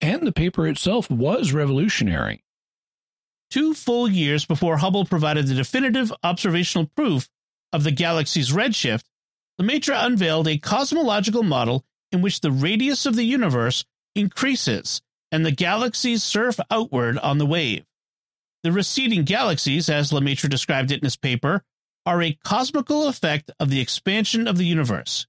And 0.00 0.26
the 0.26 0.32
paper 0.32 0.66
itself 0.66 1.10
was 1.10 1.52
revolutionary. 1.52 2.42
Two 3.50 3.74
full 3.74 4.08
years 4.08 4.44
before 4.44 4.78
Hubble 4.78 5.04
provided 5.04 5.46
the 5.46 5.54
definitive 5.54 6.12
observational 6.22 6.90
proof 6.96 7.28
of 7.72 7.84
the 7.84 7.92
galaxy's 7.92 8.50
redshift, 8.50 9.04
Lemaitre 9.58 9.94
unveiled 9.94 10.48
a 10.48 10.58
cosmological 10.58 11.42
model 11.42 11.84
in 12.12 12.22
which 12.22 12.40
the 12.40 12.50
radius 12.50 13.06
of 13.06 13.16
the 13.16 13.24
universe 13.24 13.84
increases 14.14 15.00
and 15.30 15.44
the 15.44 15.52
galaxies 15.52 16.22
surf 16.22 16.58
outward 16.70 17.18
on 17.18 17.38
the 17.38 17.46
wave. 17.46 17.84
The 18.62 18.72
receding 18.72 19.24
galaxies, 19.24 19.88
as 19.88 20.12
Lemaitre 20.12 20.50
described 20.50 20.90
it 20.90 20.98
in 20.98 21.04
his 21.04 21.16
paper, 21.16 21.62
are 22.06 22.22
a 22.22 22.38
cosmical 22.44 23.08
effect 23.08 23.50
of 23.60 23.68
the 23.68 23.80
expansion 23.80 24.46
of 24.46 24.56
the 24.56 24.64
universe. 24.64 25.26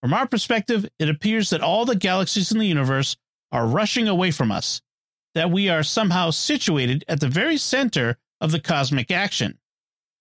From 0.00 0.14
our 0.14 0.26
perspective, 0.26 0.88
it 0.98 1.10
appears 1.10 1.50
that 1.50 1.60
all 1.60 1.84
the 1.84 1.94
galaxies 1.94 2.50
in 2.50 2.58
the 2.58 2.66
universe 2.66 3.16
are 3.52 3.66
rushing 3.66 4.08
away 4.08 4.30
from 4.30 4.50
us, 4.50 4.80
that 5.34 5.50
we 5.50 5.68
are 5.68 5.82
somehow 5.82 6.30
situated 6.30 7.04
at 7.06 7.20
the 7.20 7.28
very 7.28 7.58
center 7.58 8.16
of 8.40 8.50
the 8.50 8.60
cosmic 8.60 9.10
action. 9.10 9.58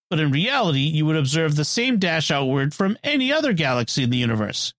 But 0.10 0.20
in 0.20 0.32
reality, 0.32 0.82
you 0.82 1.06
would 1.06 1.16
observe 1.16 1.56
the 1.56 1.64
same 1.64 1.98
dash 1.98 2.30
outward 2.30 2.74
from 2.74 2.98
any 3.04 3.32
other 3.32 3.54
galaxy 3.54 4.04
in 4.04 4.10
the 4.10 4.18
universe. 4.18 4.74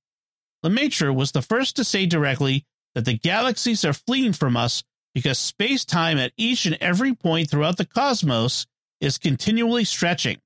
Lemaitre 0.62 1.14
was 1.14 1.32
the 1.32 1.40
first 1.40 1.76
to 1.76 1.84
say 1.84 2.05
directly 2.05 2.66
that 2.94 3.07
the 3.07 3.16
galaxies 3.16 3.84
are 3.84 3.94
fleeing 3.94 4.34
from 4.34 4.57
us 4.57 4.82
because 5.14 5.38
space 5.38 5.84
time 5.84 6.18
at 6.18 6.32
each 6.36 6.66
and 6.66 6.76
every 6.80 7.14
point 7.14 7.48
throughout 7.48 7.78
the 7.78 7.86
cosmos 7.86 8.66
is 9.01 9.16
continually 9.16 9.84
stretching. 9.84 10.38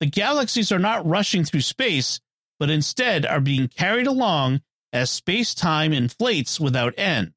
The 0.00 0.06
galaxies 0.06 0.72
are 0.72 0.78
not 0.78 1.06
rushing 1.06 1.44
through 1.44 1.60
space, 1.60 2.20
but 2.58 2.70
instead 2.70 3.26
are 3.26 3.40
being 3.40 3.68
carried 3.68 4.06
along 4.06 4.62
as 4.92 5.10
space 5.10 5.54
time 5.54 5.92
inflates 5.92 6.58
without 6.58 6.98
end. 6.98 7.32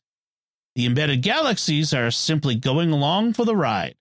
The 0.75 0.85
embedded 0.85 1.21
galaxies 1.21 1.93
are 1.93 2.09
simply 2.09 2.55
going 2.55 2.91
along 2.91 3.33
for 3.33 3.45
the 3.45 3.55
ride. 3.55 3.95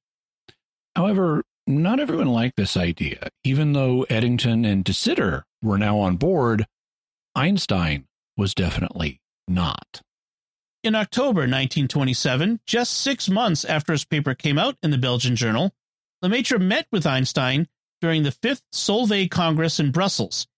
However, 0.96 1.42
not 1.66 2.00
everyone 2.00 2.28
liked 2.28 2.56
this 2.56 2.76
idea. 2.76 3.28
Even 3.44 3.72
though 3.72 4.06
Eddington 4.08 4.64
and 4.64 4.84
De 4.84 4.92
Sitter 4.92 5.44
were 5.62 5.78
now 5.78 5.98
on 5.98 6.16
board, 6.16 6.66
Einstein 7.34 8.06
was 8.36 8.54
definitely 8.54 9.20
not. 9.46 10.02
In 10.82 10.94
October 10.94 11.42
1927, 11.42 12.60
just 12.66 12.94
six 12.94 13.28
months 13.28 13.64
after 13.64 13.92
his 13.92 14.04
paper 14.04 14.34
came 14.34 14.58
out 14.58 14.76
in 14.82 14.90
the 14.90 14.98
Belgian 14.98 15.36
journal, 15.36 15.72
Lemaitre 16.22 16.58
met 16.58 16.86
with 16.90 17.06
Einstein 17.06 17.68
during 18.02 18.24
the 18.24 18.32
Fifth 18.32 18.64
Solvay 18.72 19.30
Congress 19.30 19.78
in 19.78 19.92
Brussels, 19.92 20.48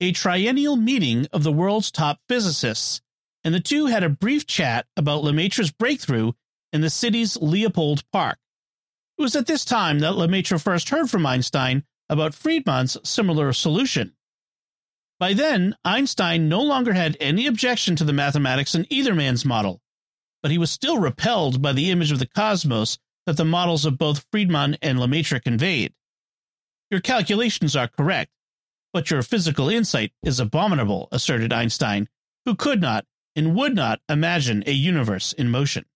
a 0.00 0.12
triennial 0.12 0.76
meeting 0.76 1.26
of 1.32 1.42
the 1.42 1.52
world's 1.52 1.90
top 1.90 2.20
physicists, 2.28 3.02
and 3.42 3.52
the 3.52 3.60
two 3.60 3.86
had 3.86 4.04
a 4.04 4.08
brief 4.08 4.46
chat 4.46 4.86
about 4.96 5.24
Lemaitre's 5.24 5.72
breakthrough 5.72 6.32
in 6.72 6.80
the 6.80 6.88
city's 6.88 7.36
Leopold 7.36 8.04
Park. 8.12 8.38
It 9.18 9.22
was 9.22 9.34
at 9.34 9.48
this 9.48 9.64
time 9.64 9.98
that 9.98 10.14
Lemaitre 10.14 10.60
first 10.60 10.90
heard 10.90 11.10
from 11.10 11.26
Einstein 11.26 11.82
about 12.08 12.34
Friedmann's 12.34 12.96
similar 13.02 13.52
solution. 13.52 14.14
By 15.18 15.34
then, 15.34 15.76
Einstein 15.84 16.48
no 16.48 16.62
longer 16.62 16.92
had 16.92 17.16
any 17.18 17.48
objection 17.48 17.96
to 17.96 18.04
the 18.04 18.12
mathematics 18.12 18.76
in 18.76 18.86
either 18.90 19.14
man's 19.14 19.44
model, 19.44 19.80
but 20.40 20.52
he 20.52 20.58
was 20.58 20.70
still 20.70 20.98
repelled 20.98 21.60
by 21.60 21.72
the 21.72 21.90
image 21.90 22.12
of 22.12 22.20
the 22.20 22.26
cosmos 22.26 22.98
that 23.26 23.36
the 23.36 23.44
models 23.44 23.84
of 23.84 23.98
both 23.98 24.24
Friedmann 24.30 24.78
and 24.80 25.00
Lemaitre 25.00 25.40
conveyed. 25.40 25.94
Your 26.92 27.00
calculations 27.00 27.74
are 27.74 27.88
correct, 27.88 28.30
but 28.92 29.10
your 29.10 29.22
physical 29.22 29.70
insight 29.70 30.12
is 30.22 30.38
abominable, 30.38 31.08
asserted 31.10 31.50
Einstein, 31.50 32.06
who 32.44 32.54
could 32.54 32.82
not 32.82 33.06
and 33.34 33.56
would 33.56 33.74
not 33.74 34.00
imagine 34.10 34.62
a 34.66 34.72
universe 34.72 35.32
in 35.32 35.50
motion. 35.50 35.86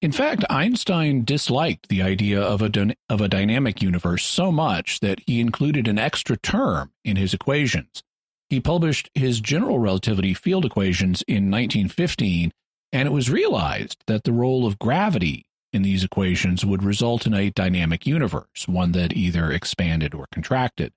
In 0.00 0.12
fact, 0.12 0.42
Einstein 0.48 1.22
disliked 1.22 1.88
the 1.88 2.00
idea 2.00 2.40
of 2.40 2.62
a, 2.62 2.94
of 3.10 3.20
a 3.20 3.28
dynamic 3.28 3.82
universe 3.82 4.24
so 4.24 4.50
much 4.50 5.00
that 5.00 5.20
he 5.26 5.38
included 5.38 5.86
an 5.86 5.98
extra 5.98 6.38
term 6.38 6.92
in 7.04 7.16
his 7.16 7.34
equations. 7.34 8.02
He 8.48 8.58
published 8.58 9.10
his 9.12 9.40
general 9.40 9.78
relativity 9.78 10.32
field 10.32 10.64
equations 10.64 11.24
in 11.28 11.50
1915, 11.50 12.52
and 12.90 13.06
it 13.06 13.12
was 13.12 13.28
realized 13.28 14.02
that 14.06 14.24
the 14.24 14.32
role 14.32 14.66
of 14.66 14.78
gravity 14.78 15.45
in 15.76 15.82
these 15.82 16.02
equations 16.02 16.64
would 16.64 16.82
result 16.82 17.26
in 17.26 17.34
a 17.34 17.50
dynamic 17.50 18.06
universe, 18.06 18.66
one 18.66 18.92
that 18.92 19.12
either 19.12 19.52
expanded 19.52 20.14
or 20.14 20.26
contracted. 20.32 20.92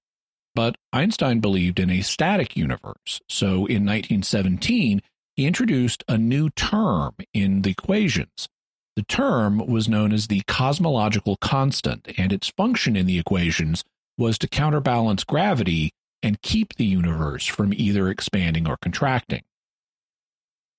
But 0.56 0.78
Einstein 0.92 1.42
believed 1.42 1.80
in 1.80 1.90
a 1.90 2.02
static 2.02 2.58
universe, 2.58 3.22
so 3.28 3.48
in 3.48 3.86
1917, 3.86 5.02
he 5.36 5.46
introduced 5.46 6.04
a 6.08 6.18
new 6.18 6.50
term 6.50 7.16
in 7.34 7.62
the 7.62 7.72
equations. 7.72 8.48
The 8.96 9.04
term 9.04 9.60
was 9.68 9.88
known 9.88 10.12
as 10.12 10.28
the 10.28 10.42
cosmological 10.48 11.38
constant, 11.38 12.08
and 12.18 12.34
its 12.34 12.50
function 12.50 12.96
in 12.96 13.06
the 13.06 13.20
equations 13.20 13.84
was 14.18 14.38
to 14.40 14.48
counterbalance 14.48 15.24
gravity 15.24 15.92
and 16.24 16.42
keep 16.42 16.76
the 16.76 16.86
universe 16.86 17.46
from 17.46 17.74
either 17.74 18.10
expanding 18.10 18.68
or 18.68 18.78
contracting. 18.82 19.44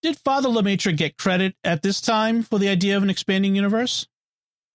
Did 0.02 0.18
Father 0.18 0.48
Lemaitre 0.48 0.92
get 0.92 1.18
credit 1.18 1.54
at 1.62 1.82
this 1.82 2.00
time 2.00 2.42
for 2.42 2.58
the 2.58 2.70
idea 2.70 2.96
of 2.96 3.02
an 3.02 3.10
expanding 3.10 3.54
universe? 3.54 4.06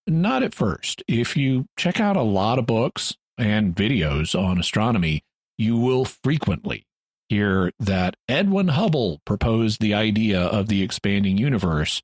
Not 0.06 0.44
at 0.44 0.54
first. 0.54 1.02
If 1.08 1.36
you 1.36 1.66
check 1.76 1.98
out 1.98 2.16
a 2.16 2.22
lot 2.22 2.60
of 2.60 2.66
books 2.66 3.16
and 3.36 3.74
videos 3.74 4.38
on 4.40 4.58
astronomy, 4.58 5.24
you 5.58 5.76
will 5.76 6.04
frequently 6.04 6.86
hear 7.28 7.72
that 7.80 8.14
Edwin 8.28 8.68
Hubble 8.68 9.20
proposed 9.24 9.80
the 9.80 9.94
idea 9.94 10.40
of 10.40 10.68
the 10.68 10.82
expanding 10.82 11.38
universe, 11.38 12.02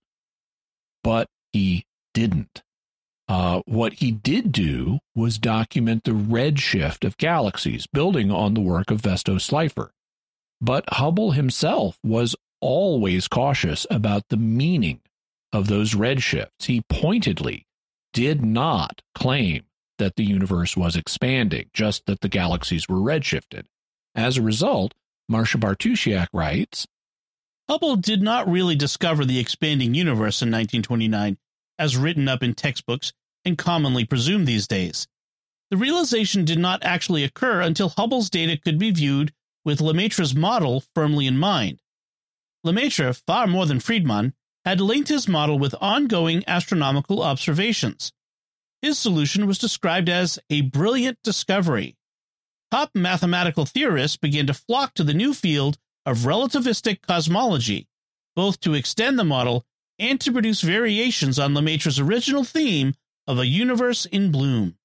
but 1.04 1.28
he 1.52 1.84
didn't. 2.14 2.62
Uh, 3.28 3.62
what 3.66 3.94
he 3.94 4.10
did 4.10 4.50
do 4.50 4.98
was 5.14 5.38
document 5.38 6.02
the 6.02 6.10
redshift 6.10 7.06
of 7.06 7.16
galaxies, 7.18 7.86
building 7.86 8.32
on 8.32 8.54
the 8.54 8.60
work 8.60 8.90
of 8.90 9.00
Vesto 9.00 9.40
Slipher. 9.40 9.92
But 10.60 10.84
Hubble 10.90 11.32
himself 11.32 11.98
was 12.02 12.34
always 12.62 13.28
cautious 13.28 13.86
about 13.90 14.28
the 14.28 14.38
meaning 14.38 15.00
of 15.52 15.66
those 15.66 15.92
redshifts. 15.92 16.64
He 16.64 16.82
pointedly 16.88 17.66
did 18.14 18.42
not 18.42 19.02
claim 19.14 19.64
that 19.98 20.16
the 20.16 20.24
universe 20.24 20.76
was 20.76 20.96
expanding, 20.96 21.68
just 21.74 22.06
that 22.06 22.20
the 22.20 22.28
galaxies 22.28 22.88
were 22.88 22.96
redshifted. 22.96 23.64
As 24.14 24.36
a 24.36 24.42
result, 24.42 24.94
Marcia 25.28 25.58
Bartusiak 25.58 26.28
writes 26.32 26.86
Hubble 27.68 27.96
did 27.96 28.22
not 28.22 28.48
really 28.48 28.74
discover 28.74 29.24
the 29.24 29.38
expanding 29.38 29.94
universe 29.94 30.42
in 30.42 30.48
1929, 30.48 31.38
as 31.78 31.96
written 31.96 32.28
up 32.28 32.42
in 32.42 32.54
textbooks 32.54 33.12
and 33.44 33.58
commonly 33.58 34.04
presumed 34.04 34.46
these 34.46 34.66
days. 34.66 35.06
The 35.70 35.76
realization 35.76 36.44
did 36.44 36.58
not 36.58 36.84
actually 36.84 37.24
occur 37.24 37.62
until 37.62 37.88
Hubble's 37.88 38.28
data 38.28 38.58
could 38.58 38.78
be 38.78 38.90
viewed 38.90 39.32
with 39.64 39.80
Lemaitre's 39.80 40.34
model 40.34 40.84
firmly 40.94 41.26
in 41.26 41.38
mind. 41.38 41.80
Lemaitre, 42.64 43.12
far 43.26 43.46
more 43.46 43.66
than 43.66 43.80
Friedmann, 43.80 44.32
had 44.64 44.80
linked 44.80 45.08
his 45.08 45.28
model 45.28 45.58
with 45.58 45.74
ongoing 45.80 46.44
astronomical 46.46 47.22
observations. 47.22 48.12
His 48.80 48.98
solution 48.98 49.46
was 49.46 49.58
described 49.58 50.08
as 50.08 50.38
a 50.50 50.62
brilliant 50.62 51.18
discovery. 51.22 51.96
Top 52.70 52.90
mathematical 52.94 53.66
theorists 53.66 54.16
began 54.16 54.46
to 54.46 54.54
flock 54.54 54.94
to 54.94 55.04
the 55.04 55.14
new 55.14 55.34
field 55.34 55.78
of 56.06 56.18
relativistic 56.18 57.02
cosmology, 57.02 57.86
both 58.34 58.60
to 58.60 58.74
extend 58.74 59.18
the 59.18 59.24
model 59.24 59.64
and 59.98 60.20
to 60.20 60.32
produce 60.32 60.62
variations 60.62 61.38
on 61.38 61.54
Lemaitre's 61.54 61.98
original 61.98 62.44
theme 62.44 62.94
of 63.26 63.38
a 63.38 63.46
universe 63.46 64.04
in 64.06 64.32
bloom. 64.32 64.76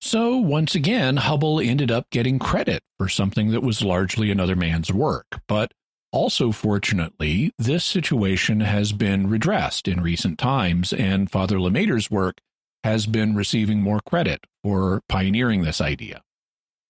So, 0.00 0.36
once 0.36 0.74
again, 0.74 1.16
Hubble 1.16 1.60
ended 1.60 1.90
up 1.90 2.10
getting 2.10 2.38
credit 2.38 2.82
for 2.98 3.08
something 3.08 3.50
that 3.50 3.62
was 3.62 3.82
largely 3.82 4.30
another 4.30 4.54
man's 4.54 4.92
work. 4.92 5.40
But 5.48 5.72
also, 6.10 6.52
fortunately, 6.52 7.52
this 7.58 7.84
situation 7.84 8.60
has 8.60 8.92
been 8.92 9.28
redressed 9.28 9.88
in 9.88 10.00
recent 10.00 10.38
times, 10.38 10.92
and 10.92 11.30
Father 11.30 11.60
Lemaitre's 11.60 12.10
work 12.10 12.40
has 12.84 13.06
been 13.06 13.34
receiving 13.34 13.82
more 13.82 14.00
credit 14.00 14.46
for 14.62 15.02
pioneering 15.08 15.62
this 15.62 15.80
idea. 15.80 16.22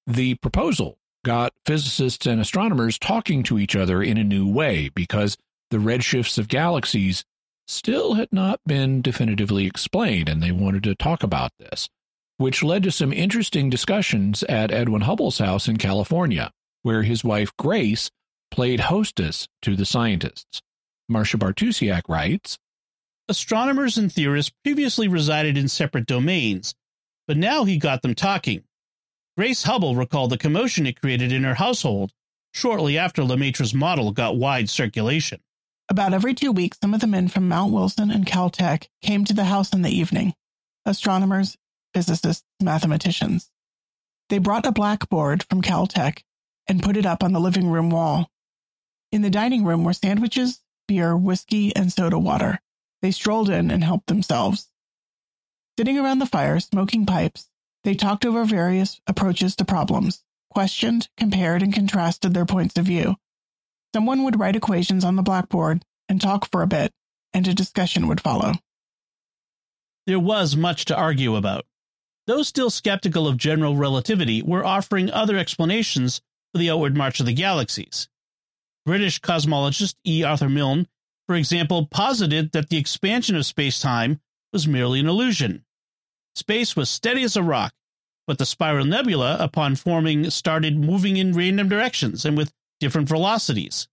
The 0.07 0.37
proposal 0.37 0.99
got 1.25 1.53
physicists 1.67 2.27
and 2.27 2.41
astronomers 2.41 2.99
talking 2.99 3.43
to 3.45 3.59
each 3.59 3.75
other 3.75 4.03
in 4.03 4.17
a 4.19 4.25
new 4.25 4.49
way 4.49 4.89
because 4.89 5.37
the 5.71 5.79
redshifts 5.79 6.39
of 6.39 6.49
galaxies 6.49 7.25
still 7.67 8.15
had 8.15 8.33
not 8.33 8.61
been 8.67 9.03
definitively 9.03 9.67
explained, 9.67 10.29
and 10.29 10.43
they 10.43 10.53
wanted 10.53 10.85
to 10.85 10.95
talk 10.95 11.23
about 11.23 11.53
this, 11.59 11.89
which 12.37 12.63
led 12.63 12.83
to 12.85 12.91
some 12.91 13.13
interesting 13.13 13.69
discussions 13.69 14.43
at 14.45 14.71
Edwin 14.71 15.03
Hubble's 15.03 15.39
house 15.39 15.69
in 15.69 15.77
California, 15.77 16.53
where 16.83 17.03
his 17.03 17.25
wife 17.25 17.55
Grace 17.59 18.11
played 18.51 18.81
hostess 18.81 19.49
to 19.63 19.77
the 19.77 19.85
scientists. 19.85 20.63
Marcia 21.09 21.39
Bartusiak 21.39 22.03
writes 22.09 22.59
Astronomers 23.29 23.99
and 23.99 24.13
theorists 24.13 24.53
previously 24.65 25.09
resided 25.09 25.57
in 25.59 25.69
separate 25.69 26.07
domains, 26.07 26.75
but 27.27 27.37
now 27.37 27.65
he 27.65 27.77
got 27.77 28.03
them 28.03 28.15
talking. 28.15 28.65
Grace 29.37 29.65
Hubble 29.65 29.97
recalled 29.97 30.31
the 30.31 30.39
commotion 30.39 30.87
it 30.87 31.01
created 31.01 31.31
in 31.33 31.45
her 31.45 31.55
household 31.55 32.13
shortly 32.53 32.99
after 32.99 33.23
Lemaitre's 33.23 33.75
model 33.75 34.13
got 34.13 34.37
wide 34.37 34.69
circulation. 34.69 35.41
About 35.91 36.13
every 36.13 36.35
two 36.35 36.53
weeks, 36.53 36.79
some 36.81 36.93
of 36.93 37.01
the 37.01 37.07
men 37.07 37.29
from 37.29 37.49
Mount 37.49 37.73
Wilson 37.73 38.11
and 38.11 38.27
Caltech 38.27 38.89
came 39.01 39.25
to 39.25 39.33
the 39.33 39.45
house 39.45 39.73
in 39.73 39.83
the 39.83 39.91
evening 39.91 40.35
astronomers, 40.85 41.57
physicists, 41.95 42.45
mathematicians. 42.63 43.51
They 44.31 44.39
brought 44.39 44.67
a 44.67 44.73
blackboard 44.73 45.45
from 45.45 45.61
Caltech 45.61 46.23
and 46.67 46.83
put 46.83 46.97
it 46.97 47.07
up 47.07 47.23
on 47.23 47.33
the 47.33 47.41
living 47.41 47.71
room 47.71 47.91
wall. 47.91 48.31
In 49.11 49.23
the 49.23 49.31
dining 49.31 49.65
room 49.65 49.85
were 49.85 49.95
sandwiches, 49.95 50.61
beer, 50.87 51.17
whiskey, 51.17 51.75
and 51.75 51.93
soda 51.93 52.19
water. 52.19 52.61
They 53.01 53.11
strolled 53.11 53.49
in 53.49 53.71
and 53.71 53.83
helped 53.83 54.09
themselves. 54.09 54.69
Sitting 55.79 55.99
around 55.99 56.19
the 56.19 56.27
fire, 56.27 56.61
smoking 56.61 57.07
pipes, 57.07 57.49
they 57.85 57.95
talked 57.95 58.27
over 58.27 58.45
various 58.45 59.01
approaches 59.07 59.57
to 59.57 59.65
problems, 59.65 60.25
questioned, 60.51 61.09
compared, 61.17 61.63
and 61.63 61.73
contrasted 61.73 62.35
their 62.35 62.45
points 62.45 62.77
of 62.77 62.85
view. 62.85 63.17
Someone 63.95 64.25
would 64.25 64.39
write 64.39 64.57
equations 64.57 65.05
on 65.05 65.17
the 65.17 65.23
blackboard 65.23 65.85
and 66.09 66.21
talk 66.21 66.51
for 66.51 66.63
a 66.63 66.67
bit, 66.67 66.93
and 67.33 67.47
a 67.49 67.55
discussion 67.55 68.09
would 68.09 68.21
follow. 68.21 68.55
There 70.07 70.21
was 70.21 70.57
much 70.57 70.85
to 70.87 70.97
argue 70.97 71.37
about. 71.37 71.65
Those 72.27 72.49
still 72.49 72.69
skeptical 72.71 73.27
of 73.27 73.39
general 73.39 73.77
relativity 73.77 74.43
were 74.43 74.65
offering 74.65 75.11
other 75.11 75.39
explanations 75.39 76.21
for 76.53 76.59
the 76.59 76.71
outward 76.71 76.97
march 76.97 77.21
of 77.21 77.27
the 77.27 77.33
galaxies. 77.33 78.09
British 78.89 79.21
cosmologist 79.21 79.97
E. 80.07 80.25
Arthur 80.25 80.49
Milne, 80.49 80.89
for 81.27 81.35
example, 81.35 81.85
posited 81.85 82.53
that 82.53 82.71
the 82.71 82.79
expansion 82.79 83.37
of 83.37 83.45
space 83.45 83.83
time 83.83 84.19
was 84.51 84.67
merely 84.67 84.99
an 84.99 85.07
illusion. 85.07 85.67
Space 86.35 86.75
was 86.75 86.89
steady 86.89 87.23
as 87.23 87.37
a 87.37 87.43
rock, 87.43 87.75
but 88.27 88.39
the 88.39 88.47
spiral 88.47 88.87
nebula, 88.87 89.37
upon 89.41 89.77
forming, 89.77 90.31
started 90.31 90.79
moving 90.79 91.19
in 91.19 91.35
random 91.35 91.69
directions 91.69 92.25
and 92.25 92.35
with 92.35 92.55
different 92.81 93.11
velocities. 93.11 93.89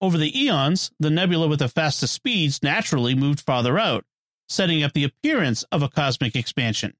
Over 0.00 0.16
the 0.16 0.42
eons, 0.42 0.90
the 0.98 1.10
nebula 1.10 1.46
with 1.46 1.58
the 1.58 1.68
fastest 1.68 2.14
speeds 2.14 2.62
naturally 2.62 3.14
moved 3.14 3.40
farther 3.40 3.78
out, 3.78 4.06
setting 4.48 4.82
up 4.82 4.94
the 4.94 5.04
appearance 5.04 5.64
of 5.64 5.82
a 5.82 5.90
cosmic 5.90 6.34
expansion. 6.34 6.96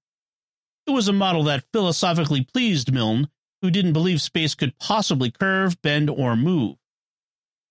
It 0.86 0.90
was 0.90 1.08
a 1.08 1.12
model 1.14 1.44
that 1.44 1.64
philosophically 1.72 2.44
pleased 2.44 2.92
Milne, 2.92 3.30
who 3.62 3.70
didn't 3.70 3.94
believe 3.94 4.20
space 4.20 4.54
could 4.54 4.78
possibly 4.78 5.30
curve, 5.30 5.80
bend, 5.80 6.10
or 6.10 6.36
move. 6.36 6.76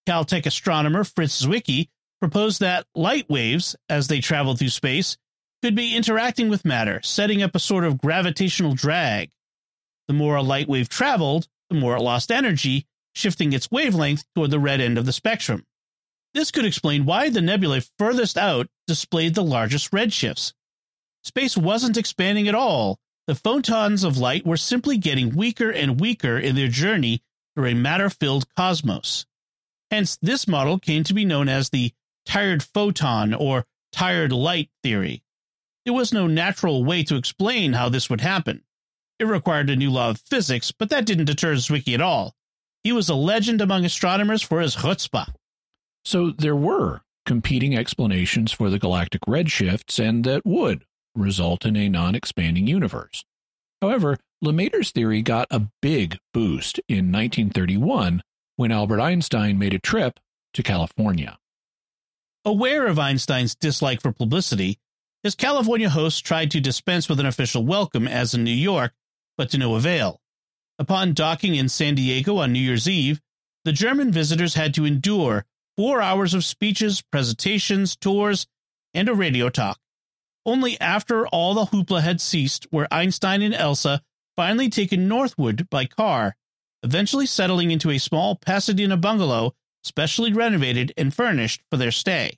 Caltech 0.08 0.46
astronomer 0.46 1.04
Fritz 1.04 1.46
Zwicky 1.46 1.90
proposed 2.20 2.60
that 2.62 2.86
light 2.96 3.30
waves, 3.30 3.76
as 3.90 4.08
they 4.08 4.20
traveled 4.20 4.60
through 4.60 4.70
space, 4.70 5.18
could 5.62 5.76
be 5.76 5.96
interacting 5.96 6.50
with 6.50 6.66
matter, 6.66 7.02
setting 7.04 7.42
up 7.42 7.56
a 7.56 7.60
sort 7.60 7.84
of 7.86 7.98
gravitational 7.98 8.74
drag. 8.74 9.32
The 10.08 10.14
more 10.14 10.36
a 10.36 10.42
light 10.42 10.68
wave 10.68 10.90
traveled, 10.90 11.48
the 11.70 11.76
more 11.76 11.96
it 11.96 12.02
lost 12.02 12.32
energy, 12.32 12.86
shifting 13.16 13.54
its 13.54 13.72
wavelength 13.72 14.26
toward 14.36 14.52
the 14.52 14.60
red 14.60 14.82
end 14.82 14.98
of 14.98 15.06
the 15.06 15.14
spectrum. 15.14 15.66
This 16.34 16.52
could 16.52 16.66
explain 16.66 17.06
why 17.06 17.30
the 17.30 17.42
nebulae 17.42 17.82
furthest 17.98 18.38
out 18.38 18.68
displayed 18.88 19.36
the 19.36 19.44
largest 19.44 19.92
redshifts. 19.92 20.54
Space 21.24 21.56
wasn't 21.56 21.98
expanding 21.98 22.48
at 22.48 22.56
all. 22.56 23.00
The 23.28 23.36
photons 23.36 24.04
of 24.04 24.18
light 24.18 24.46
were 24.46 24.58
simply 24.58 24.98
getting 24.98 25.36
weaker 25.36 25.70
and 25.70 26.02
weaker 26.02 26.38
in 26.38 26.56
their 26.56 26.68
journey 26.68 27.22
through 27.56 27.68
a 27.68 27.74
matter 27.74 28.10
filled 28.10 28.46
cosmos. 28.56 29.26
Hence, 29.94 30.18
this 30.24 30.48
model 30.48 30.80
came 30.80 31.04
to 31.04 31.14
be 31.14 31.24
known 31.24 31.48
as 31.48 31.70
the 31.70 31.92
tired 32.26 32.64
photon 32.64 33.32
or 33.32 33.68
tired 33.92 34.32
light 34.32 34.72
theory. 34.82 35.22
There 35.86 35.94
was 35.94 36.12
no 36.12 36.26
natural 36.26 36.84
way 36.84 37.04
to 37.04 37.16
explain 37.16 37.74
how 37.74 37.90
this 37.90 38.10
would 38.10 38.22
happen. 38.22 38.64
It 39.20 39.26
required 39.26 39.70
a 39.70 39.76
new 39.76 39.92
law 39.92 40.10
of 40.10 40.20
physics, 40.22 40.72
but 40.72 40.90
that 40.90 41.06
didn't 41.06 41.26
deter 41.26 41.54
Zwicky 41.54 41.94
at 41.94 42.02
all. 42.02 42.34
He 42.84 42.92
was 42.92 43.08
a 43.08 43.14
legend 43.14 43.62
among 43.62 43.86
astronomers 43.86 44.42
for 44.42 44.62
his 44.62 44.78
chutzpah. 44.78 45.32
So 46.04 46.32
there 46.32 46.56
were 46.56 47.02
competing 47.28 47.78
explanations 47.78 48.52
for 48.52 48.72
the 48.72 48.80
galactic 48.80 49.22
redshifts, 49.28 50.04
and 50.04 50.24
that 50.24 50.44
would 50.44 50.86
result 51.14 51.68
in 51.68 51.76
a 51.76 51.88
non 51.88 52.16
expanding 52.16 52.66
universe. 52.66 53.26
However, 53.80 54.18
Lemaitre's 54.42 54.90
theory 54.90 55.22
got 55.22 55.46
a 55.52 55.68
big 55.84 56.18
boost 56.34 56.80
in 56.90 57.12
1931 57.12 58.24
when 58.56 58.72
Albert 58.72 59.00
Einstein 59.00 59.58
made 59.58 59.74
a 59.74 59.80
trip 59.80 60.20
to 60.54 60.64
California. 60.64 61.38
Aware 62.46 62.88
of 62.88 63.00
Einstein's 63.00 63.56
dislike 63.56 64.02
for 64.02 64.12
publicity, 64.12 64.78
his 65.24 65.36
California 65.36 65.90
host 65.90 66.26
tried 66.26 66.52
to 66.52 66.60
dispense 66.60 67.08
with 67.08 67.20
an 67.20 67.26
official 67.26 67.66
welcome 67.66 68.08
as 68.08 68.34
in 68.34 68.44
New 68.44 68.52
York, 68.52 68.94
but 69.38 69.50
to 69.52 69.58
no 69.58 69.76
avail. 69.76 70.20
Upon 70.78 71.14
docking 71.14 71.56
in 71.56 71.70
San 71.70 71.96
Diego 71.96 72.38
on 72.38 72.52
New 72.52 72.60
Year's 72.60 72.90
Eve, 72.90 73.22
the 73.64 73.72
German 73.72 74.12
visitors 74.12 74.56
had 74.56 74.74
to 74.74 74.86
endure 74.86 75.46
four 75.78 76.02
hours 76.02 76.34
of 76.34 76.44
speeches, 76.44 77.02
presentations, 77.02 77.96
tours, 77.96 78.46
and 78.94 79.08
a 79.08 79.14
radio 79.14 79.50
talk. 79.50 79.80
Only 80.46 80.80
after 80.82 81.26
all 81.28 81.54
the 81.54 81.66
hoopla 81.66 82.02
had 82.02 82.20
ceased 82.20 82.68
were 82.72 82.88
Einstein 82.92 83.42
and 83.42 83.54
Elsa 83.54 84.02
finally 84.36 84.70
taken 84.70 85.08
northward 85.08 85.70
by 85.70 85.86
car, 85.86 86.36
eventually 86.84 87.26
settling 87.26 87.72
into 87.72 87.90
a 87.90 87.98
small 87.98 88.36
Pasadena 88.36 88.98
bungalow 88.98 89.54
specially 89.84 90.34
renovated 90.34 90.94
and 90.98 91.14
furnished 91.14 91.62
for 91.70 91.78
their 91.78 91.92
stay. 91.92 92.38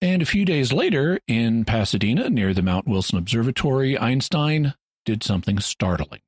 And 0.00 0.20
a 0.20 0.26
few 0.26 0.44
days 0.44 0.72
later, 0.72 1.20
in 1.28 1.64
Pasadena, 1.64 2.28
near 2.28 2.52
the 2.54 2.62
Mount 2.62 2.88
Wilson 2.88 3.18
Observatory, 3.18 3.96
Einstein 3.96 4.74
did 5.04 5.22
something 5.22 5.58
startling. 5.60 6.20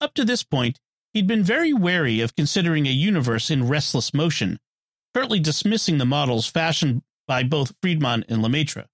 Up 0.00 0.14
to 0.14 0.24
this 0.24 0.42
point, 0.42 0.78
he'd 1.12 1.26
been 1.26 1.42
very 1.42 1.72
wary 1.72 2.20
of 2.20 2.34
considering 2.34 2.86
a 2.86 2.90
universe 2.90 3.50
in 3.50 3.68
restless 3.68 4.14
motion, 4.14 4.58
curtly 5.14 5.38
dismissing 5.38 5.98
the 5.98 6.06
models 6.06 6.46
fashioned 6.46 7.02
by 7.26 7.42
both 7.42 7.78
Friedmann 7.82 8.24
and 8.28 8.42
Lemaitre. 8.42 8.86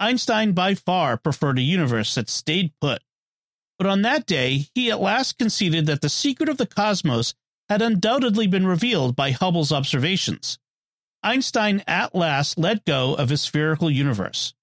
Einstein 0.00 0.52
by 0.52 0.74
far 0.74 1.16
preferred 1.16 1.58
a 1.58 1.62
universe 1.62 2.14
that 2.14 2.28
stayed 2.28 2.72
put. 2.80 3.02
But 3.78 3.86
on 3.86 4.02
that 4.02 4.26
day, 4.26 4.68
he 4.74 4.90
at 4.90 5.00
last 5.00 5.38
conceded 5.38 5.86
that 5.86 6.00
the 6.00 6.08
secret 6.08 6.48
of 6.48 6.56
the 6.56 6.66
cosmos 6.66 7.34
had 7.68 7.82
undoubtedly 7.82 8.46
been 8.46 8.66
revealed 8.66 9.16
by 9.16 9.30
Hubble's 9.30 9.72
observations. 9.72 10.58
Einstein 11.22 11.82
at 11.86 12.14
last 12.14 12.58
let 12.58 12.84
go 12.84 13.14
of 13.14 13.28
his 13.28 13.40
spherical 13.40 13.90
universe. 13.90 14.54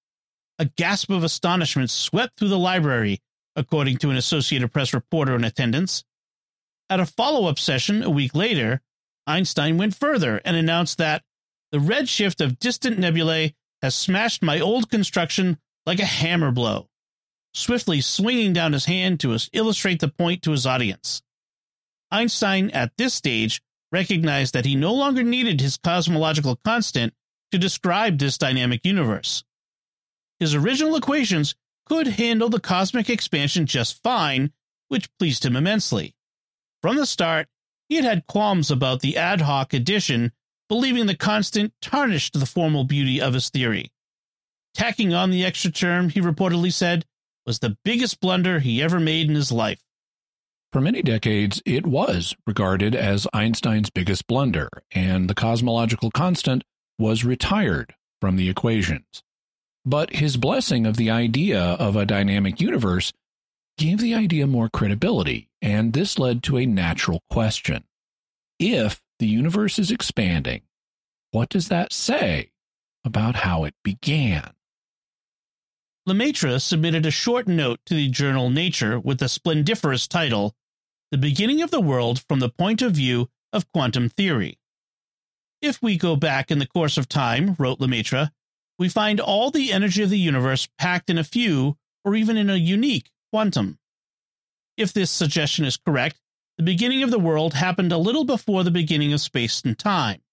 A 0.57 0.65
gasp 0.65 1.09
of 1.09 1.23
astonishment 1.23 1.89
swept 1.89 2.37
through 2.37 2.49
the 2.49 2.59
library 2.59 3.21
according 3.55 3.97
to 3.97 4.09
an 4.09 4.17
Associated 4.17 4.71
Press 4.71 4.93
reporter 4.93 5.35
in 5.35 5.43
attendance. 5.43 6.03
At 6.89 6.99
a 6.99 7.05
follow 7.05 7.47
up 7.47 7.59
session 7.59 8.03
a 8.03 8.09
week 8.09 8.35
later, 8.35 8.81
Einstein 9.27 9.77
went 9.77 9.95
further 9.95 10.41
and 10.43 10.55
announced 10.55 10.97
that 10.97 11.23
the 11.71 11.77
redshift 11.77 12.43
of 12.43 12.59
distant 12.59 12.97
nebulae 12.99 13.53
has 13.81 13.95
smashed 13.95 14.41
my 14.41 14.59
old 14.59 14.89
construction 14.89 15.59
like 15.85 15.99
a 15.99 16.05
hammer 16.05 16.51
blow, 16.51 16.87
swiftly 17.53 18.01
swinging 18.01 18.53
down 18.53 18.73
his 18.73 18.85
hand 18.85 19.19
to 19.19 19.37
illustrate 19.53 19.99
the 19.99 20.07
point 20.07 20.41
to 20.43 20.51
his 20.51 20.65
audience. 20.65 21.21
Einstein, 22.11 22.69
at 22.71 22.91
this 22.97 23.13
stage, 23.13 23.61
recognized 23.91 24.53
that 24.53 24.65
he 24.65 24.75
no 24.75 24.93
longer 24.93 25.23
needed 25.23 25.59
his 25.59 25.77
cosmological 25.77 26.55
constant 26.63 27.13
to 27.51 27.57
describe 27.57 28.17
this 28.17 28.37
dynamic 28.37 28.85
universe. 28.85 29.43
His 30.39 30.55
original 30.55 30.95
equations 30.95 31.55
could 31.85 32.07
handle 32.07 32.49
the 32.49 32.59
cosmic 32.59 33.09
expansion 33.09 33.65
just 33.65 34.01
fine, 34.03 34.53
which 34.87 35.09
pleased 35.17 35.43
him 35.43 35.55
immensely. 35.55 36.15
From 36.81 36.95
the 36.95 37.05
start, 37.05 37.47
he 37.89 37.95
had 37.95 38.05
had 38.05 38.27
qualms 38.27 38.69
about 38.69 39.01
the 39.01 39.17
ad 39.17 39.41
hoc 39.41 39.73
addition, 39.73 40.31
believing 40.67 41.07
the 41.07 41.15
constant 41.15 41.73
tarnished 41.81 42.39
the 42.39 42.45
formal 42.45 42.83
beauty 42.83 43.19
of 43.19 43.33
his 43.33 43.49
theory. 43.49 43.91
Tacking 44.75 45.13
on 45.13 45.31
the 45.31 45.43
extra 45.43 45.71
term, 45.71 46.09
he 46.09 46.21
reportedly 46.21 46.71
said, 46.71 47.05
was 47.49 47.57
the 47.57 47.75
biggest 47.83 48.19
blunder 48.19 48.59
he 48.59 48.79
ever 48.79 48.99
made 48.99 49.27
in 49.27 49.33
his 49.33 49.51
life. 49.51 49.81
For 50.71 50.81
many 50.81 51.01
decades, 51.01 51.63
it 51.65 51.83
was 51.83 52.35
regarded 52.45 52.93
as 52.93 53.25
Einstein's 53.33 53.89
biggest 53.89 54.27
blunder, 54.27 54.69
and 54.91 55.27
the 55.27 55.33
cosmological 55.33 56.11
constant 56.11 56.63
was 56.99 57.25
retired 57.25 57.95
from 58.21 58.35
the 58.35 58.51
equations. 58.51 59.23
But 59.83 60.17
his 60.17 60.37
blessing 60.37 60.85
of 60.85 60.95
the 60.95 61.09
idea 61.09 61.59
of 61.59 61.95
a 61.95 62.05
dynamic 62.05 62.61
universe 62.61 63.13
gave 63.79 63.97
the 63.97 64.13
idea 64.13 64.45
more 64.45 64.69
credibility, 64.69 65.49
and 65.59 65.93
this 65.93 66.19
led 66.19 66.43
to 66.43 66.57
a 66.59 66.67
natural 66.67 67.23
question. 67.31 67.83
If 68.59 69.01
the 69.17 69.25
universe 69.25 69.79
is 69.79 69.89
expanding, 69.89 70.61
what 71.31 71.49
does 71.49 71.69
that 71.69 71.93
say 71.93 72.51
about 73.03 73.37
how 73.37 73.63
it 73.63 73.73
began? 73.83 74.51
Lemaitre 76.09 76.59
submitted 76.59 77.05
a 77.05 77.11
short 77.11 77.47
note 77.47 77.79
to 77.85 77.93
the 77.93 78.09
journal 78.09 78.49
Nature 78.49 78.99
with 78.99 79.19
the 79.19 79.29
splendiferous 79.29 80.07
title, 80.07 80.55
The 81.11 81.19
Beginning 81.19 81.61
of 81.61 81.69
the 81.69 81.79
World 81.79 82.23
from 82.27 82.39
the 82.39 82.49
Point 82.49 82.81
of 82.81 82.93
View 82.93 83.29
of 83.53 83.71
Quantum 83.71 84.09
Theory. 84.09 84.57
If 85.61 85.83
we 85.83 85.97
go 85.97 86.15
back 86.15 86.49
in 86.49 86.57
the 86.57 86.65
course 86.65 86.97
of 86.97 87.07
time, 87.07 87.55
wrote 87.59 87.79
Lemaitre, 87.79 88.31
we 88.79 88.89
find 88.89 89.19
all 89.19 89.51
the 89.51 89.71
energy 89.71 90.01
of 90.01 90.09
the 90.09 90.17
universe 90.17 90.67
packed 90.79 91.11
in 91.11 91.19
a 91.19 91.23
few, 91.23 91.77
or 92.03 92.15
even 92.15 92.37
in 92.37 92.49
a 92.49 92.55
unique, 92.55 93.11
quantum. 93.31 93.77
If 94.77 94.91
this 94.91 95.11
suggestion 95.11 95.63
is 95.63 95.77
correct, 95.77 96.19
the 96.57 96.63
beginning 96.63 97.03
of 97.03 97.11
the 97.11 97.19
world 97.19 97.53
happened 97.53 97.91
a 97.91 97.99
little 97.99 98.25
before 98.25 98.63
the 98.63 98.71
beginning 98.71 99.13
of 99.13 99.21
space 99.21 99.61
and 99.61 99.77
time. 99.77 100.23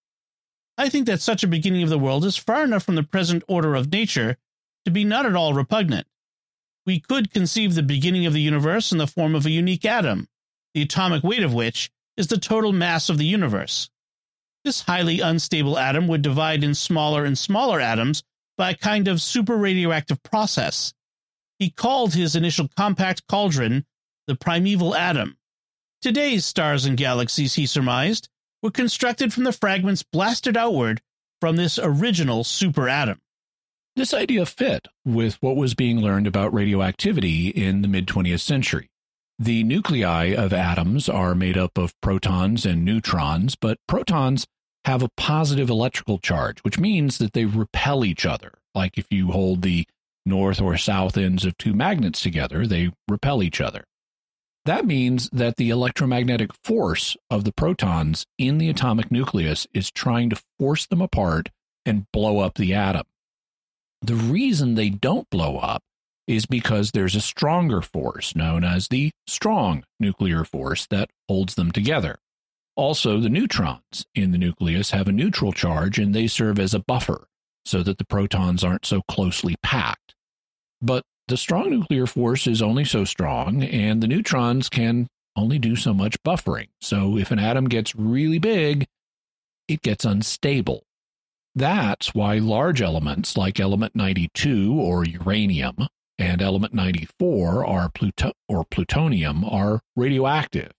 I 0.79 0.89
think 0.89 1.05
that 1.05 1.21
such 1.21 1.45
a 1.45 1.49
beginning 1.49 1.83
of 1.83 1.91
the 1.91 1.99
world 1.99 2.25
is 2.25 2.39
far 2.39 2.65
enough 2.65 2.85
from 2.85 2.95
the 2.95 3.03
present 3.03 3.43
order 3.47 3.75
of 3.75 3.93
nature 3.93 4.39
to 4.87 4.91
be 4.93 5.05
not 5.05 5.27
at 5.27 5.35
all 5.35 5.53
repugnant. 5.53 6.07
We 6.87 7.01
could 7.01 7.33
conceive 7.33 7.75
the 7.75 7.83
beginning 7.83 8.25
of 8.25 8.33
the 8.33 8.41
universe 8.41 8.93
in 8.93 8.99
the 8.99 9.09
form 9.09 9.35
of 9.35 9.45
a 9.45 9.51
unique 9.51 9.85
atom, 9.85 10.29
the 10.75 10.83
atomic 10.83 11.25
weight 11.25 11.43
of 11.43 11.53
which 11.53 11.91
is 12.17 12.29
the 12.29 12.39
total 12.39 12.73
mass 12.73 13.09
of 13.09 13.19
the 13.19 13.27
universe. 13.27 13.91
This 14.65 14.83
highly 14.83 15.21
unstable 15.21 15.77
atom 15.77 16.07
would 16.07 16.23
divide 16.23 16.63
in 16.63 16.77
smaller 16.77 17.25
and 17.25 17.37
smaller 17.37 17.81
atoms 17.81 18.23
by 18.57 18.71
a 18.71 18.77
kind 18.77 19.09
of 19.09 19.21
super 19.21 19.57
radioactive 19.57 20.23
process. 20.23 20.95
He 21.59 21.69
called 21.69 22.15
his 22.15 22.37
initial 22.37 22.69
compact 22.77 23.27
cauldron 23.27 23.85
the 24.29 24.37
primeval 24.37 24.95
atom. 24.95 25.37
Today's 26.01 26.45
stars 26.45 26.85
and 26.85 26.97
galaxies, 26.97 27.55
he 27.55 27.67
surmised, 27.67 28.29
were 28.63 28.71
constructed 28.71 29.33
from 29.33 29.43
the 29.43 29.53
fragments 29.53 30.05
blasted 30.05 30.57
outward 30.57 31.03
from 31.41 31.57
this 31.57 31.77
original 31.83 32.45
superatom. 32.45 33.19
This 33.97 34.13
idea 34.13 34.45
fit 34.45 34.89
with 35.07 35.39
what 35.41 35.57
was 35.57 35.75
being 35.75 36.03
learned 36.03 36.27
about 36.27 36.53
radioactivity 36.53 37.49
in 37.49 37.81
the 37.81 37.89
mid 37.89 38.07
20th 38.07 38.41
century. 38.41 38.91
The 39.39 39.65
nuclei 39.65 40.35
of 40.35 40.53
atoms 40.53 41.09
are 41.09 41.35
made 41.35 41.57
up 41.57 41.79
of 41.79 41.99
protons 42.03 42.67
and 42.67 42.85
neutrons, 42.85 43.57
but 43.57 43.79
protons 43.89 44.47
have 44.85 45.03
a 45.03 45.09
positive 45.17 45.71
electrical 45.71 46.19
charge, 46.19 46.59
which 46.61 46.79
means 46.79 47.17
that 47.17 47.33
they 47.33 47.47
repel 47.47 48.05
each 48.05 48.27
other. 48.27 48.53
Like 48.75 48.99
if 48.99 49.07
you 49.11 49.33
hold 49.33 49.63
the 49.63 49.87
north 50.27 50.61
or 50.61 50.77
south 50.77 51.17
ends 51.17 51.47
of 51.47 51.57
two 51.57 51.73
magnets 51.73 52.21
together, 52.21 52.67
they 52.67 52.93
repel 53.09 53.43
each 53.43 53.63
other. 53.63 53.85
That 54.67 54.85
means 54.85 55.31
that 55.31 55.57
the 55.57 55.71
electromagnetic 55.71 56.51
force 56.63 57.17
of 57.31 57.45
the 57.45 57.53
protons 57.53 58.27
in 58.37 58.59
the 58.59 58.69
atomic 58.69 59.11
nucleus 59.11 59.67
is 59.73 59.91
trying 59.91 60.29
to 60.29 60.43
force 60.59 60.85
them 60.85 61.01
apart 61.01 61.49
and 61.87 62.05
blow 62.13 62.41
up 62.41 62.57
the 62.57 62.75
atom. 62.75 63.07
The 64.03 64.15
reason 64.15 64.75
they 64.75 64.91
don't 64.91 65.29
blow 65.31 65.59
up 65.59 65.83
is 66.27 66.47
because 66.47 66.91
there's 66.91 67.15
a 67.15 67.21
stronger 67.21 67.81
force 67.81 68.35
known 68.35 68.65
as 68.65 68.89
the 68.89 69.11
strong 69.27 69.85
nuclear 70.01 70.45
force 70.45 70.87
that 70.89 71.09
holds 71.29 71.55
them 71.55 71.71
together. 71.71 72.19
Also, 72.75 73.21
the 73.21 73.29
neutrons 73.29 74.05
in 74.15 74.33
the 74.33 74.39
nucleus 74.39 74.91
have 74.91 75.09
a 75.09 75.13
neutral 75.13 75.53
charge 75.53 75.99
and 75.99 76.15
they 76.15 76.27
serve 76.27 76.59
as 76.59 76.75
a 76.75 76.81
buffer 76.81 77.27
so 77.65 77.83
that 77.83 77.99
the 77.99 78.05
protons 78.05 78.63
aren't 78.63 78.85
so 78.85 79.03
closely 79.09 79.57
packed. 79.63 80.15
But 80.83 81.03
the 81.29 81.37
strong 81.37 81.71
nuclear 81.71 82.07
force 82.07 82.47
is 82.47 82.63
only 82.63 82.85
so 82.85 83.05
strong, 83.05 83.63
and 83.65 84.01
the 84.01 84.07
neutrons 84.07 84.69
can 84.69 85.09
only 85.35 85.59
do 85.59 85.75
so 85.75 85.93
much 85.93 86.23
buffering. 86.23 86.69
So 86.81 87.17
if 87.17 87.31
an 87.31 87.41
atom 87.41 87.69
gets 87.69 87.97
really 87.97 88.39
big, 88.39 88.87
it 89.67 89.83
gets 89.83 90.05
unstable. 90.05 90.85
That's 91.57 92.15
why 92.15 92.37
large 92.37 92.83
elements 92.83 93.35
like 93.35 93.59
element 93.59 93.97
92 93.97 94.79
or 94.79 95.07
uranium 95.07 95.89
and 96.19 96.43
element 96.43 96.75
94 96.75 97.65
are 97.65 97.89
Pluto- 97.89 98.35
or 98.47 98.65
plutonium 98.67 99.43
are 99.43 99.81
radioactive 99.97 100.73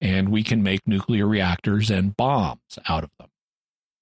and 0.00 0.30
we 0.30 0.42
can 0.42 0.62
make 0.62 0.88
nuclear 0.88 1.26
reactors 1.26 1.90
and 1.90 2.16
bombs 2.16 2.78
out 2.88 3.04
of 3.04 3.10
them 3.18 3.28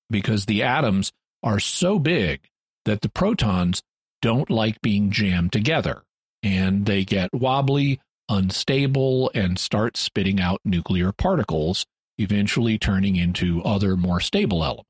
because 0.09 0.47
the 0.47 0.63
atoms 0.63 1.11
are 1.43 1.59
so 1.59 1.99
big 1.99 2.49
that 2.85 3.01
the 3.01 3.09
protons 3.09 3.83
don't 4.23 4.51
like 4.51 4.81
being 4.83 5.11
jammed 5.11 5.53
together 5.53 6.03
and 6.45 6.87
they 6.87 7.05
get 7.05 7.35
wobbly, 7.35 8.01
unstable, 8.29 9.33
and 9.35 9.59
start 9.59 9.97
spitting 9.97 10.41
out 10.41 10.61
nuclear 10.65 11.11
particles, 11.11 11.87
eventually 12.19 12.79
turning 12.79 13.17
into 13.17 13.63
other 13.65 13.97
more 13.97 14.21
stable 14.21 14.65
elements. 14.65 14.90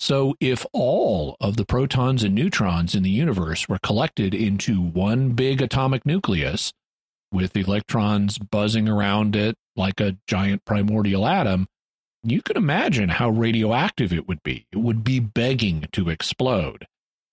So, 0.00 0.34
if 0.40 0.64
all 0.72 1.36
of 1.42 1.58
the 1.58 1.66
protons 1.66 2.24
and 2.24 2.34
neutrons 2.34 2.94
in 2.94 3.02
the 3.02 3.10
universe 3.10 3.68
were 3.68 3.78
collected 3.78 4.34
into 4.34 4.80
one 4.80 5.32
big 5.32 5.60
atomic 5.60 6.06
nucleus, 6.06 6.72
with 7.30 7.54
electrons 7.54 8.38
buzzing 8.38 8.88
around 8.88 9.36
it 9.36 9.56
like 9.76 10.00
a 10.00 10.16
giant 10.26 10.64
primordial 10.64 11.26
atom, 11.26 11.66
you 12.22 12.40
can 12.40 12.56
imagine 12.56 13.10
how 13.10 13.28
radioactive 13.28 14.12
it 14.12 14.26
would 14.26 14.42
be. 14.42 14.66
It 14.72 14.78
would 14.78 15.04
be 15.04 15.20
begging 15.20 15.86
to 15.92 16.08
explode. 16.08 16.86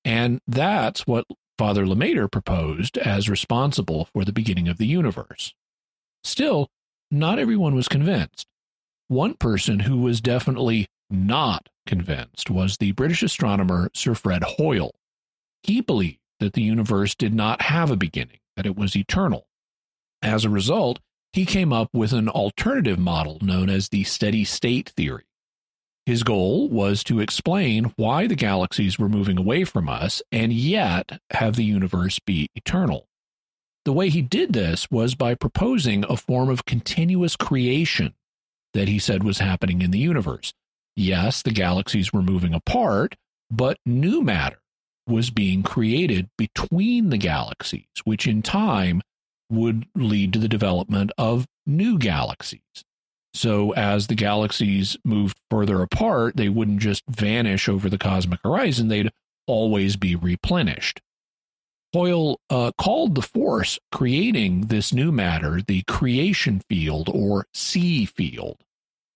And 0.04 0.42
that's 0.46 1.08
what 1.08 1.26
Father 1.58 1.88
Lemaitre 1.88 2.30
proposed 2.30 2.98
as 2.98 3.30
responsible 3.30 4.10
for 4.14 4.24
the 4.24 4.34
beginning 4.34 4.68
of 4.68 4.78
the 4.78 4.88
universe. 4.88 5.54
Still, 6.24 6.68
not 7.10 7.40
everyone 7.40 7.76
was 7.76 7.88
convinced. 7.88 8.46
One 9.08 9.36
person 9.36 9.80
who 9.80 10.00
was 10.00 10.22
definitely 10.22 10.88
not 11.10 11.70
convinced 11.88 12.52
was 12.52 12.78
the 12.78 12.92
British 12.92 13.24
astronomer 13.24 13.90
Sir 13.96 14.14
Fred 14.14 14.44
Hoyle. 14.44 14.94
He 15.64 15.82
believed 15.82 16.20
that 16.40 16.54
the 16.54 16.62
universe 16.62 17.16
did 17.16 17.34
not 17.34 17.64
have 17.64 17.90
a 17.90 17.98
beginning, 17.98 18.40
that 18.56 18.68
it 18.68 18.76
was 18.76 18.96
eternal. 18.96 19.48
As 20.22 20.46
a 20.46 20.50
result, 20.50 21.00
he 21.34 21.46
came 21.46 21.74
up 21.74 21.90
with 21.94 22.14
an 22.14 22.30
alternative 22.30 23.00
model 23.00 23.40
known 23.42 23.70
as 23.70 23.90
the 23.90 24.04
steady 24.04 24.44
state 24.44 24.90
theory. 24.90 25.24
His 26.06 26.24
goal 26.24 26.70
was 26.70 27.04
to 27.04 27.20
explain 27.20 27.92
why 27.98 28.28
the 28.28 28.36
galaxies 28.36 28.98
were 28.98 29.10
moving 29.10 29.38
away 29.38 29.66
from 29.66 29.90
us 29.90 30.22
and 30.32 30.54
yet 30.54 31.20
have 31.32 31.56
the 31.56 31.66
universe 31.66 32.20
be 32.20 32.50
eternal. 32.56 33.08
The 33.84 33.94
way 33.94 34.10
he 34.10 34.22
did 34.22 34.54
this 34.54 34.90
was 34.90 35.16
by 35.16 35.36
proposing 35.36 36.06
a 36.08 36.16
form 36.16 36.50
of 36.50 36.66
continuous 36.66 37.36
creation 37.36 38.14
that 38.74 38.88
he 38.88 39.00
said 39.00 39.24
was 39.24 39.40
happening 39.40 39.82
in 39.82 39.92
the 39.92 40.00
universe. 40.00 40.54
Yes, 40.98 41.44
the 41.44 41.52
galaxies 41.52 42.12
were 42.12 42.24
moving 42.24 42.56
apart, 42.56 43.16
but 43.52 43.78
new 43.86 44.24
matter 44.24 44.58
was 45.08 45.30
being 45.30 45.62
created 45.62 46.28
between 46.40 47.12
the 47.12 47.20
galaxies, 47.20 47.86
which 48.04 48.26
in 48.26 48.42
time 48.42 49.04
would 49.48 49.86
lead 49.96 50.34
to 50.34 50.40
the 50.40 50.48
development 50.48 51.12
of 51.16 51.46
new 51.68 52.00
galaxies. 52.00 52.62
So, 53.36 53.74
as 53.74 54.08
the 54.08 54.16
galaxies 54.16 54.98
moved 55.06 55.38
further 55.52 55.84
apart, 55.84 56.36
they 56.36 56.50
wouldn't 56.50 56.80
just 56.80 57.04
vanish 57.08 57.70
over 57.70 57.90
the 57.90 58.00
cosmic 58.00 58.40
horizon, 58.44 58.88
they'd 58.88 59.12
always 59.46 59.98
be 59.98 60.16
replenished. 60.16 61.00
Hoyle 61.94 62.40
uh, 62.50 62.72
called 62.76 63.14
the 63.14 63.22
force 63.22 63.78
creating 63.92 64.62
this 64.62 64.92
new 64.92 65.12
matter 65.12 65.62
the 65.62 65.84
creation 65.84 66.62
field 66.68 67.08
or 67.14 67.46
C 67.54 68.06
field. 68.06 68.64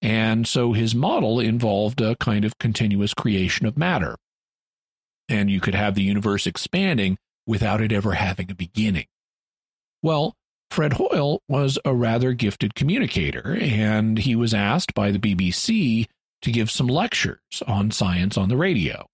And 0.02 0.48
so 0.48 0.74
his 0.74 0.96
model 0.96 1.40
involved 1.40 2.02
a 2.02 2.16
kind 2.16 2.44
of 2.44 2.58
continuous 2.58 3.14
creation 3.14 3.66
of 3.66 3.78
matter. 3.78 4.18
And 5.30 5.50
you 5.50 5.62
could 5.62 5.76
have 5.76 5.96
the 5.96 6.04
universe 6.04 6.48
expanding 6.48 7.18
without 7.46 7.82
it 7.82 7.92
ever 7.92 8.14
having 8.14 8.50
a 8.50 8.56
beginning. 8.56 9.06
Well, 10.02 10.36
Fred 10.72 10.94
Hoyle 10.94 11.42
was 11.48 11.78
a 11.86 11.94
rather 11.94 12.34
gifted 12.34 12.76
communicator, 12.76 13.58
and 13.60 14.18
he 14.18 14.36
was 14.36 14.54
asked 14.54 14.94
by 14.94 15.12
the 15.12 15.20
BBC 15.20 16.08
to 16.42 16.52
give 16.52 16.72
some 16.72 16.88
lectures 16.88 17.62
on 17.68 17.92
science 17.92 18.38
on 18.38 18.50
the 18.50 18.58
radio. 18.58 19.06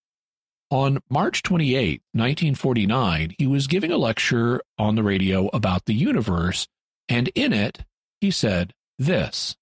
On 0.69 0.99
March 1.09 1.43
28, 1.43 2.01
1949, 2.11 3.35
he 3.37 3.47
was 3.47 3.67
giving 3.67 3.91
a 3.91 3.97
lecture 3.97 4.61
on 4.77 4.95
the 4.95 5.03
radio 5.03 5.47
about 5.47 5.85
the 5.85 5.93
universe, 5.93 6.67
and 7.09 7.29
in 7.35 7.53
it, 7.53 7.85
he 8.21 8.31
said 8.31 8.73
this 8.99 9.55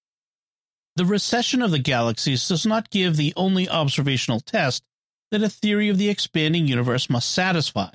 The 0.96 1.04
recession 1.04 1.60
of 1.60 1.70
the 1.70 1.78
galaxies 1.78 2.48
does 2.48 2.64
not 2.64 2.88
give 2.88 3.16
the 3.16 3.34
only 3.36 3.68
observational 3.68 4.40
test 4.40 4.82
that 5.30 5.42
a 5.42 5.48
theory 5.48 5.90
of 5.90 5.98
the 5.98 6.08
expanding 6.08 6.66
universe 6.66 7.10
must 7.10 7.30
satisfy. 7.30 7.90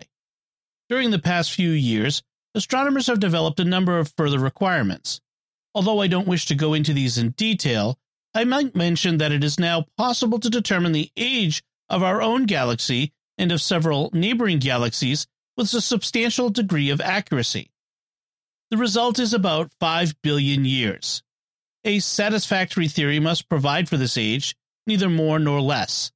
During 0.88 1.10
the 1.10 1.18
past 1.18 1.52
few 1.52 1.72
years, 1.72 2.22
astronomers 2.54 3.08
have 3.08 3.20
developed 3.20 3.60
a 3.60 3.66
number 3.66 3.98
of 3.98 4.14
further 4.16 4.38
requirements. 4.38 5.20
Although 5.74 6.00
I 6.00 6.08
don't 6.08 6.28
wish 6.28 6.46
to 6.46 6.56
go 6.56 6.76
into 6.76 6.94
these 6.94 7.18
in 7.18 7.32
detail, 7.32 7.98
I 8.36 8.44
might 8.44 8.76
mention 8.76 9.18
that 9.18 9.32
it 9.32 9.44
is 9.44 9.60
now 9.60 9.88
possible 9.98 10.40
to 10.40 10.50
determine 10.50 10.92
the 10.92 11.12
age 11.18 11.64
of 11.90 12.04
our 12.04 12.22
own 12.22 12.46
galaxy 12.46 13.14
and 13.36 13.52
of 13.52 13.64
several 13.64 14.12
neighboring 14.14 14.60
galaxies 14.60 15.26
with 15.58 15.74
a 15.74 15.82
substantial 15.82 16.52
degree 16.52 16.92
of 16.92 17.02
accuracy. 17.02 17.72
The 18.70 18.78
result 18.78 19.18
is 19.18 19.34
about 19.34 19.72
5 19.80 20.22
billion 20.22 20.66
years. 20.66 21.24
A 21.84 22.00
satisfactory 22.00 22.88
theory 22.88 23.20
must 23.20 23.50
provide 23.50 23.90
for 23.90 23.98
this 23.98 24.18
age, 24.18 24.56
neither 24.86 25.10
more 25.10 25.40
nor 25.40 25.62
less. 25.62 26.12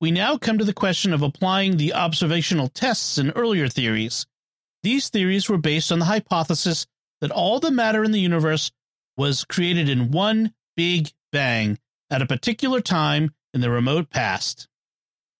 We 0.00 0.10
now 0.10 0.36
come 0.36 0.58
to 0.58 0.64
the 0.64 0.72
question 0.72 1.12
of 1.12 1.22
applying 1.22 1.76
the 1.76 1.94
observational 1.94 2.68
tests 2.68 3.18
in 3.18 3.30
earlier 3.30 3.68
theories. 3.68 4.26
These 4.82 5.10
theories 5.10 5.48
were 5.48 5.58
based 5.58 5.92
on 5.92 5.98
the 5.98 6.06
hypothesis 6.06 6.86
that 7.20 7.30
all 7.30 7.60
the 7.60 7.70
matter 7.70 8.02
in 8.02 8.10
the 8.10 8.20
universe 8.20 8.72
was 9.16 9.44
created 9.44 9.88
in 9.88 10.10
one 10.10 10.54
big 10.76 11.10
bang 11.30 11.78
at 12.10 12.22
a 12.22 12.26
particular 12.26 12.80
time 12.80 13.32
in 13.54 13.60
the 13.60 13.70
remote 13.70 14.10
past. 14.10 14.66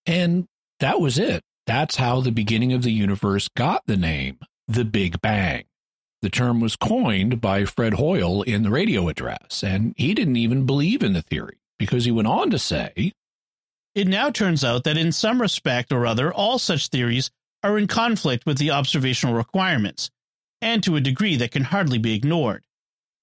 And 0.06 0.46
that 0.80 1.00
was 1.00 1.18
it. 1.18 1.42
That's 1.66 1.96
how 1.96 2.20
the 2.20 2.30
beginning 2.30 2.72
of 2.72 2.82
the 2.82 2.92
universe 2.92 3.48
got 3.56 3.82
the 3.86 3.96
name, 3.96 4.38
the 4.68 4.84
Big 4.84 5.20
Bang. 5.20 5.64
The 6.22 6.30
term 6.30 6.60
was 6.60 6.76
coined 6.76 7.40
by 7.40 7.64
Fred 7.64 7.94
Hoyle 7.94 8.42
in 8.42 8.62
the 8.62 8.70
radio 8.70 9.08
address, 9.08 9.64
and 9.64 9.92
he 9.96 10.14
didn't 10.14 10.36
even 10.36 10.66
believe 10.66 11.02
in 11.02 11.14
the 11.14 11.22
theory 11.22 11.58
because 11.80 12.04
he 12.04 12.12
went 12.12 12.28
on 12.28 12.50
to 12.50 12.60
say 12.60 13.12
It 13.96 14.06
now 14.06 14.30
turns 14.30 14.62
out 14.62 14.84
that 14.84 14.96
in 14.96 15.10
some 15.10 15.40
respect 15.40 15.92
or 15.92 16.06
other, 16.06 16.32
all 16.32 16.60
such 16.60 16.88
theories 16.88 17.32
are 17.64 17.76
in 17.76 17.88
conflict 17.88 18.46
with 18.46 18.58
the 18.58 18.70
observational 18.70 19.34
requirements, 19.34 20.10
and 20.60 20.80
to 20.84 20.94
a 20.94 21.00
degree 21.00 21.34
that 21.36 21.50
can 21.50 21.64
hardly 21.64 21.98
be 21.98 22.14
ignored. 22.14 22.64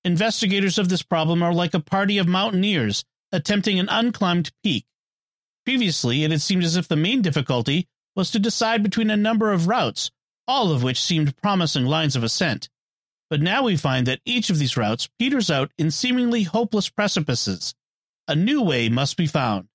Investigators 0.03 0.77
of 0.77 0.89
this 0.89 1.01
problem 1.01 1.41
are 1.41 1.53
like 1.53 1.73
a 1.73 1.79
party 1.79 2.17
of 2.17 2.27
mountaineers 2.27 3.05
attempting 3.31 3.79
an 3.79 3.87
unclimbed 3.87 4.51
peak. 4.61 4.85
Previously, 5.65 6.25
it 6.25 6.31
had 6.31 6.41
seemed 6.41 6.65
as 6.65 6.75
if 6.75 6.89
the 6.89 6.97
main 6.97 7.21
difficulty 7.21 7.87
was 8.13 8.29
to 8.31 8.39
decide 8.39 8.83
between 8.83 9.09
a 9.09 9.15
number 9.15 9.53
of 9.53 9.67
routes, 9.67 10.11
all 10.49 10.73
of 10.73 10.83
which 10.83 11.01
seemed 11.01 11.37
promising 11.37 11.85
lines 11.85 12.17
of 12.17 12.23
ascent. 12.23 12.67
But 13.30 13.41
now 13.41 13.63
we 13.63 13.77
find 13.77 14.07
that 14.07 14.21
each 14.25 14.49
of 14.49 14.57
these 14.57 14.75
routes 14.75 15.07
peters 15.19 15.51
out 15.51 15.71
in 15.77 15.91
seemingly 15.91 16.43
hopeless 16.43 16.89
precipices. 16.89 17.75
A 18.27 18.36
new 18.36 18.61
way 18.61 18.89
must 18.89 19.17
be 19.17 19.27
found. 19.27 19.67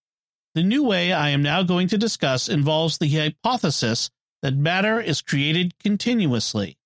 The 0.55 0.63
new 0.63 0.85
way 0.85 1.13
I 1.13 1.31
am 1.31 1.43
now 1.43 1.63
going 1.63 1.89
to 1.89 1.99
discuss 1.99 2.49
involves 2.49 2.99
the 2.99 3.09
hypothesis 3.09 4.11
that 4.43 4.57
matter 4.57 5.01
is 5.01 5.23
created 5.23 5.79
continuously. 5.79 6.77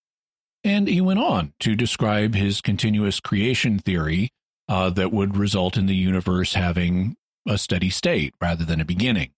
And 0.65 0.89
he 0.89 1.01
went 1.01 1.21
on 1.21 1.53
to 1.61 1.75
describe 1.75 2.35
his 2.35 2.61
continuous 2.61 3.21
creation 3.21 3.79
theory 3.79 4.31
uh, 4.69 4.91
that 4.91 5.13
would 5.13 5.37
result 5.37 5.77
in 5.77 5.87
the 5.87 5.95
universe 5.95 6.55
having 6.55 7.17
a 7.47 7.57
steady 7.57 7.91
state 7.91 8.35
rather 8.41 8.65
than 8.65 8.81
a 8.81 8.85
beginning. 8.85 9.31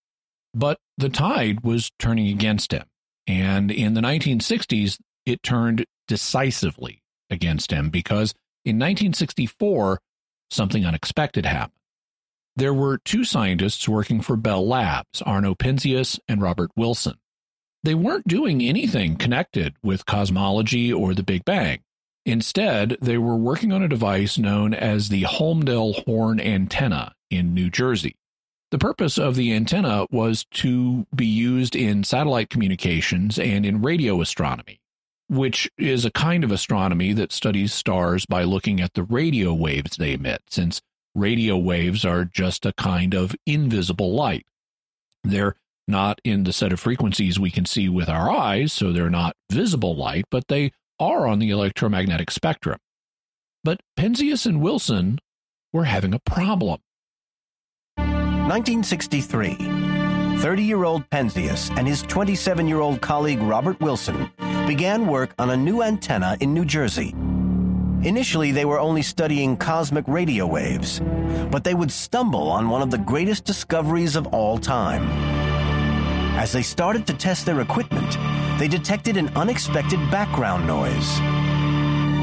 But 0.54 0.78
the 0.98 1.08
tide 1.08 1.62
was 1.62 1.92
turning 1.98 2.28
against 2.28 2.72
him. 2.72 2.86
And 3.26 3.70
in 3.70 3.94
the 3.94 4.00
1960s, 4.00 4.98
it 5.26 5.42
turned 5.42 5.84
decisively 6.08 6.99
against 7.30 7.72
him 7.72 7.90
because 7.90 8.34
in 8.64 8.76
1964, 8.76 10.00
something 10.50 10.84
unexpected 10.84 11.46
happened. 11.46 11.74
There 12.56 12.74
were 12.74 12.98
two 12.98 13.24
scientists 13.24 13.88
working 13.88 14.20
for 14.20 14.36
Bell 14.36 14.66
Labs, 14.66 15.22
Arno 15.22 15.54
Penzias 15.54 16.18
and 16.28 16.42
Robert 16.42 16.70
Wilson. 16.76 17.14
They 17.82 17.94
weren't 17.94 18.28
doing 18.28 18.60
anything 18.60 19.16
connected 19.16 19.76
with 19.82 20.04
cosmology 20.04 20.92
or 20.92 21.14
the 21.14 21.22
Big 21.22 21.44
Bang. 21.44 21.80
Instead, 22.26 22.98
they 23.00 23.16
were 23.16 23.36
working 23.36 23.72
on 23.72 23.82
a 23.82 23.88
device 23.88 24.36
known 24.36 24.74
as 24.74 25.08
the 25.08 25.22
Holmdel 25.22 26.04
Horn 26.04 26.38
Antenna 26.38 27.14
in 27.30 27.54
New 27.54 27.70
Jersey. 27.70 28.16
The 28.70 28.78
purpose 28.78 29.18
of 29.18 29.34
the 29.34 29.52
antenna 29.52 30.06
was 30.10 30.44
to 30.52 31.06
be 31.14 31.26
used 31.26 31.74
in 31.74 32.04
satellite 32.04 32.50
communications 32.50 33.38
and 33.38 33.66
in 33.66 33.82
radio 33.82 34.20
astronomy, 34.20 34.80
which 35.30 35.70
is 35.78 36.04
a 36.04 36.10
kind 36.10 36.42
of 36.42 36.50
astronomy 36.50 37.12
that 37.12 37.30
studies 37.30 37.72
stars 37.72 38.26
by 38.26 38.42
looking 38.42 38.80
at 38.80 38.94
the 38.94 39.04
radio 39.04 39.54
waves 39.54 39.96
they 39.96 40.14
emit, 40.14 40.42
since 40.50 40.82
radio 41.14 41.56
waves 41.56 42.04
are 42.04 42.24
just 42.24 42.66
a 42.66 42.72
kind 42.72 43.14
of 43.14 43.36
invisible 43.46 44.12
light. 44.12 44.44
They're 45.22 45.54
not 45.86 46.20
in 46.24 46.42
the 46.42 46.52
set 46.52 46.72
of 46.72 46.80
frequencies 46.80 47.38
we 47.38 47.52
can 47.52 47.64
see 47.64 47.88
with 47.88 48.08
our 48.08 48.28
eyes, 48.28 48.72
so 48.72 48.90
they're 48.92 49.08
not 49.08 49.36
visible 49.52 49.94
light, 49.94 50.24
but 50.32 50.48
they 50.48 50.72
are 50.98 51.28
on 51.28 51.38
the 51.38 51.50
electromagnetic 51.50 52.32
spectrum. 52.32 52.78
But 53.62 53.80
Penzias 53.96 54.46
and 54.46 54.60
Wilson 54.60 55.20
were 55.72 55.84
having 55.84 56.12
a 56.12 56.18
problem. 56.18 56.80
1963. 57.94 59.54
30 60.40 60.62
year 60.64 60.82
old 60.82 61.08
Penzias 61.10 61.70
and 61.76 61.86
his 61.86 62.02
27 62.02 62.66
year 62.66 62.80
old 62.80 63.00
colleague 63.00 63.42
Robert 63.42 63.78
Wilson 63.80 64.28
began 64.66 65.06
work 65.06 65.34
on 65.38 65.50
a 65.50 65.56
new 65.56 65.82
antenna 65.82 66.36
in 66.40 66.54
New 66.54 66.64
Jersey. 66.64 67.14
Initially, 68.02 68.50
they 68.50 68.64
were 68.64 68.80
only 68.80 69.02
studying 69.02 69.56
cosmic 69.56 70.04
radio 70.08 70.46
waves, 70.46 71.00
but 71.50 71.64
they 71.64 71.74
would 71.74 71.90
stumble 71.90 72.48
on 72.48 72.68
one 72.68 72.80
of 72.80 72.90
the 72.90 72.98
greatest 72.98 73.44
discoveries 73.44 74.16
of 74.16 74.26
all 74.28 74.56
time. 74.56 75.06
As 76.38 76.52
they 76.52 76.62
started 76.62 77.06
to 77.06 77.14
test 77.14 77.44
their 77.44 77.60
equipment, 77.60 78.16
they 78.58 78.68
detected 78.68 79.16
an 79.16 79.28
unexpected 79.36 79.98
background 80.10 80.66
noise. 80.66 81.18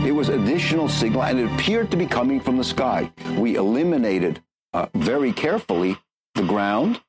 It 0.07 0.11
was 0.11 0.29
additional 0.29 0.89
signal, 0.89 1.23
and 1.23 1.39
it 1.39 1.51
appeared 1.51 1.91
to 1.91 1.97
be 1.97 2.07
coming 2.07 2.39
from 2.39 2.57
the 2.57 2.63
sky. 2.63 3.11
We 3.37 3.55
eliminated 3.55 4.41
uh, 4.73 4.87
very 4.95 5.31
carefully 5.31 5.97
the 6.33 6.43
ground, 6.43 7.01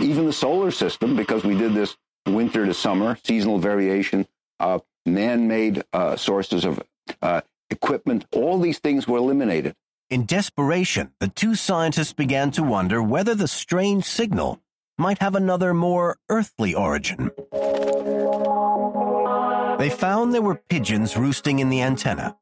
even 0.00 0.24
the 0.24 0.32
solar 0.32 0.70
system, 0.70 1.16
because 1.16 1.44
we 1.44 1.56
did 1.56 1.74
this 1.74 1.96
winter 2.26 2.64
to 2.64 2.72
summer, 2.72 3.18
seasonal 3.24 3.58
variation, 3.58 4.26
uh, 4.60 4.78
man 5.06 5.48
made 5.48 5.82
uh, 5.92 6.16
sources 6.16 6.64
of 6.64 6.82
uh, 7.22 7.40
equipment. 7.70 8.26
All 8.32 8.58
these 8.58 8.78
things 8.78 9.06
were 9.06 9.18
eliminated. 9.18 9.74
In 10.10 10.26
desperation, 10.26 11.12
the 11.18 11.28
two 11.28 11.54
scientists 11.54 12.12
began 12.12 12.50
to 12.52 12.62
wonder 12.62 13.02
whether 13.02 13.34
the 13.34 13.48
strange 13.48 14.04
signal 14.04 14.60
might 14.98 15.18
have 15.18 15.34
another 15.34 15.74
more 15.74 16.18
earthly 16.28 16.74
origin. 16.74 17.30
They 19.78 19.90
found 19.90 20.32
there 20.32 20.42
were 20.42 20.62
pigeons 20.68 21.16
roosting 21.16 21.58
in 21.58 21.68
the 21.68 21.82
antenna, 21.82 22.36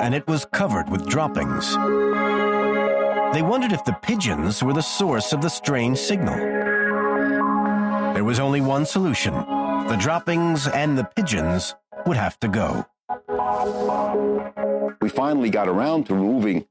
and 0.00 0.14
it 0.14 0.26
was 0.26 0.46
covered 0.46 0.88
with 0.88 1.06
droppings. 1.08 1.74
They 3.34 3.42
wondered 3.42 3.72
if 3.72 3.84
the 3.84 3.98
pigeons 4.00 4.62
were 4.62 4.72
the 4.72 4.80
source 4.80 5.32
of 5.32 5.42
the 5.42 5.50
strange 5.50 5.98
signal. 5.98 6.36
There 8.14 8.24
was 8.24 8.40
only 8.40 8.60
one 8.60 8.86
solution 8.86 9.34
the 9.86 9.96
droppings 10.00 10.66
and 10.66 10.98
the 10.98 11.04
pigeons 11.04 11.74
would 12.06 12.16
have 12.16 12.38
to 12.40 12.48
go. 12.48 12.86
We 15.00 15.08
finally 15.08 15.50
got 15.50 15.68
around 15.68 16.04
to 16.06 16.14
removing 16.14 16.66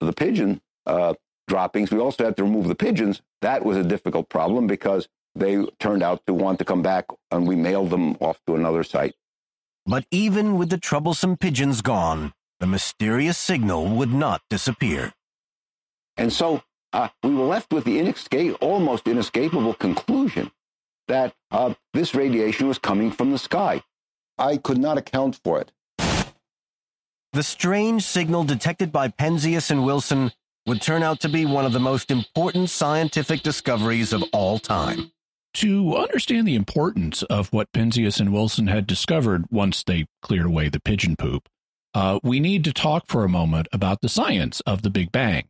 the 0.00 0.12
pigeon 0.12 0.60
uh, 0.86 1.14
droppings. 1.48 1.90
We 1.90 1.98
also 1.98 2.24
had 2.24 2.36
to 2.36 2.44
remove 2.44 2.68
the 2.68 2.74
pigeons. 2.74 3.22
That 3.40 3.64
was 3.64 3.76
a 3.76 3.82
difficult 3.82 4.28
problem 4.28 4.66
because 4.66 5.08
they 5.34 5.64
turned 5.80 6.02
out 6.02 6.22
to 6.26 6.34
want 6.34 6.58
to 6.58 6.64
come 6.64 6.82
back 6.82 7.06
and 7.30 7.46
we 7.46 7.56
mailed 7.56 7.90
them 7.90 8.16
off 8.20 8.40
to 8.46 8.54
another 8.54 8.84
site. 8.84 9.14
But 9.84 10.06
even 10.10 10.58
with 10.58 10.70
the 10.70 10.78
troublesome 10.78 11.36
pigeons 11.36 11.80
gone, 11.80 12.32
the 12.60 12.66
mysterious 12.66 13.38
signal 13.38 13.88
would 13.88 14.12
not 14.12 14.42
disappear. 14.50 15.12
And 16.16 16.32
so 16.32 16.62
uh, 16.92 17.08
we 17.22 17.34
were 17.34 17.44
left 17.44 17.72
with 17.72 17.84
the 17.84 18.52
almost 18.60 19.06
inescapable 19.06 19.74
conclusion 19.74 20.50
that 21.08 21.34
uh, 21.50 21.74
this 21.92 22.14
radiation 22.14 22.68
was 22.68 22.78
coming 22.78 23.10
from 23.10 23.32
the 23.32 23.38
sky. 23.38 23.82
I 24.38 24.56
could 24.56 24.78
not 24.78 24.98
account 24.98 25.40
for 25.42 25.60
it. 25.60 25.72
The 27.32 27.42
strange 27.42 28.02
signal 28.02 28.44
detected 28.44 28.92
by 28.92 29.08
Penzias 29.08 29.70
and 29.70 29.84
Wilson 29.84 30.32
would 30.66 30.80
turn 30.80 31.02
out 31.02 31.20
to 31.20 31.28
be 31.28 31.44
one 31.44 31.64
of 31.64 31.72
the 31.72 31.80
most 31.80 32.10
important 32.10 32.70
scientific 32.70 33.42
discoveries 33.42 34.12
of 34.12 34.24
all 34.32 34.58
time. 34.58 35.12
To 35.54 35.96
understand 35.96 36.46
the 36.46 36.54
importance 36.54 37.22
of 37.24 37.52
what 37.52 37.72
Penzias 37.72 38.20
and 38.20 38.32
Wilson 38.32 38.66
had 38.66 38.86
discovered 38.86 39.44
once 39.50 39.82
they 39.82 40.06
cleared 40.20 40.46
away 40.46 40.68
the 40.68 40.80
pigeon 40.80 41.16
poop, 41.16 41.48
uh, 41.94 42.20
we 42.22 42.40
need 42.40 42.62
to 42.64 42.72
talk 42.72 43.04
for 43.06 43.24
a 43.24 43.28
moment 43.28 43.68
about 43.72 44.02
the 44.02 44.08
science 44.08 44.60
of 44.66 44.82
the 44.82 44.90
Big 44.90 45.12
Bang. 45.12 45.48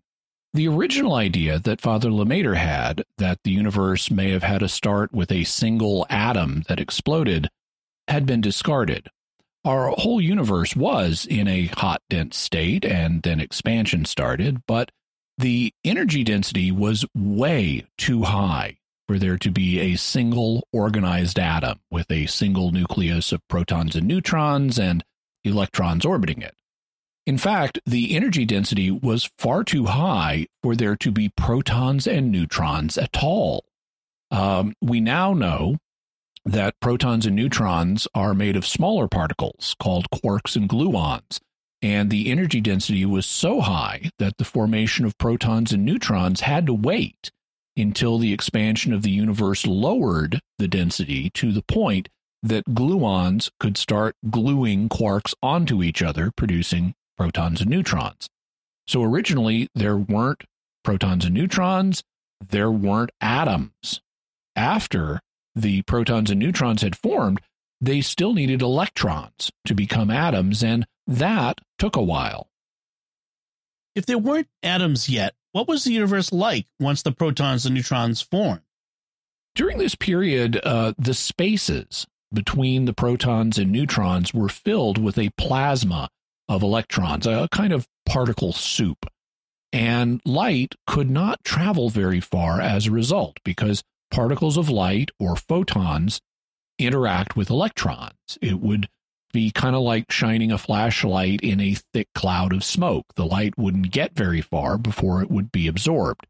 The 0.56 0.68
original 0.68 1.12
idea 1.12 1.58
that 1.58 1.82
Father 1.82 2.08
Lemaître 2.08 2.56
had, 2.56 3.04
that 3.18 3.40
the 3.44 3.50
universe 3.50 4.10
may 4.10 4.30
have 4.30 4.42
had 4.42 4.62
a 4.62 4.70
start 4.70 5.12
with 5.12 5.30
a 5.30 5.44
single 5.44 6.06
atom 6.08 6.62
that 6.66 6.80
exploded, 6.80 7.50
had 8.08 8.24
been 8.24 8.40
discarded. 8.40 9.10
Our 9.66 9.88
whole 9.90 10.18
universe 10.18 10.74
was 10.74 11.26
in 11.26 11.46
a 11.46 11.66
hot, 11.66 12.00
dense 12.08 12.38
state, 12.38 12.86
and 12.86 13.22
then 13.22 13.38
expansion 13.38 14.06
started, 14.06 14.62
but 14.66 14.90
the 15.36 15.74
energy 15.84 16.24
density 16.24 16.72
was 16.72 17.04
way 17.14 17.84
too 17.98 18.22
high 18.22 18.78
for 19.06 19.18
there 19.18 19.36
to 19.36 19.50
be 19.50 19.78
a 19.78 19.96
single 19.96 20.66
organized 20.72 21.38
atom 21.38 21.80
with 21.90 22.10
a 22.10 22.24
single 22.24 22.70
nucleus 22.70 23.30
of 23.30 23.46
protons 23.48 23.94
and 23.94 24.08
neutrons 24.08 24.78
and 24.78 25.04
electrons 25.44 26.06
orbiting 26.06 26.40
it. 26.40 26.55
In 27.26 27.38
fact, 27.38 27.80
the 27.84 28.14
energy 28.14 28.44
density 28.44 28.88
was 28.90 29.28
far 29.36 29.64
too 29.64 29.86
high 29.86 30.46
for 30.62 30.76
there 30.76 30.94
to 30.96 31.10
be 31.10 31.32
protons 31.36 32.06
and 32.06 32.30
neutrons 32.30 32.96
at 32.96 33.20
all. 33.20 33.64
Um, 34.30 34.74
we 34.80 35.00
now 35.00 35.34
know 35.34 35.78
that 36.44 36.78
protons 36.80 37.26
and 37.26 37.34
neutrons 37.34 38.06
are 38.14 38.32
made 38.32 38.54
of 38.54 38.64
smaller 38.64 39.08
particles 39.08 39.74
called 39.80 40.08
quarks 40.10 40.54
and 40.54 40.68
gluons. 40.68 41.40
And 41.82 42.10
the 42.10 42.30
energy 42.30 42.60
density 42.60 43.04
was 43.04 43.26
so 43.26 43.60
high 43.60 44.10
that 44.20 44.38
the 44.38 44.44
formation 44.44 45.04
of 45.04 45.18
protons 45.18 45.72
and 45.72 45.84
neutrons 45.84 46.42
had 46.42 46.66
to 46.66 46.74
wait 46.74 47.32
until 47.76 48.18
the 48.18 48.32
expansion 48.32 48.92
of 48.92 49.02
the 49.02 49.10
universe 49.10 49.66
lowered 49.66 50.40
the 50.58 50.68
density 50.68 51.30
to 51.30 51.52
the 51.52 51.62
point 51.62 52.08
that 52.42 52.64
gluons 52.66 53.50
could 53.58 53.76
start 53.76 54.14
gluing 54.30 54.88
quarks 54.88 55.34
onto 55.42 55.82
each 55.82 56.02
other, 56.02 56.30
producing 56.30 56.94
protons 57.16 57.60
and 57.60 57.70
neutrons. 57.70 58.28
So 58.86 59.02
originally, 59.02 59.68
there 59.74 59.96
weren't 59.96 60.44
protons 60.84 61.24
and 61.24 61.34
neutrons, 61.34 62.02
there 62.46 62.70
weren't 62.70 63.10
atoms. 63.20 64.00
After 64.54 65.20
the 65.54 65.82
protons 65.82 66.30
and 66.30 66.38
neutrons 66.38 66.82
had 66.82 66.96
formed, 66.96 67.40
they 67.80 68.00
still 68.00 68.32
needed 68.32 68.62
electrons 68.62 69.50
to 69.66 69.74
become 69.74 70.10
atoms, 70.10 70.62
and 70.62 70.86
that 71.06 71.60
took 71.78 71.96
a 71.96 72.02
while. 72.02 72.48
If 73.94 74.06
there 74.06 74.18
weren't 74.18 74.48
atoms 74.62 75.08
yet, 75.08 75.34
what 75.52 75.68
was 75.68 75.84
the 75.84 75.92
universe 75.92 76.32
like 76.32 76.66
once 76.78 77.02
the 77.02 77.12
protons 77.12 77.64
and 77.64 77.74
neutrons 77.74 78.20
formed? 78.20 78.62
During 79.54 79.78
this 79.78 79.94
period, 79.94 80.60
uh, 80.62 80.92
the 80.98 81.14
spaces 81.14 82.06
between 82.32 82.84
the 82.84 82.92
protons 82.92 83.56
and 83.56 83.72
neutrons 83.72 84.34
were 84.34 84.50
filled 84.50 84.98
with 84.98 85.18
a 85.18 85.30
plasma 85.38 86.10
of 86.48 86.62
electrons, 86.62 87.26
a 87.26 87.48
kind 87.50 87.72
of 87.72 87.86
particle 88.04 88.52
soup. 88.52 89.06
And 89.72 90.20
light 90.24 90.74
could 90.86 91.10
not 91.10 91.44
travel 91.44 91.90
very 91.90 92.20
far 92.20 92.60
as 92.60 92.86
a 92.86 92.92
result 92.92 93.38
because 93.44 93.82
particles 94.10 94.56
of 94.56 94.70
light 94.70 95.10
or 95.18 95.36
photons 95.36 96.20
interact 96.78 97.36
with 97.36 97.50
electrons. 97.50 98.38
It 98.40 98.60
would 98.60 98.88
be 99.32 99.50
kind 99.50 99.76
of 99.76 99.82
like 99.82 100.10
shining 100.10 100.52
a 100.52 100.58
flashlight 100.58 101.40
in 101.42 101.60
a 101.60 101.76
thick 101.92 102.08
cloud 102.14 102.52
of 102.52 102.64
smoke. 102.64 103.06
The 103.16 103.26
light 103.26 103.58
wouldn't 103.58 103.90
get 103.90 104.14
very 104.14 104.40
far 104.40 104.78
before 104.78 105.22
it 105.22 105.30
would 105.30 105.52
be 105.52 105.68
absorbed. 105.68 106.26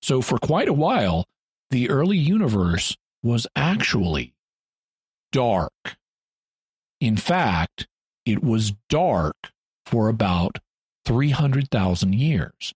So, 0.00 0.22
for 0.22 0.38
quite 0.38 0.68
a 0.68 0.72
while, 0.72 1.26
the 1.70 1.90
early 1.90 2.16
universe 2.16 2.96
was 3.22 3.46
actually 3.56 4.34
dark. 5.32 5.96
In 7.00 7.16
fact, 7.16 7.88
it 8.24 8.42
was 8.42 8.72
dark 8.88 9.34
for 9.86 10.08
about 10.08 10.58
300,000 11.06 12.14
years. 12.14 12.74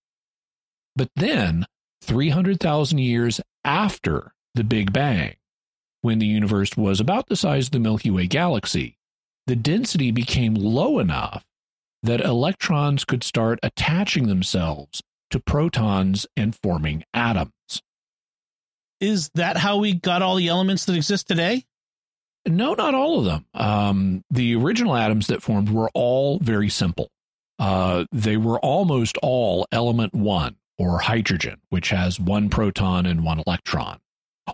But 0.96 1.10
then, 1.16 1.66
300,000 2.02 2.98
years 2.98 3.40
after 3.64 4.32
the 4.54 4.64
Big 4.64 4.92
Bang, 4.92 5.36
when 6.02 6.18
the 6.18 6.26
universe 6.26 6.76
was 6.76 7.00
about 7.00 7.28
the 7.28 7.36
size 7.36 7.66
of 7.66 7.72
the 7.72 7.80
Milky 7.80 8.10
Way 8.10 8.26
galaxy, 8.26 8.96
the 9.46 9.56
density 9.56 10.10
became 10.10 10.54
low 10.54 10.98
enough 10.98 11.44
that 12.02 12.20
electrons 12.20 13.04
could 13.04 13.22
start 13.22 13.58
attaching 13.62 14.26
themselves 14.26 15.02
to 15.30 15.40
protons 15.40 16.26
and 16.36 16.56
forming 16.62 17.04
atoms. 17.12 17.52
Is 19.00 19.30
that 19.34 19.56
how 19.56 19.78
we 19.78 19.94
got 19.94 20.22
all 20.22 20.36
the 20.36 20.48
elements 20.48 20.84
that 20.84 20.96
exist 20.96 21.28
today? 21.28 21.64
No, 22.46 22.74
not 22.74 22.94
all 22.94 23.18
of 23.18 23.24
them. 23.26 23.46
Um, 23.54 24.24
the 24.30 24.56
original 24.56 24.96
atoms 24.96 25.26
that 25.26 25.42
formed 25.42 25.68
were 25.68 25.90
all 25.94 26.38
very 26.38 26.68
simple. 26.68 27.10
Uh, 27.58 28.06
they 28.10 28.38
were 28.38 28.58
almost 28.60 29.18
all 29.22 29.66
element 29.70 30.14
one 30.14 30.56
or 30.78 31.00
hydrogen, 31.00 31.60
which 31.68 31.90
has 31.90 32.18
one 32.18 32.48
proton 32.48 33.04
and 33.04 33.22
one 33.22 33.42
electron. 33.46 33.98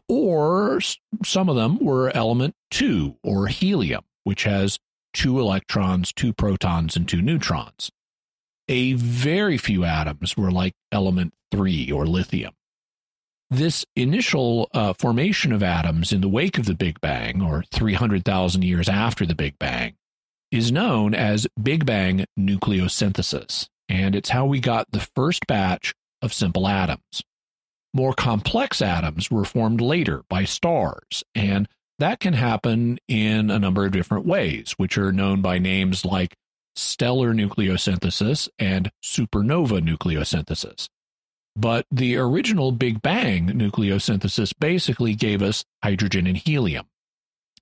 Or 0.08 0.80
some 1.24 1.48
of 1.48 1.54
them 1.54 1.78
were 1.78 2.10
element 2.14 2.54
two 2.70 3.16
or 3.22 3.46
helium, 3.46 4.02
which 4.24 4.42
has 4.42 4.78
two 5.14 5.38
electrons, 5.38 6.12
two 6.12 6.32
protons, 6.32 6.96
and 6.96 7.08
two 7.08 7.22
neutrons. 7.22 7.90
A 8.68 8.94
very 8.94 9.56
few 9.56 9.84
atoms 9.84 10.36
were 10.36 10.50
like 10.50 10.74
element 10.90 11.32
three 11.52 11.90
or 11.92 12.04
lithium. 12.06 12.52
This 13.50 13.84
initial 13.94 14.68
uh, 14.74 14.92
formation 14.94 15.52
of 15.52 15.62
atoms 15.62 16.12
in 16.12 16.20
the 16.20 16.28
wake 16.28 16.58
of 16.58 16.66
the 16.66 16.74
Big 16.74 17.00
Bang, 17.00 17.40
or 17.40 17.62
300,000 17.72 18.64
years 18.64 18.88
after 18.88 19.24
the 19.24 19.36
Big 19.36 19.56
Bang, 19.58 19.94
is 20.50 20.72
known 20.72 21.14
as 21.14 21.46
Big 21.60 21.86
Bang 21.86 22.24
nucleosynthesis, 22.38 23.68
and 23.88 24.16
it's 24.16 24.30
how 24.30 24.46
we 24.46 24.58
got 24.58 24.90
the 24.90 25.06
first 25.14 25.46
batch 25.46 25.94
of 26.22 26.32
simple 26.32 26.66
atoms. 26.66 27.22
More 27.94 28.14
complex 28.14 28.82
atoms 28.82 29.30
were 29.30 29.44
formed 29.44 29.80
later 29.80 30.24
by 30.28 30.44
stars, 30.44 31.22
and 31.34 31.68
that 32.00 32.18
can 32.18 32.34
happen 32.34 32.98
in 33.06 33.50
a 33.50 33.60
number 33.60 33.86
of 33.86 33.92
different 33.92 34.26
ways, 34.26 34.74
which 34.76 34.98
are 34.98 35.12
known 35.12 35.40
by 35.40 35.58
names 35.58 36.04
like 36.04 36.34
stellar 36.74 37.32
nucleosynthesis 37.32 38.48
and 38.58 38.90
supernova 39.04 39.80
nucleosynthesis. 39.80 40.88
But 41.56 41.86
the 41.90 42.16
original 42.16 42.70
Big 42.70 43.00
Bang 43.00 43.48
nucleosynthesis 43.48 44.52
basically 44.58 45.14
gave 45.14 45.40
us 45.42 45.64
hydrogen 45.82 46.26
and 46.26 46.36
helium. 46.36 46.86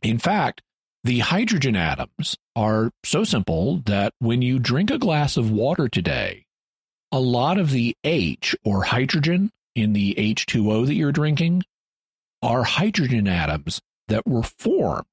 In 0.02 0.18
fact, 0.18 0.62
the 1.04 1.20
hydrogen 1.20 1.76
atoms 1.76 2.36
are 2.56 2.90
so 3.04 3.24
simple 3.24 3.82
that 3.86 4.14
when 4.18 4.42
you 4.42 4.58
drink 4.58 4.90
a 4.90 4.98
glass 4.98 5.36
of 5.36 5.50
water 5.50 5.88
today, 5.88 6.46
a 7.12 7.20
lot 7.20 7.58
of 7.58 7.70
the 7.70 7.96
H 8.02 8.56
or 8.64 8.84
hydrogen 8.84 9.52
in 9.74 9.92
the 9.92 10.14
H2O 10.16 10.86
that 10.86 10.94
you're 10.94 11.12
drinking 11.12 11.62
are 12.42 12.64
hydrogen 12.64 13.28
atoms 13.28 13.80
that 14.08 14.26
were 14.26 14.42
formed 14.42 15.06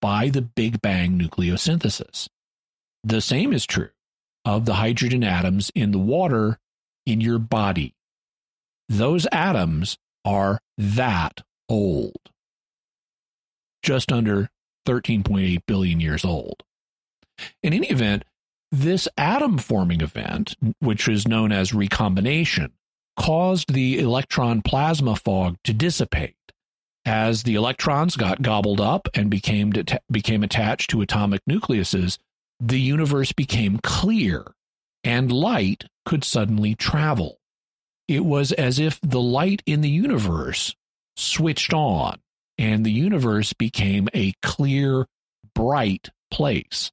by 0.00 0.28
the 0.28 0.42
Big 0.42 0.80
Bang 0.80 1.18
nucleosynthesis. 1.18 2.28
The 3.02 3.20
same 3.20 3.52
is 3.52 3.66
true 3.66 3.90
of 4.44 4.66
the 4.66 4.74
hydrogen 4.74 5.24
atoms 5.24 5.70
in 5.74 5.90
the 5.90 5.98
water 5.98 6.58
in 7.04 7.20
your 7.20 7.38
body. 7.38 7.94
Those 8.90 9.28
atoms 9.30 9.98
are 10.24 10.58
that 10.76 11.42
old. 11.68 12.18
Just 13.84 14.10
under 14.10 14.50
13.8 14.84 15.62
billion 15.64 16.00
years 16.00 16.24
old. 16.24 16.64
In 17.62 17.72
any 17.72 17.86
event, 17.86 18.24
this 18.72 19.06
atom 19.16 19.58
forming 19.58 20.00
event, 20.00 20.56
which 20.80 21.06
is 21.06 21.28
known 21.28 21.52
as 21.52 21.72
recombination, 21.72 22.72
caused 23.16 23.72
the 23.72 24.00
electron 24.00 24.60
plasma 24.60 25.14
fog 25.14 25.56
to 25.62 25.72
dissipate. 25.72 26.34
As 27.04 27.44
the 27.44 27.54
electrons 27.54 28.16
got 28.16 28.42
gobbled 28.42 28.80
up 28.80 29.08
and 29.14 29.30
became, 29.30 29.72
became 30.10 30.42
attached 30.42 30.90
to 30.90 31.00
atomic 31.00 31.42
nucleuses, 31.48 32.18
the 32.58 32.80
universe 32.80 33.30
became 33.30 33.78
clear 33.84 34.52
and 35.04 35.30
light 35.30 35.84
could 36.04 36.24
suddenly 36.24 36.74
travel. 36.74 37.39
It 38.10 38.24
was 38.24 38.50
as 38.50 38.80
if 38.80 38.98
the 39.02 39.20
light 39.20 39.62
in 39.66 39.82
the 39.82 39.88
universe 39.88 40.74
switched 41.16 41.72
on 41.72 42.18
and 42.58 42.84
the 42.84 42.90
universe 42.90 43.52
became 43.52 44.08
a 44.12 44.32
clear, 44.42 45.06
bright 45.54 46.08
place. 46.28 46.90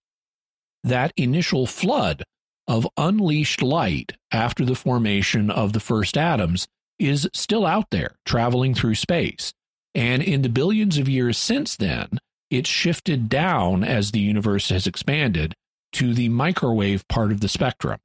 That 0.84 1.14
initial 1.18 1.66
flood 1.66 2.24
of 2.68 2.88
unleashed 2.98 3.64
light 3.64 4.12
after 4.32 4.64
the 4.64 4.76
formation 4.76 5.50
of 5.50 5.74
the 5.74 5.80
first 5.80 6.20
atoms 6.20 6.68
is 7.00 7.28
still 7.34 7.66
out 7.66 7.90
there, 7.90 8.18
traveling 8.24 8.76
through 8.76 8.94
space. 8.94 9.56
And 9.96 10.22
in 10.22 10.44
the 10.44 10.50
billions 10.50 11.00
of 11.00 11.10
years 11.10 11.40
since 11.40 11.76
then, 11.76 12.20
it's 12.52 12.70
shifted 12.70 13.28
down 13.28 13.84
as 13.84 14.12
the 14.12 14.20
universe 14.20 14.70
has 14.70 14.86
expanded 14.86 15.56
to 15.94 16.14
the 16.14 16.30
microwave 16.30 17.08
part 17.08 17.32
of 17.32 17.42
the 17.42 17.50
spectrum. 17.50 17.98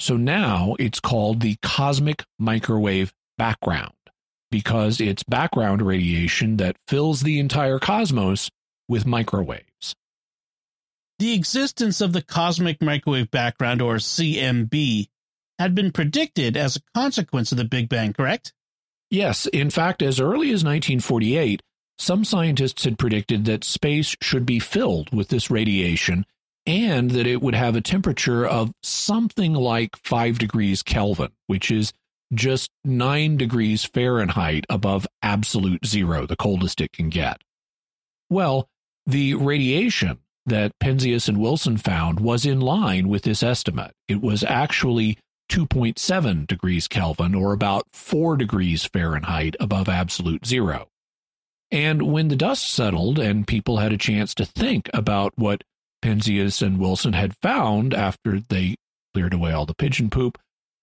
So 0.00 0.16
now 0.16 0.76
it's 0.78 0.98
called 0.98 1.40
the 1.40 1.56
cosmic 1.62 2.24
microwave 2.38 3.12
background 3.36 3.92
because 4.50 4.98
it's 4.98 5.22
background 5.22 5.82
radiation 5.82 6.56
that 6.56 6.76
fills 6.88 7.20
the 7.20 7.38
entire 7.38 7.78
cosmos 7.78 8.50
with 8.88 9.04
microwaves. 9.04 9.94
The 11.18 11.34
existence 11.34 12.00
of 12.00 12.14
the 12.14 12.22
cosmic 12.22 12.80
microwave 12.80 13.30
background, 13.30 13.82
or 13.82 13.96
CMB, 13.96 15.08
had 15.58 15.74
been 15.74 15.92
predicted 15.92 16.56
as 16.56 16.76
a 16.76 16.82
consequence 16.94 17.52
of 17.52 17.58
the 17.58 17.64
Big 17.64 17.90
Bang, 17.90 18.14
correct? 18.14 18.54
Yes. 19.10 19.44
In 19.48 19.68
fact, 19.68 20.00
as 20.00 20.18
early 20.18 20.48
as 20.48 20.64
1948, 20.64 21.62
some 21.98 22.24
scientists 22.24 22.84
had 22.84 22.98
predicted 22.98 23.44
that 23.44 23.64
space 23.64 24.16
should 24.22 24.46
be 24.46 24.60
filled 24.60 25.14
with 25.14 25.28
this 25.28 25.50
radiation 25.50 26.24
and 26.66 27.10
that 27.12 27.26
it 27.26 27.42
would 27.42 27.54
have 27.54 27.76
a 27.76 27.80
temperature 27.80 28.46
of 28.46 28.72
something 28.82 29.54
like 29.54 29.96
5 29.96 30.38
degrees 30.38 30.82
Kelvin, 30.82 31.32
which 31.46 31.70
is 31.70 31.92
just 32.32 32.70
9 32.84 33.36
degrees 33.36 33.84
Fahrenheit 33.84 34.64
above 34.68 35.06
absolute 35.22 35.84
zero, 35.84 36.26
the 36.26 36.36
coldest 36.36 36.80
it 36.80 36.92
can 36.92 37.08
get. 37.08 37.40
Well, 38.28 38.68
the 39.06 39.34
radiation 39.34 40.18
that 40.46 40.78
Penzias 40.82 41.28
and 41.28 41.38
Wilson 41.38 41.76
found 41.76 42.20
was 42.20 42.46
in 42.46 42.60
line 42.60 43.08
with 43.08 43.22
this 43.22 43.42
estimate. 43.42 43.92
It 44.08 44.20
was 44.20 44.44
actually 44.44 45.18
2.7 45.50 46.46
degrees 46.46 46.86
Kelvin, 46.86 47.34
or 47.34 47.52
about 47.52 47.86
4 47.92 48.36
degrees 48.36 48.84
Fahrenheit 48.84 49.56
above 49.58 49.88
absolute 49.88 50.46
zero. 50.46 50.88
And 51.72 52.02
when 52.02 52.28
the 52.28 52.36
dust 52.36 52.70
settled 52.70 53.18
and 53.18 53.46
people 53.46 53.78
had 53.78 53.92
a 53.92 53.98
chance 53.98 54.34
to 54.36 54.44
think 54.44 54.88
about 54.92 55.32
what 55.36 55.62
Penzias 56.02 56.62
and 56.62 56.78
Wilson 56.78 57.12
had 57.12 57.36
found 57.42 57.94
after 57.94 58.40
they 58.40 58.76
cleared 59.12 59.34
away 59.34 59.52
all 59.52 59.66
the 59.66 59.74
pigeon 59.74 60.10
poop, 60.10 60.38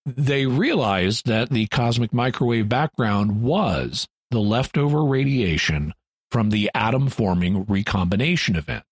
they 0.05 0.45
realized 0.45 1.25
that 1.25 1.49
the 1.49 1.67
cosmic 1.67 2.13
microwave 2.13 2.69
background 2.69 3.41
was 3.41 4.07
the 4.31 4.39
leftover 4.39 5.03
radiation 5.03 5.93
from 6.31 6.49
the 6.49 6.69
atom 6.73 7.09
forming 7.09 7.65
recombination 7.65 8.55
event. 8.55 8.83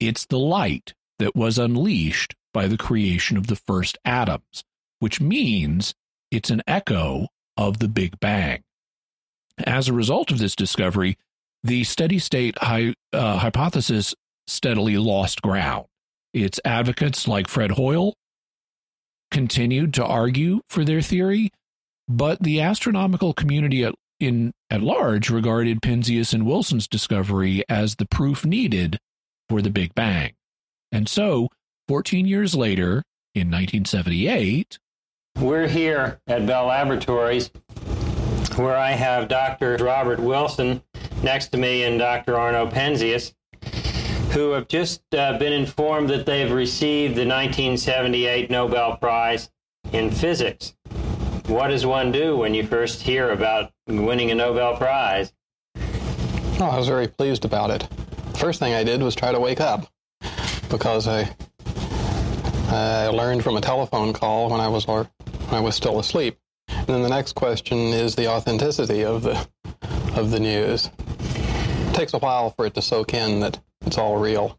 It's 0.00 0.26
the 0.26 0.38
light 0.38 0.94
that 1.18 1.36
was 1.36 1.58
unleashed 1.58 2.34
by 2.52 2.66
the 2.66 2.76
creation 2.76 3.36
of 3.36 3.46
the 3.46 3.56
first 3.56 3.98
atoms, 4.04 4.64
which 4.98 5.20
means 5.20 5.94
it's 6.30 6.50
an 6.50 6.62
echo 6.66 7.28
of 7.56 7.78
the 7.78 7.88
Big 7.88 8.18
Bang. 8.20 8.62
As 9.64 9.88
a 9.88 9.92
result 9.92 10.30
of 10.30 10.38
this 10.38 10.56
discovery, 10.56 11.16
the 11.62 11.84
steady 11.84 12.18
state 12.18 12.56
hy- 12.58 12.94
uh, 13.12 13.38
hypothesis 13.38 14.14
steadily 14.46 14.96
lost 14.96 15.42
ground. 15.42 15.86
Its 16.32 16.60
advocates, 16.64 17.28
like 17.28 17.48
Fred 17.48 17.72
Hoyle, 17.72 18.14
continued 19.30 19.94
to 19.94 20.04
argue 20.04 20.60
for 20.68 20.84
their 20.84 21.00
theory, 21.00 21.50
but 22.08 22.42
the 22.42 22.60
astronomical 22.60 23.32
community 23.32 23.84
at, 23.84 23.94
in, 24.20 24.52
at 24.70 24.82
large 24.82 25.30
regarded 25.30 25.80
Penzias 25.80 26.34
and 26.34 26.46
Wilson's 26.46 26.88
discovery 26.88 27.64
as 27.68 27.96
the 27.96 28.06
proof 28.06 28.44
needed 28.44 28.98
for 29.48 29.62
the 29.62 29.70
Big 29.70 29.94
Bang. 29.94 30.32
And 30.92 31.08
so, 31.08 31.48
14 31.88 32.26
years 32.26 32.54
later, 32.54 33.02
in 33.34 33.50
1978, 33.50 34.78
we're 35.40 35.68
here 35.68 36.20
at 36.26 36.46
Bell 36.46 36.66
Laboratories 36.66 37.50
where 38.56 38.76
I 38.76 38.92
have 38.92 39.28
Dr. 39.28 39.76
Robert 39.78 40.20
Wilson 40.20 40.82
next 41.22 41.48
to 41.48 41.58
me 41.58 41.84
and 41.84 41.98
Dr. 41.98 42.36
Arno 42.36 42.66
Penzias, 42.66 43.34
who 44.34 44.50
have 44.50 44.66
just 44.66 45.02
uh, 45.14 45.38
been 45.38 45.52
informed 45.52 46.10
that 46.10 46.26
they've 46.26 46.50
received 46.50 47.14
the 47.14 47.24
1978 47.24 48.50
Nobel 48.50 48.96
Prize 48.96 49.48
in 49.92 50.10
Physics. 50.10 50.74
What 51.46 51.68
does 51.68 51.86
one 51.86 52.10
do 52.10 52.36
when 52.38 52.52
you 52.52 52.66
first 52.66 53.00
hear 53.02 53.30
about 53.30 53.70
winning 53.86 54.32
a 54.32 54.34
Nobel 54.34 54.76
Prize? 54.76 55.32
Oh, 55.76 56.68
I 56.72 56.76
was 56.76 56.88
very 56.88 57.06
pleased 57.06 57.44
about 57.44 57.70
it. 57.70 57.86
First 58.36 58.58
thing 58.58 58.74
I 58.74 58.82
did 58.82 59.02
was 59.04 59.14
try 59.14 59.30
to 59.30 59.38
wake 59.38 59.60
up 59.60 59.86
because 60.68 61.06
I 61.06 61.32
I 62.70 63.06
learned 63.08 63.44
from 63.44 63.56
a 63.56 63.60
telephone 63.60 64.12
call 64.12 64.50
when 64.50 64.60
I 64.60 64.66
was 64.66 64.88
when 64.88 65.06
I 65.52 65.60
was 65.60 65.76
still 65.76 66.00
asleep. 66.00 66.38
And 66.68 66.86
then 66.88 67.02
the 67.02 67.08
next 67.08 67.34
question 67.34 67.78
is 67.78 68.16
the 68.16 68.28
authenticity 68.28 69.04
of 69.04 69.22
the 69.22 69.46
of 70.16 70.32
the 70.32 70.40
news. 70.40 70.90
It 71.20 71.94
takes 71.94 72.14
a 72.14 72.18
while 72.18 72.50
for 72.50 72.66
it 72.66 72.74
to 72.74 72.82
soak 72.82 73.14
in 73.14 73.38
that 73.40 73.60
it's 73.86 73.98
all 73.98 74.16
real. 74.16 74.58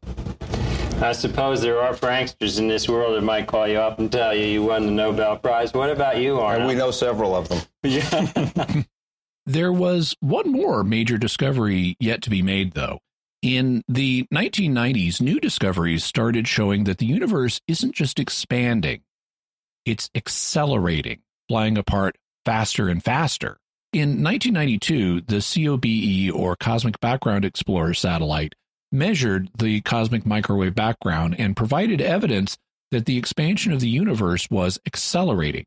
I 1.01 1.11
suppose 1.11 1.61
there 1.61 1.81
are 1.81 1.93
pranksters 1.93 2.57
in 2.57 2.67
this 2.67 2.87
world 2.87 3.17
that 3.17 3.21
might 3.21 3.47
call 3.47 3.67
you 3.67 3.79
up 3.79 3.99
and 3.99 4.09
tell 4.09 4.33
you 4.33 4.45
you 4.45 4.63
won 4.63 4.85
the 4.85 4.91
Nobel 4.91 5.37
Prize. 5.37 5.73
What 5.73 5.89
about 5.89 6.17
you, 6.17 6.39
Arno? 6.39 6.59
And 6.59 6.67
we 6.67 6.75
know 6.75 6.91
several 6.91 7.35
of 7.35 7.49
them. 7.49 7.61
Yeah. 7.83 8.83
there 9.45 9.71
was 9.71 10.15
one 10.21 10.51
more 10.51 10.83
major 10.83 11.17
discovery 11.17 11.97
yet 11.99 12.21
to 12.23 12.29
be 12.29 12.41
made, 12.41 12.73
though. 12.73 12.99
In 13.41 13.83
the 13.87 14.25
1990s, 14.33 15.21
new 15.21 15.39
discoveries 15.39 16.03
started 16.03 16.47
showing 16.47 16.85
that 16.85 16.97
the 16.97 17.05
universe 17.05 17.61
isn't 17.67 17.93
just 17.93 18.19
expanding, 18.19 19.01
it's 19.85 20.09
accelerating, 20.15 21.19
flying 21.47 21.77
apart 21.77 22.15
faster 22.45 22.87
and 22.87 23.03
faster. 23.03 23.57
In 23.91 24.23
1992, 24.23 25.21
the 25.21 25.41
COBE, 25.41 26.31
or 26.33 26.55
Cosmic 26.55 26.99
Background 26.99 27.45
Explorer 27.45 27.93
satellite, 27.93 28.53
measured 28.95 29.49
the 29.57 29.81
cosmic 29.81 30.25
microwave 30.25 30.73
background 30.73 31.35
and 31.37 31.55
provided 31.55 32.01
evidence 32.01 32.57
that 32.91 33.05
the 33.05 33.17
expansion 33.17 33.71
of 33.71 33.79
the 33.81 33.89
universe 33.89 34.49
was 34.49 34.79
accelerating. 34.85 35.65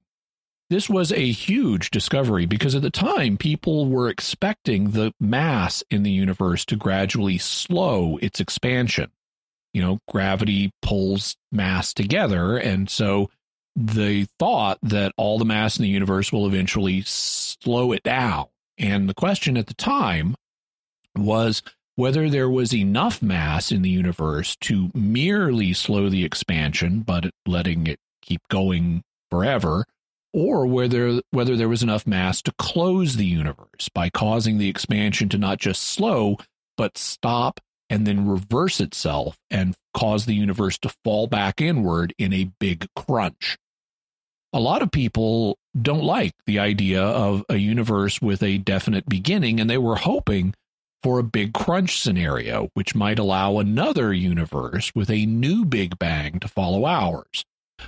This 0.70 0.89
was 0.89 1.12
a 1.12 1.33
huge 1.33 1.91
discovery 1.91 2.45
because 2.45 2.74
at 2.74 2.83
the 2.83 2.91
time 2.91 3.39
people 3.39 3.87
were 3.87 4.09
expecting 4.09 4.91
the 4.91 5.12
mass 5.18 5.83
in 5.91 6.03
the 6.03 6.11
universe 6.11 6.64
to 6.66 6.76
gradually 6.76 7.39
slow 7.39 8.18
its 8.20 8.39
expansion. 8.39 9.11
You 9.72 9.83
know, 9.83 9.99
gravity 10.09 10.72
pulls 10.83 11.37
mass 11.51 11.95
together. 11.95 12.59
And 12.59 12.91
so 12.91 13.31
they 13.76 14.26
thought 14.39 14.79
that 14.83 15.12
all 15.16 15.39
the 15.39 15.45
mass 15.45 15.79
in 15.79 15.85
the 15.85 15.89
universe 15.89 16.33
will 16.33 16.47
eventually 16.47 17.03
slow 17.03 17.93
it 17.93 18.03
down. 18.03 18.47
And 18.76 19.09
the 19.09 19.14
question 19.14 19.57
at 19.57 19.68
the 19.68 19.74
time 19.74 20.35
was 21.16 21.62
whether 21.99 22.31
there 22.31 22.49
was 22.49 22.73
enough 22.73 23.21
mass 23.21 23.73
in 23.73 23.83
the 23.83 23.91
universe 23.91 24.55
to 24.61 24.89
merely 24.95 25.73
slow 25.73 26.09
the 26.09 26.25
expansion, 26.25 27.01
but 27.01 27.29
letting 27.45 27.89
it 27.89 27.99
keep 28.23 28.41
going 28.49 29.03
forever, 29.33 29.85
or 30.33 30.65
whether 30.65 31.21
whether 31.33 31.57
there 31.57 31.69
was 31.69 31.83
enough 31.83 32.07
mass 32.07 32.41
to 32.41 32.53
close 32.57 33.17
the 33.17 33.27
universe 33.27 33.89
by 33.93 34.09
causing 34.11 34.59
the 34.59 34.69
expansion 34.69 35.29
to 35.29 35.39
not 35.39 35.59
just 35.59 35.83
slow 35.83 36.37
but 36.77 36.97
stop 36.97 37.59
and 37.91 38.07
then 38.07 38.29
reverse 38.29 38.79
itself 38.79 39.37
and 39.51 39.75
cause 39.93 40.25
the 40.25 40.37
universe 40.37 40.79
to 40.79 40.95
fall 41.03 41.27
back 41.27 41.61
inward 41.61 42.15
in 42.17 42.33
a 42.33 42.49
big 42.61 42.87
crunch. 42.95 43.59
A 44.53 44.61
lot 44.61 44.83
of 44.83 44.93
people 44.93 45.59
don't 45.83 46.05
like 46.05 46.35
the 46.47 46.61
idea 46.61 47.03
of 47.03 47.45
a 47.49 47.57
universe 47.57 48.23
with 48.23 48.41
a 48.45 48.59
definite 48.59 49.09
beginning, 49.09 49.59
and 49.59 49.69
they 49.69 49.79
were 49.79 49.97
hoping 49.97 50.55
for 51.03 51.19
a 51.19 51.25
big 51.25 51.55
crunch 51.55 52.01
scenario, 52.01 52.69
which 52.75 52.95
might 52.95 53.19
allow 53.19 53.59
another 53.59 54.13
universe 54.13 54.93
with 54.95 55.11
a 55.11 55.27
new 55.27 55.65
Big 55.65 55.99
Bang 55.99 56.41
to 56.41 56.49
follow 56.49 56.85
ours. 56.85 57.45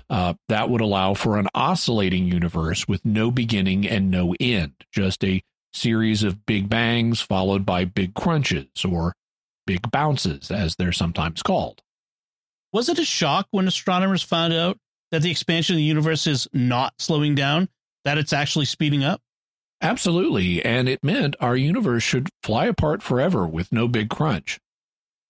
Uh, 0.08 0.34
that 0.48 0.70
would 0.70 0.80
allow 0.80 1.14
for 1.14 1.36
an 1.36 1.48
oscillating 1.54 2.26
universe 2.26 2.86
with 2.86 3.04
no 3.04 3.30
beginning 3.30 3.88
and 3.88 4.10
no 4.10 4.34
end, 4.38 4.72
just 4.92 5.24
a 5.24 5.42
series 5.72 6.22
of 6.22 6.46
big 6.46 6.68
bangs 6.68 7.20
followed 7.20 7.66
by 7.66 7.84
big 7.84 8.14
crunches 8.14 8.84
or 8.88 9.14
big 9.66 9.90
bounces, 9.90 10.50
as 10.50 10.76
they're 10.76 10.92
sometimes 10.92 11.42
called. 11.42 11.82
Was 12.72 12.88
it 12.88 12.98
a 12.98 13.04
shock 13.04 13.48
when 13.50 13.66
astronomers 13.66 14.22
found 14.22 14.52
out 14.52 14.78
that 15.10 15.22
the 15.22 15.30
expansion 15.30 15.74
of 15.74 15.78
the 15.78 15.82
universe 15.82 16.26
is 16.26 16.48
not 16.52 16.94
slowing 16.98 17.34
down, 17.34 17.68
that 18.04 18.18
it's 18.18 18.32
actually 18.32 18.64
speeding 18.64 19.02
up? 19.02 19.20
Absolutely, 19.82 20.62
and 20.64 20.88
it 20.88 21.02
meant 21.02 21.36
our 21.40 21.56
universe 21.56 22.02
should 22.02 22.28
fly 22.42 22.66
apart 22.66 23.02
forever 23.02 23.46
with 23.46 23.72
no 23.72 23.88
big 23.88 24.10
crunch. 24.10 24.58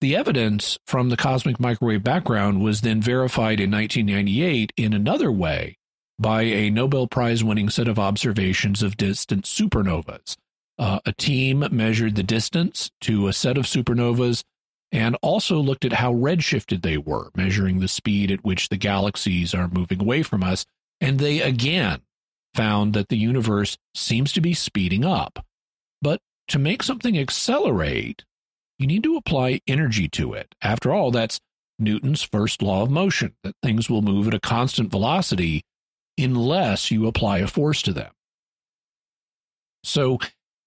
The 0.01 0.16
evidence 0.16 0.78
from 0.86 1.10
the 1.10 1.16
cosmic 1.16 1.60
microwave 1.60 2.02
background 2.02 2.62
was 2.62 2.81
then 2.81 3.01
verified 3.02 3.60
in 3.60 3.70
1998 3.70 4.72
in 4.77 4.93
another 4.93 5.31
way 5.31 5.77
by 6.18 6.43
a 6.43 6.70
Nobel 6.70 7.06
Prize 7.06 7.44
winning 7.44 7.68
set 7.68 7.86
of 7.86 7.98
observations 7.98 8.82
of 8.82 8.97
distant 8.97 9.44
supernovas. 9.44 10.36
Uh, 10.78 11.01
a 11.05 11.12
team 11.12 11.64
measured 11.70 12.16
the 12.16 12.22
distance 12.22 12.90
to 13.02 13.28
a 13.28 13.32
set 13.32 13.59
of 13.59 13.66
supernovas 13.66 14.43
and 14.90 15.16
also 15.22 15.59
looked 15.59 15.85
at 15.85 15.93
how 15.93 16.12
redshifted 16.12 16.82
they 16.82 16.97
were, 16.97 17.31
measuring 17.36 17.78
the 17.78 17.89
speed 17.89 18.31
at 18.31 18.44
which 18.44 18.70
the 18.70 18.77
galaxies 18.77 19.55
are 19.55 19.68
moving 19.68 20.01
away 20.01 20.22
from 20.22 20.43
us. 20.43 20.64
And 21.01 21.18
they 21.18 21.40
again 21.40 22.01
found 22.55 22.94
that 22.94 23.09
the 23.09 23.16
universe 23.16 23.77
seems 23.94 24.32
to 24.32 24.40
be 24.40 24.55
speeding 24.55 25.05
up. 25.05 25.44
But 26.02 26.20
to 26.48 26.59
make 26.59 26.82
something 26.82 27.18
accelerate, 27.18 28.24
you 28.78 28.86
need 28.86 29.02
to 29.05 29.16
apply 29.16 29.60
energy 29.66 30.09
to 30.09 30.32
it. 30.32 30.55
After 30.62 30.93
all, 30.93 31.10
that's 31.10 31.40
Newton's 31.78 32.22
first 32.22 32.62
law 32.62 32.82
of 32.82 32.90
motion 32.90 33.35
that 33.43 33.55
things 33.62 33.89
will 33.89 34.02
move 34.02 34.28
at 34.28 34.35
a 34.35 34.40
constant 34.40 34.90
velocity 34.90 35.62
unless 36.18 36.90
you 36.90 37.06
apply 37.06 37.39
a 37.39 37.47
force 37.47 37.82
to 37.82 37.93
them. 37.93 38.10
So, 39.82 40.18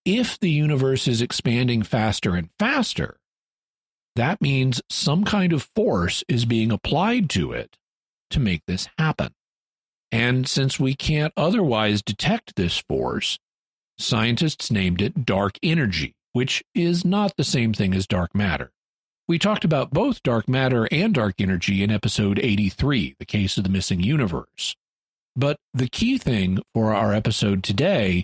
if 0.05 0.39
the 0.39 0.49
universe 0.49 1.07
is 1.07 1.22
expanding 1.22 1.84
faster 1.84 2.35
and 2.35 2.49
faster, 2.60 3.18
that 4.15 4.41
means 4.41 4.81
some 4.89 5.23
kind 5.23 5.53
of 5.53 5.69
force 5.76 6.23
is 6.27 6.45
being 6.45 6.72
applied 6.72 7.30
to 7.31 7.51
it 7.51 7.77
to 8.31 8.39
make 8.39 8.61
this 8.68 8.89
happen. 8.97 9.34
And 10.14 10.48
since 10.48 10.80
we 10.80 10.94
can't 10.94 11.34
otherwise 11.35 12.03
detect 12.03 12.56
this 12.56 12.77
force, 12.77 13.40
scientists 13.98 14.69
named 14.69 15.02
it 15.02 15.26
dark 15.26 15.57
energy, 15.64 16.14
which 16.34 16.64
is 16.76 17.03
not 17.03 17.35
the 17.35 17.44
same 17.44 17.73
thing 17.73 17.95
as 17.95 18.06
dark 18.06 18.35
matter. 18.35 18.69
We 19.27 19.40
talked 19.40 19.65
about 19.65 19.90
both 19.90 20.22
dark 20.22 20.48
matter 20.48 20.88
and 20.91 21.15
dark 21.15 21.41
energy 21.41 21.81
in 21.81 21.90
episode 21.90 22.38
83, 22.38 23.15
The 23.18 23.26
Case 23.26 23.57
of 23.57 23.64
the 23.64 23.72
Missing 23.72 24.02
Universe. 24.02 24.76
But 25.35 25.57
the 25.73 25.90
key 25.90 26.19
thing 26.19 26.60
for 26.76 26.94
our 26.94 27.11
episode 27.11 27.64
today 27.64 28.23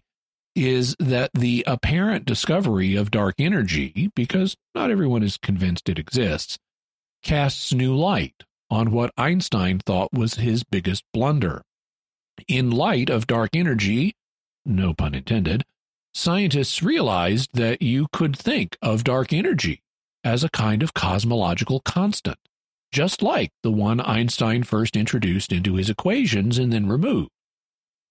is 0.56 0.96
that 1.00 1.32
the 1.34 1.64
apparent 1.66 2.24
discovery 2.24 2.96
of 2.96 3.10
dark 3.10 3.34
energy, 3.40 4.12
because 4.16 4.56
not 4.76 4.92
everyone 4.92 5.24
is 5.24 5.38
convinced 5.38 5.90
it 5.90 5.98
exists, 5.98 6.60
casts 7.24 7.74
new 7.74 7.96
light 7.96 8.44
on 8.70 8.92
what 8.92 9.12
Einstein 9.18 9.80
thought 9.80 10.14
was 10.14 10.36
his 10.36 10.64
biggest 10.64 11.04
blunder. 11.14 11.64
In 12.48 12.72
light 12.72 13.10
of 13.10 13.28
dark 13.28 13.56
energy, 13.56 14.16
no 14.66 14.94
pun 14.94 15.16
intended, 15.16 15.66
scientists 16.14 16.82
realized 16.82 17.52
that 17.54 17.82
you 17.82 18.08
could 18.12 18.36
think 18.36 18.78
of 18.82 19.04
dark 19.04 19.34
energy 19.34 19.82
as 20.24 20.44
a 20.44 20.50
kind 20.50 20.84
of 20.84 20.94
cosmological 20.94 21.80
constant, 21.82 22.38
just 22.92 23.22
like 23.22 23.52
the 23.64 23.72
one 23.72 24.00
Einstein 24.02 24.64
first 24.64 24.96
introduced 24.96 25.52
into 25.52 25.76
his 25.76 25.90
equations 25.90 26.58
and 26.58 26.74
then 26.74 26.88
removed. 26.88 27.32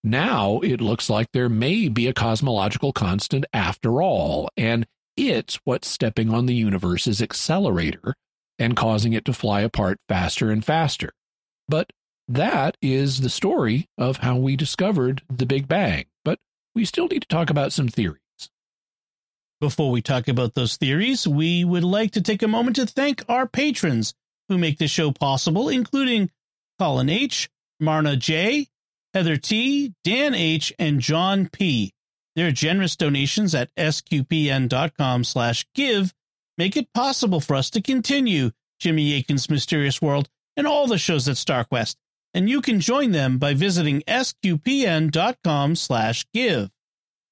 Now 0.05 0.61
it 0.61 0.81
looks 0.81 1.11
like 1.11 1.33
there 1.33 1.49
may 1.49 1.89
be 1.89 2.07
a 2.07 2.15
cosmological 2.15 2.93
constant 2.93 3.45
after 3.53 4.01
all, 4.01 4.49
and 4.57 4.87
it's 5.17 5.57
what's 5.65 5.89
stepping 5.89 6.33
on 6.33 6.47
the 6.47 6.55
universe's 6.55 7.21
accelerator 7.21 8.15
and 8.59 8.77
causing 8.77 9.13
it 9.13 9.25
to 9.25 9.33
fly 9.33 9.61
apart 9.61 9.99
faster 10.09 10.51
and 10.51 10.65
faster. 10.65 11.11
But 11.69 11.91
that 12.29 12.77
is 12.83 13.21
the 13.21 13.31
story 13.31 13.89
of 13.97 14.19
how 14.19 14.37
we 14.37 14.57
discovered 14.57 15.23
the 15.29 15.47
Big 15.47 15.67
Bang. 15.67 16.05
But 16.25 16.39
we 16.75 16.85
still 16.85 17.09
need 17.09 17.23
to 17.23 17.29
talk 17.29 17.51
about 17.51 17.73
some 17.73 17.89
theories. 17.89 18.21
Before 19.61 19.91
we 19.91 20.03
talk 20.03 20.29
about 20.29 20.55
those 20.55 20.77
theories, 20.77 21.27
we 21.27 21.65
would 21.65 21.83
like 21.83 22.13
to 22.13 22.21
take 22.21 22.43
a 22.43 22.49
moment 22.49 22.77
to 22.77 22.87
thank 22.87 23.25
our 23.29 23.47
patrons 23.47 24.15
who 24.49 24.57
make 24.57 24.79
this 24.79 24.91
show 24.91 25.11
possible, 25.11 25.69
including 25.69 26.31
Colin 26.79 27.09
H., 27.09 27.51
Marna 27.81 28.17
J., 28.17 28.69
Heather 29.15 29.37
T., 29.37 29.95
Dan 30.05 30.35
H., 30.35 30.73
and 30.79 31.01
John 31.01 31.49
P. 31.49 31.93
Their 32.37 32.53
generous 32.53 32.95
donations 32.95 33.55
at 33.55 33.75
sqpn.com 33.75 35.25
slash 35.25 35.67
give 35.75 36.15
make 36.57 36.77
it 36.77 36.93
possible 36.93 37.41
for 37.41 37.57
us 37.57 37.71
to 37.71 37.83
continue 37.83 38.53
Jimmy 38.79 39.19
Akin's 39.19 39.51
Mysterious 39.51 40.01
World 40.01 40.29
and 40.57 40.67
all 40.67 40.87
the 40.87 40.99
shows 40.99 41.29
at 41.29 41.37
StarQuest, 41.37 41.97
and 42.35 42.49
you 42.49 42.61
can 42.61 42.81
join 42.81 43.13
them 43.13 43.39
by 43.39 43.55
visiting 43.55 44.03
sqpn.com 44.03 45.77
slash 45.77 46.27
give. 46.33 46.71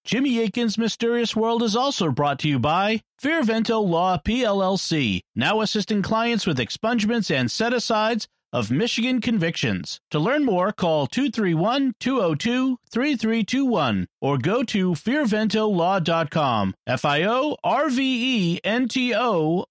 Jimmy 0.05 0.41
Akin's 0.41 0.79
Mysterious 0.79 1.35
World 1.35 1.65
is 1.65 1.75
also 1.75 2.13
brought 2.13 2.39
to 2.41 2.49
you 2.49 2.61
by 2.61 3.03
Fiorvento 3.21 3.85
Law 3.85 4.19
PLLC, 4.25 5.21
now 5.35 5.61
assisting 5.61 6.01
clients 6.01 6.47
with 6.47 6.59
expungements 6.59 7.35
and 7.35 7.51
set-asides 7.51 8.29
of 8.53 8.71
Michigan 8.71 9.21
convictions. 9.21 10.01
To 10.13 10.21
learn 10.21 10.45
more, 10.45 10.71
call 10.73 11.09
231-202-3321 11.09 14.07
or 14.21 14.39
go 14.39 14.63
to 14.63 14.93
fiorventolaw.com. 14.93 16.75
F-I-O-R-V-E-N-T-O 16.87 17.57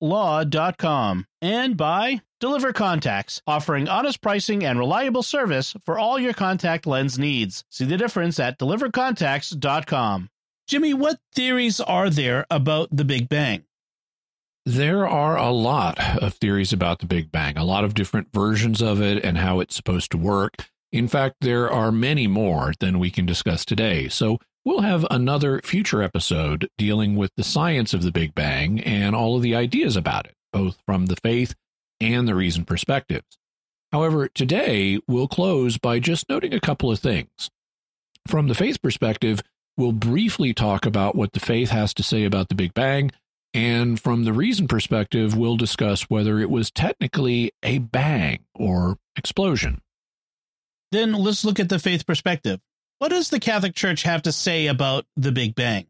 law.com. 0.01 1.25
And 1.41 1.77
by 1.77 2.21
Deliver 2.41 2.73
Contacts, 2.73 3.41
offering 3.47 3.87
honest 3.87 4.21
pricing 4.21 4.65
and 4.65 4.77
reliable 4.77 5.23
service 5.23 5.73
for 5.85 5.97
all 5.97 6.19
your 6.19 6.33
contact 6.33 6.85
lens 6.85 7.17
needs. 7.17 7.63
See 7.69 7.85
the 7.85 7.95
difference 7.95 8.39
at 8.41 8.59
delivercontacts.com. 8.59 10.29
Jimmy, 10.67 10.93
what 10.93 11.17
theories 11.33 11.79
are 11.79 12.09
there 12.09 12.45
about 12.51 12.89
the 12.91 13.05
Big 13.05 13.29
Bang? 13.29 13.63
There 14.65 15.07
are 15.07 15.37
a 15.37 15.51
lot 15.51 15.97
of 16.21 16.33
theories 16.33 16.73
about 16.73 16.99
the 16.99 17.05
Big 17.05 17.31
Bang, 17.31 17.57
a 17.57 17.63
lot 17.63 17.85
of 17.85 17.93
different 17.93 18.33
versions 18.33 18.81
of 18.81 19.01
it 19.01 19.23
and 19.23 19.37
how 19.37 19.61
it's 19.61 19.75
supposed 19.75 20.11
to 20.11 20.17
work. 20.17 20.55
In 20.91 21.07
fact, 21.07 21.35
there 21.39 21.71
are 21.71 21.91
many 21.91 22.27
more 22.27 22.73
than 22.79 22.99
we 22.99 23.11
can 23.11 23.25
discuss 23.25 23.63
today. 23.63 24.09
So 24.09 24.39
we'll 24.65 24.81
have 24.81 25.05
another 25.09 25.61
future 25.63 26.01
episode 26.01 26.67
dealing 26.77 27.15
with 27.15 27.31
the 27.37 27.43
science 27.45 27.93
of 27.93 28.01
the 28.01 28.11
Big 28.11 28.35
Bang 28.35 28.81
and 28.81 29.15
all 29.15 29.37
of 29.37 29.41
the 29.41 29.55
ideas 29.55 29.95
about 29.95 30.25
it, 30.25 30.35
both 30.51 30.77
from 30.85 31.05
the 31.05 31.15
faith 31.15 31.55
and 31.99 32.27
the 32.27 32.35
reason 32.35 32.65
perspectives. 32.65 33.37
However, 33.91 34.27
today 34.27 34.99
we'll 35.07 35.27
close 35.27 35.77
by 35.77 35.99
just 35.99 36.29
noting 36.29 36.53
a 36.53 36.59
couple 36.59 36.91
of 36.91 36.99
things. 36.99 37.49
From 38.27 38.47
the 38.47 38.55
faith 38.55 38.81
perspective, 38.81 39.41
we'll 39.77 39.91
briefly 39.91 40.53
talk 40.53 40.85
about 40.85 41.15
what 41.15 41.33
the 41.33 41.39
faith 41.39 41.69
has 41.69 41.93
to 41.93 42.03
say 42.03 42.23
about 42.23 42.49
the 42.49 42.55
Big 42.55 42.73
Bang 42.73 43.11
and 43.55 43.97
from 43.97 44.25
the 44.25 44.33
reason 44.33 44.67
perspective, 44.67 45.37
we'll 45.37 45.55
discuss 45.55 46.09
whether 46.09 46.39
it 46.39 46.49
was 46.49 46.69
technically 46.69 47.53
a 47.63 47.77
bang 47.77 48.43
or 48.53 48.97
explosion. 49.15 49.81
Then 50.91 51.13
let's 51.13 51.45
look 51.45 51.61
at 51.61 51.69
the 51.69 51.79
faith 51.79 52.05
perspective. 52.05 52.59
What 52.99 53.09
does 53.09 53.29
the 53.29 53.39
Catholic 53.39 53.73
Church 53.73 54.03
have 54.03 54.23
to 54.23 54.33
say 54.33 54.67
about 54.67 55.05
the 55.15 55.31
Big 55.31 55.55
Bang? 55.55 55.87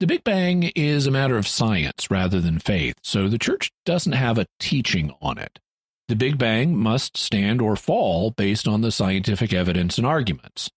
The 0.00 0.06
Big 0.06 0.22
Bang 0.22 0.62
is 0.76 1.08
a 1.08 1.10
matter 1.10 1.36
of 1.36 1.48
science 1.48 2.08
rather 2.08 2.40
than 2.40 2.60
faith, 2.60 2.94
so 3.02 3.26
the 3.26 3.36
Church 3.36 3.72
doesn't 3.84 4.12
have 4.12 4.38
a 4.38 4.46
teaching 4.60 5.12
on 5.20 5.38
it. 5.38 5.58
The 6.06 6.14
Big 6.14 6.38
Bang 6.38 6.76
must 6.76 7.16
stand 7.16 7.60
or 7.60 7.74
fall 7.74 8.30
based 8.30 8.68
on 8.68 8.80
the 8.80 8.92
scientific 8.92 9.52
evidence 9.52 9.98
and 9.98 10.06
arguments. 10.06 10.70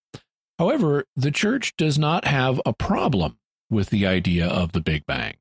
However, 0.58 1.06
the 1.16 1.30
Church 1.30 1.76
does 1.78 2.00
not 2.00 2.26
have 2.26 2.60
a 2.66 2.74
problem 2.74 3.38
with 3.70 3.92
the 3.92 4.08
idea 4.08 4.48
of 4.48 4.72
the 4.72 4.82
Big 4.82 5.06
Bang. 5.06 5.36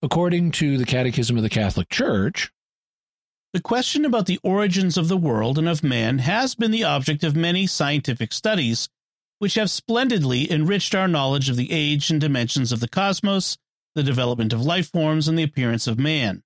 According 0.00 0.52
to 0.52 0.78
the 0.78 0.86
Catechism 0.86 1.36
of 1.36 1.42
the 1.42 1.50
Catholic 1.50 1.88
Church, 1.88 2.52
the 3.52 3.60
question 3.60 4.04
about 4.04 4.26
the 4.26 4.38
origins 4.44 4.96
of 4.96 5.08
the 5.08 5.16
world 5.16 5.58
and 5.58 5.68
of 5.68 5.82
man 5.82 6.18
has 6.18 6.54
been 6.54 6.70
the 6.70 6.84
object 6.84 7.24
of 7.24 7.34
many 7.34 7.66
scientific 7.66 8.32
studies, 8.32 8.88
which 9.38 9.54
have 9.54 9.70
splendidly 9.70 10.50
enriched 10.50 10.94
our 10.94 11.08
knowledge 11.08 11.48
of 11.48 11.56
the 11.56 11.72
age 11.72 12.10
and 12.10 12.20
dimensions 12.20 12.72
of 12.72 12.80
the 12.80 12.88
cosmos, 12.88 13.56
the 13.94 14.02
development 14.02 14.52
of 14.52 14.64
life 14.64 14.90
forms, 14.90 15.28
and 15.28 15.38
the 15.38 15.42
appearance 15.42 15.86
of 15.86 15.98
man. 15.98 16.42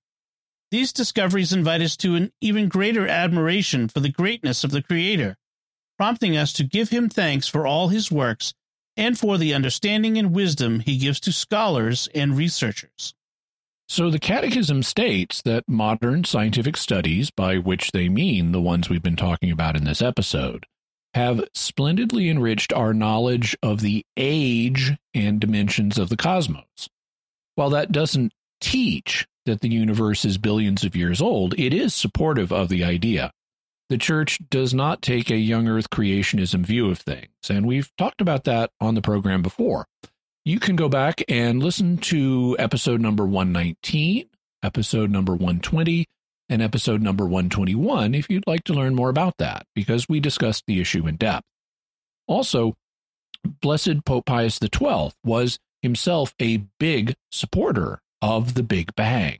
These 0.71 0.93
discoveries 0.93 1.53
invite 1.53 1.81
us 1.81 1.95
to 1.97 2.15
an 2.15 2.31
even 2.41 2.67
greater 2.67 3.07
admiration 3.07 3.87
for 3.87 3.99
the 3.99 4.09
greatness 4.09 4.63
of 4.63 4.71
the 4.71 4.81
Creator, 4.81 5.37
prompting 5.97 6.35
us 6.35 6.51
to 6.53 6.63
give 6.63 6.89
him 6.89 7.09
thanks 7.09 7.47
for 7.47 7.67
all 7.67 7.89
his 7.89 8.11
works 8.11 8.53
and 8.97 9.17
for 9.17 9.37
the 9.37 9.53
understanding 9.53 10.17
and 10.17 10.33
wisdom 10.33 10.79
he 10.79 10.97
gives 10.97 11.19
to 11.21 11.31
scholars 11.31 12.09
and 12.15 12.37
researchers. 12.37 13.13
So 13.87 14.09
the 14.09 14.19
Catechism 14.19 14.81
states 14.81 15.41
that 15.43 15.67
modern 15.67 16.23
scientific 16.23 16.77
studies, 16.77 17.29
by 17.29 17.57
which 17.57 17.91
they 17.91 18.09
mean 18.09 18.51
the 18.51 18.61
ones 18.61 18.89
we've 18.89 19.03
been 19.03 19.15
talking 19.15 19.51
about 19.51 19.75
in 19.75 19.83
this 19.83 20.01
episode, 20.01 20.65
have 21.13 21.43
splendidly 21.53 22.29
enriched 22.29 22.73
our 22.73 22.93
knowledge 22.93 23.55
of 23.61 23.81
the 23.81 24.05
age 24.17 24.93
and 25.13 25.39
dimensions 25.39 25.97
of 25.97 26.09
the 26.09 26.17
cosmos. 26.17 26.89
While 27.55 27.69
that 27.71 27.91
doesn't 27.91 28.33
teach 28.59 29.27
that 29.45 29.61
the 29.61 29.69
universe 29.69 30.25
is 30.25 30.37
billions 30.37 30.83
of 30.83 30.95
years 30.95 31.21
old, 31.21 31.57
it 31.59 31.73
is 31.73 31.93
supportive 31.93 32.51
of 32.51 32.69
the 32.69 32.83
idea. 32.83 33.31
The 33.89 33.97
church 33.97 34.39
does 34.49 34.73
not 34.73 35.01
take 35.01 35.29
a 35.29 35.37
young 35.37 35.67
earth 35.67 35.89
creationism 35.89 36.65
view 36.65 36.89
of 36.89 36.99
things, 36.99 37.29
and 37.49 37.65
we've 37.67 37.91
talked 37.97 38.21
about 38.21 38.45
that 38.45 38.71
on 38.79 38.95
the 38.95 39.01
program 39.01 39.41
before 39.41 39.85
you 40.45 40.59
can 40.59 40.75
go 40.75 40.89
back 40.89 41.23
and 41.29 41.63
listen 41.63 41.97
to 41.97 42.55
episode 42.59 42.99
number 42.99 43.25
119, 43.25 44.27
episode 44.61 45.09
number 45.09 45.31
120, 45.31 46.05
and 46.53 46.61
episode 46.61 47.01
number 47.01 47.25
121 47.25 48.13
if 48.13 48.29
you'd 48.29 48.47
like 48.47 48.63
to 48.63 48.73
learn 48.73 48.93
more 48.93 49.09
about 49.09 49.37
that, 49.37 49.65
because 49.73 50.07
we 50.07 50.19
discussed 50.19 50.63
the 50.67 50.79
issue 50.79 51.07
in 51.07 51.15
depth. 51.15 51.47
Also, 52.27 52.75
Blessed 53.43 54.05
Pope 54.05 54.25
Pius 54.25 54.59
XII 54.61 55.11
was 55.25 55.57
himself 55.81 56.33
a 56.39 56.57
big 56.79 57.15
supporter 57.31 57.99
of 58.21 58.53
the 58.53 58.63
Big 58.63 58.95
Bang. 58.95 59.39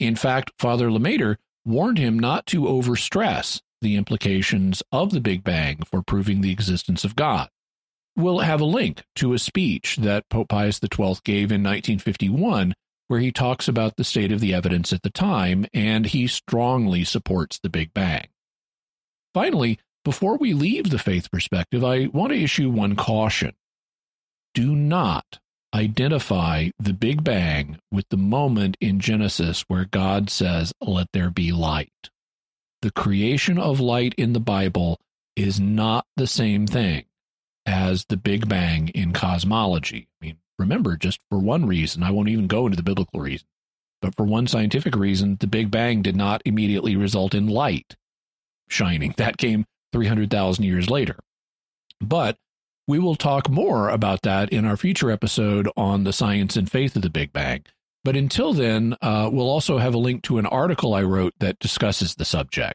In 0.00 0.16
fact, 0.16 0.50
Father 0.58 0.88
Lemaître 0.88 1.36
warned 1.64 1.98
him 1.98 2.18
not 2.18 2.44
to 2.46 2.62
overstress 2.62 3.62
the 3.80 3.96
implications 3.96 4.82
of 4.90 5.12
the 5.12 5.20
Big 5.20 5.44
Bang 5.44 5.78
for 5.86 6.02
proving 6.02 6.40
the 6.40 6.50
existence 6.50 7.04
of 7.04 7.16
God 7.16 7.48
we'll 8.16 8.40
have 8.40 8.60
a 8.60 8.66
link 8.66 9.02
to 9.16 9.32
a 9.32 9.38
speech 9.38 9.96
that 9.96 10.28
Pope 10.28 10.48
Pius 10.48 10.80
XII 10.80 11.16
gave 11.24 11.50
in 11.50 11.62
1951 11.62 12.74
where 13.12 13.20
he 13.20 13.30
talks 13.30 13.68
about 13.68 13.96
the 13.96 14.04
state 14.04 14.32
of 14.32 14.40
the 14.40 14.54
evidence 14.54 14.90
at 14.90 15.02
the 15.02 15.10
time 15.10 15.66
and 15.74 16.06
he 16.06 16.26
strongly 16.26 17.04
supports 17.04 17.58
the 17.58 17.68
Big 17.68 17.92
Bang. 17.92 18.28
Finally, 19.34 19.78
before 20.02 20.38
we 20.38 20.54
leave 20.54 20.88
the 20.88 20.98
faith 20.98 21.30
perspective, 21.30 21.84
I 21.84 22.06
want 22.06 22.32
to 22.32 22.42
issue 22.42 22.70
one 22.70 22.96
caution. 22.96 23.52
Do 24.54 24.74
not 24.74 25.40
identify 25.74 26.70
the 26.78 26.94
Big 26.94 27.22
Bang 27.22 27.78
with 27.90 28.08
the 28.08 28.16
moment 28.16 28.78
in 28.80 28.98
Genesis 28.98 29.66
where 29.68 29.84
God 29.84 30.30
says, 30.30 30.72
Let 30.80 31.08
there 31.12 31.30
be 31.30 31.52
light. 31.52 32.08
The 32.80 32.92
creation 32.92 33.58
of 33.58 33.78
light 33.78 34.14
in 34.16 34.32
the 34.32 34.40
Bible 34.40 34.98
is 35.36 35.60
not 35.60 36.06
the 36.16 36.26
same 36.26 36.66
thing 36.66 37.04
as 37.66 38.06
the 38.06 38.16
Big 38.16 38.48
Bang 38.48 38.88
in 38.88 39.12
cosmology. 39.12 40.08
I 40.22 40.24
mean, 40.24 40.38
remember, 40.62 40.96
just 40.96 41.20
for 41.30 41.38
one 41.38 41.66
reason, 41.66 42.02
I 42.02 42.10
won't 42.10 42.28
even 42.28 42.46
go 42.46 42.66
into 42.66 42.76
the 42.76 42.82
biblical 42.82 43.20
reason, 43.20 43.46
but 44.00 44.16
for 44.16 44.24
one 44.24 44.46
scientific 44.46 44.96
reason, 44.96 45.36
the 45.40 45.46
Big 45.46 45.70
Bang 45.70 46.02
did 46.02 46.16
not 46.16 46.42
immediately 46.44 46.96
result 46.96 47.34
in 47.34 47.46
light 47.46 47.96
shining. 48.68 49.14
That 49.16 49.36
came 49.36 49.66
300,000 49.92 50.64
years 50.64 50.88
later. 50.88 51.18
But 52.00 52.38
we 52.88 52.98
will 52.98 53.14
talk 53.14 53.48
more 53.48 53.88
about 53.88 54.22
that 54.22 54.50
in 54.50 54.64
our 54.64 54.76
future 54.76 55.10
episode 55.10 55.68
on 55.76 56.04
the 56.04 56.12
science 56.12 56.56
and 56.56 56.70
faith 56.70 56.96
of 56.96 57.02
the 57.02 57.10
Big 57.10 57.32
Bang. 57.32 57.64
But 58.04 58.16
until 58.16 58.52
then, 58.52 58.96
uh, 59.00 59.30
we'll 59.32 59.48
also 59.48 59.78
have 59.78 59.94
a 59.94 59.98
link 59.98 60.22
to 60.24 60.38
an 60.38 60.46
article 60.46 60.94
I 60.94 61.02
wrote 61.02 61.34
that 61.38 61.60
discusses 61.60 62.16
the 62.16 62.24
subject. 62.24 62.74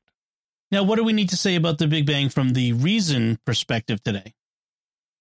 Now, 0.72 0.84
what 0.84 0.95
do 0.95 1.03
we 1.03 1.14
need 1.14 1.30
to 1.30 1.38
say 1.38 1.55
about 1.55 1.77
the 1.77 1.88
Big 1.88 2.05
Bang 2.05 2.30
from 2.30 2.49
the 2.49 2.73
reason 2.73 3.39
perspective 3.45 4.01
today? 4.03 4.34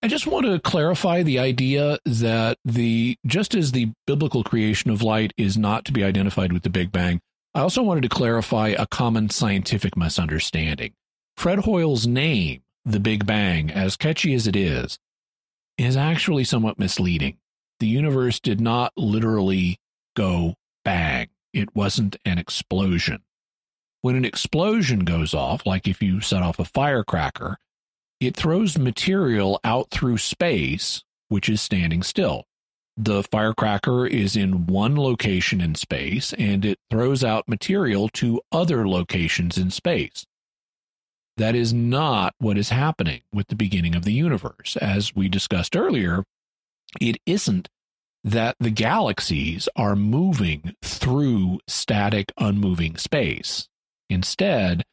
I 0.06 0.08
just 0.08 0.28
want 0.28 0.46
to 0.46 0.60
clarify 0.60 1.24
the 1.24 1.40
idea 1.40 1.98
that 2.04 2.58
the 2.64 3.18
just 3.26 3.56
as 3.56 3.72
the 3.72 3.90
biblical 4.06 4.44
creation 4.44 4.92
of 4.92 5.02
light 5.02 5.32
is 5.36 5.58
not 5.58 5.84
to 5.86 5.92
be 5.92 6.04
identified 6.04 6.52
with 6.52 6.62
the 6.62 6.70
Big 6.70 6.92
Bang, 6.92 7.20
I 7.56 7.62
also 7.62 7.82
wanted 7.82 8.02
to 8.02 8.08
clarify 8.08 8.68
a 8.68 8.86
common 8.86 9.30
scientific 9.30 9.96
misunderstanding. 9.96 10.92
Fred 11.36 11.58
Hoyle's 11.58 12.06
name, 12.06 12.62
the 12.84 13.00
Big 13.00 13.26
Bang, 13.26 13.68
as 13.72 13.96
catchy 13.96 14.32
as 14.32 14.46
it 14.46 14.54
is, 14.54 14.96
is 15.76 15.96
actually 15.96 16.44
somewhat 16.44 16.78
misleading. 16.78 17.38
The 17.80 17.88
universe 17.88 18.38
did 18.38 18.60
not 18.60 18.92
literally 18.96 19.76
go 20.14 20.54
bang. 20.84 21.30
It 21.52 21.74
wasn't 21.74 22.14
an 22.24 22.38
explosion. 22.38 23.24
When 24.02 24.14
an 24.14 24.24
explosion 24.24 25.00
goes 25.00 25.34
off, 25.34 25.66
like 25.66 25.88
if 25.88 26.00
you 26.00 26.20
set 26.20 26.42
off 26.42 26.60
a 26.60 26.64
firecracker, 26.64 27.58
it 28.20 28.36
throws 28.36 28.78
material 28.78 29.60
out 29.64 29.90
through 29.90 30.18
space, 30.18 31.02
which 31.28 31.48
is 31.48 31.60
standing 31.60 32.02
still. 32.02 32.44
The 32.96 33.22
firecracker 33.22 34.06
is 34.06 34.36
in 34.36 34.66
one 34.66 34.96
location 34.96 35.60
in 35.60 35.74
space 35.74 36.32
and 36.32 36.64
it 36.64 36.78
throws 36.90 37.22
out 37.22 37.46
material 37.46 38.08
to 38.14 38.40
other 38.50 38.88
locations 38.88 39.58
in 39.58 39.70
space. 39.70 40.24
That 41.36 41.54
is 41.54 41.74
not 41.74 42.34
what 42.38 42.56
is 42.56 42.70
happening 42.70 43.20
with 43.30 43.48
the 43.48 43.56
beginning 43.56 43.94
of 43.94 44.06
the 44.06 44.14
universe. 44.14 44.78
As 44.80 45.14
we 45.14 45.28
discussed 45.28 45.76
earlier, 45.76 46.24
it 46.98 47.18
isn't 47.26 47.68
that 48.24 48.56
the 48.58 48.70
galaxies 48.70 49.68
are 49.76 49.94
moving 49.94 50.74
through 50.82 51.60
static, 51.68 52.32
unmoving 52.38 52.96
space. 52.96 53.68
Instead, 54.08 54.84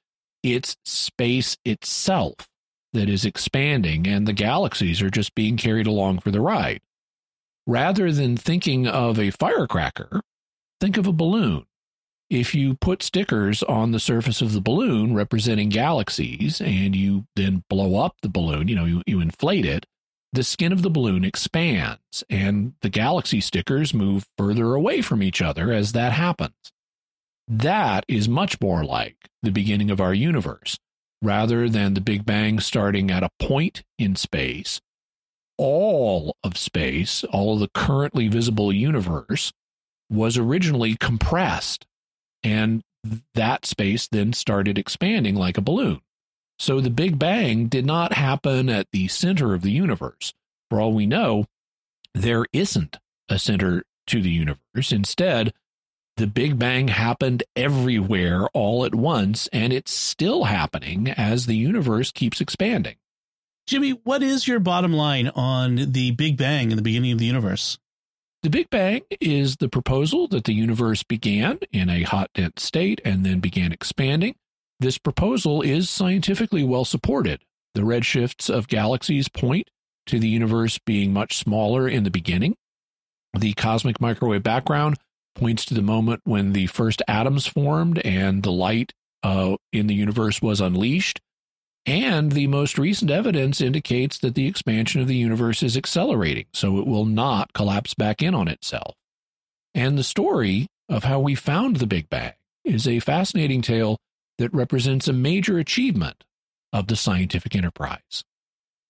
it's 0.43 0.75
space 0.83 1.55
itself 1.63 2.49
that 2.94 3.10
is 3.10 3.26
expanding, 3.26 4.07
and 4.07 4.28
the 4.28 4.34
galaxies 4.34 5.02
are 5.02 5.10
just 5.10 5.36
being 5.36 5.57
carried 5.57 5.88
along 5.88 6.20
for 6.20 6.32
the 6.32 6.41
ride. 6.41 6.82
Rather 7.65 8.11
than 8.11 8.38
thinking 8.38 8.88
of 8.88 9.18
a 9.18 9.32
firecracker, 9.32 10.22
think 10.80 10.98
of 10.98 11.07
a 11.07 11.14
balloon. 11.14 11.65
If 12.30 12.56
you 12.56 12.76
put 12.76 13.03
stickers 13.03 13.64
on 13.64 13.91
the 13.91 13.99
surface 13.99 14.41
of 14.41 14.53
the 14.53 14.61
balloon 14.61 15.14
representing 15.14 15.70
galaxies 15.70 16.60
and 16.60 16.95
you 16.95 17.26
then 17.36 17.64
blow 17.70 18.03
up 18.03 18.15
the 18.22 18.30
balloon, 18.30 18.68
you 18.68 18.76
know, 18.76 18.86
you, 18.86 19.03
you 19.06 19.22
inflate 19.22 19.65
it, 19.65 19.86
the 20.32 20.44
skin 20.44 20.72
of 20.72 20.82
the 20.82 20.90
balloon 20.90 21.24
expands 21.24 22.24
and 22.30 22.74
the 22.82 22.90
galaxy 22.90 23.40
stickers 23.40 23.94
move 23.94 24.26
further 24.38 24.74
away 24.74 25.02
from 25.02 25.22
each 25.22 25.41
other 25.41 25.72
as 25.72 25.91
that 25.91 26.11
happens. 26.11 26.56
That 27.48 28.03
is 28.07 28.28
much 28.28 28.60
more 28.60 28.84
like 28.84 29.30
the 29.44 29.52
beginning 29.52 29.91
of 29.91 30.02
our 30.02 30.14
universe. 30.14 30.80
Rather 31.23 31.69
than 31.69 31.93
the 31.93 32.01
Big 32.01 32.25
Bang 32.25 32.59
starting 32.59 33.09
at 33.09 33.23
a 33.23 33.29
point 33.39 33.81
in 33.97 34.17
space, 34.17 34.81
all 35.57 36.35
of 36.43 36.57
space, 36.57 37.23
all 37.23 37.53
of 37.53 37.61
the 37.61 37.69
currently 37.73 38.27
visible 38.27 38.73
universe, 38.73 39.53
was 40.09 40.37
originally 40.37 40.97
compressed. 40.97 41.85
And 42.43 42.83
that 43.35 43.65
space 43.65 44.07
then 44.09 44.33
started 44.33 44.77
expanding 44.77 45.35
like 45.35 45.57
a 45.57 45.61
balloon. 45.61 46.01
So 46.59 46.81
the 46.81 46.89
Big 46.89 47.17
Bang 47.17 47.67
did 47.67 47.85
not 47.85 48.13
happen 48.13 48.69
at 48.69 48.87
the 48.91 49.07
center 49.07 49.53
of 49.53 49.61
the 49.61 49.71
universe. 49.71 50.33
For 50.69 50.81
all 50.81 50.91
we 50.91 51.05
know, 51.05 51.45
there 52.13 52.45
isn't 52.51 52.97
a 53.29 53.39
center 53.39 53.83
to 54.07 54.21
the 54.21 54.29
universe. 54.29 54.91
Instead, 54.91 55.53
the 56.18 56.27
Big 56.27 56.60
Bang 56.60 56.90
happened 56.90 57.44
everywhere 57.56 58.48
all 58.53 58.85
at 58.85 58.94
once, 58.94 59.48
and 59.52 59.73
it's 59.73 59.91
still 59.91 60.44
happening 60.44 61.10
as 61.10 61.45
the 61.45 61.56
universe 61.56 62.11
keeps 62.11 62.40
expanding. 62.40 62.95
Jimmy, 63.65 63.91
what 64.03 64.22
is 64.22 64.48
your 64.48 64.60
bottom 64.60 64.94
line 64.94 65.30
on 65.30 65.91
the 65.91 66.11
Big 66.11 66.38
Bang 66.38 66.69
in 66.69 66.77
the 66.77 66.84
beginning 66.84 67.14
of 67.14 67.18
the 67.18 67.26
universe? 67.26 67.80
The 68.44 68.49
Big 68.49 68.69
Bang 68.69 69.02
is 69.22 69.56
the 69.56 69.69
proposal 69.69 70.27
that 70.27 70.44
the 70.44 70.53
universe 70.53 71.02
began 71.02 71.60
in 71.72 71.90
a 71.90 72.03
hot, 72.03 72.30
dense 72.34 72.61
state 72.61 72.99
and 73.06 73.26
then 73.26 73.40
began 73.40 73.72
expanding. 73.72 74.35
This 74.80 74.98
proposal 74.98 75.61
is 75.61 75.90
scientifically 75.90 76.64
well 76.64 76.84
supported. 76.84 77.41
The 77.73 77.81
redshifts 77.81 78.49
of 78.49 78.68
galaxies 78.68 79.30
point 79.30 79.69
to 80.07 80.19
the 80.19 80.27
universe 80.27 80.77
being 80.77 81.14
much 81.14 81.38
smaller 81.38 81.88
in 81.88 82.03
the 82.03 82.11
beginning. 82.11 82.57
The 83.34 83.53
cosmic 83.53 84.02
microwave 84.02 84.44
background 84.44 84.98
points 85.35 85.65
to 85.65 85.73
the 85.73 85.81
moment 85.81 86.22
when 86.23 86.53
the 86.53 86.68
first 86.68 87.01
atoms 87.07 87.45
formed 87.45 87.99
and 87.99 88.43
the 88.43 88.51
light 88.51 88.93
uh, 89.23 89.55
in 89.72 89.88
the 89.88 89.95
universe 89.95 90.41
was 90.41 90.61
unleashed. 90.61 91.22
And 91.85 92.31
the 92.31 92.47
most 92.47 92.77
recent 92.77 93.11
evidence 93.11 93.60
indicates 93.60 94.18
that 94.19 94.35
the 94.35 94.47
expansion 94.47 95.01
of 95.01 95.07
the 95.07 95.18
universe 95.18 95.61
is 95.61 95.76
accelerating, 95.76 96.45
so 96.53 96.77
it 96.77 96.88
will 96.88 97.05
not 97.05 97.51
collapse 97.53 97.93
back 97.93 98.22
in 98.22 98.34
on 98.34 98.47
itself. 98.47 98.95
And 99.73 99.97
the 99.97 100.03
story 100.03 100.68
of 100.88 101.03
how 101.03 101.19
we 101.19 101.35
found 101.35 101.77
the 101.77 101.88
Big 101.88 102.10
Bang 102.10 102.34
is 102.64 102.88
a 102.88 102.99
fascinating 102.99 103.61
tale 103.61 103.97
that 104.38 104.53
represents 104.53 105.07
a 105.07 105.14
major 105.14 105.57
achievement 105.57 106.23
of 106.72 106.88
the 106.88 106.95
scientific 106.95 107.55
enterprise. 107.55 108.23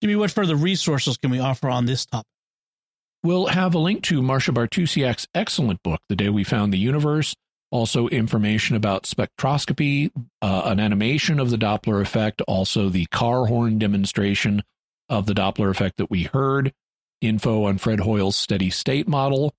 Jimmy, 0.01 0.15
what 0.15 0.31
further 0.31 0.55
resources 0.55 1.17
can 1.17 1.31
we 1.31 1.39
offer 1.39 1.69
on 1.69 1.85
this 1.85 2.05
topic? 2.05 2.27
We'll 3.25 3.47
have 3.47 3.73
a 3.73 3.79
link 3.79 4.03
to 4.03 4.21
Marcia 4.21 4.51
Bartusiak's 4.51 5.29
excellent 5.33 5.81
book, 5.81 6.01
The 6.09 6.15
Day 6.17 6.27
We 6.27 6.43
Found 6.43 6.73
the 6.73 6.77
Universe, 6.77 7.33
also 7.71 8.09
information 8.09 8.75
about 8.75 9.03
spectroscopy, 9.03 10.11
uh, 10.41 10.63
an 10.65 10.81
animation 10.81 11.39
of 11.39 11.49
the 11.49 11.57
Doppler 11.57 12.01
effect, 12.01 12.41
also 12.49 12.89
the 12.89 13.05
car 13.05 13.45
horn 13.45 13.79
demonstration 13.79 14.61
of 15.07 15.25
the 15.25 15.33
Doppler 15.33 15.69
effect 15.69 15.95
that 15.97 16.11
we 16.11 16.23
heard, 16.23 16.73
info 17.21 17.63
on 17.63 17.77
Fred 17.77 18.01
Hoyle's 18.01 18.35
steady 18.35 18.69
state 18.69 19.07
model, 19.07 19.53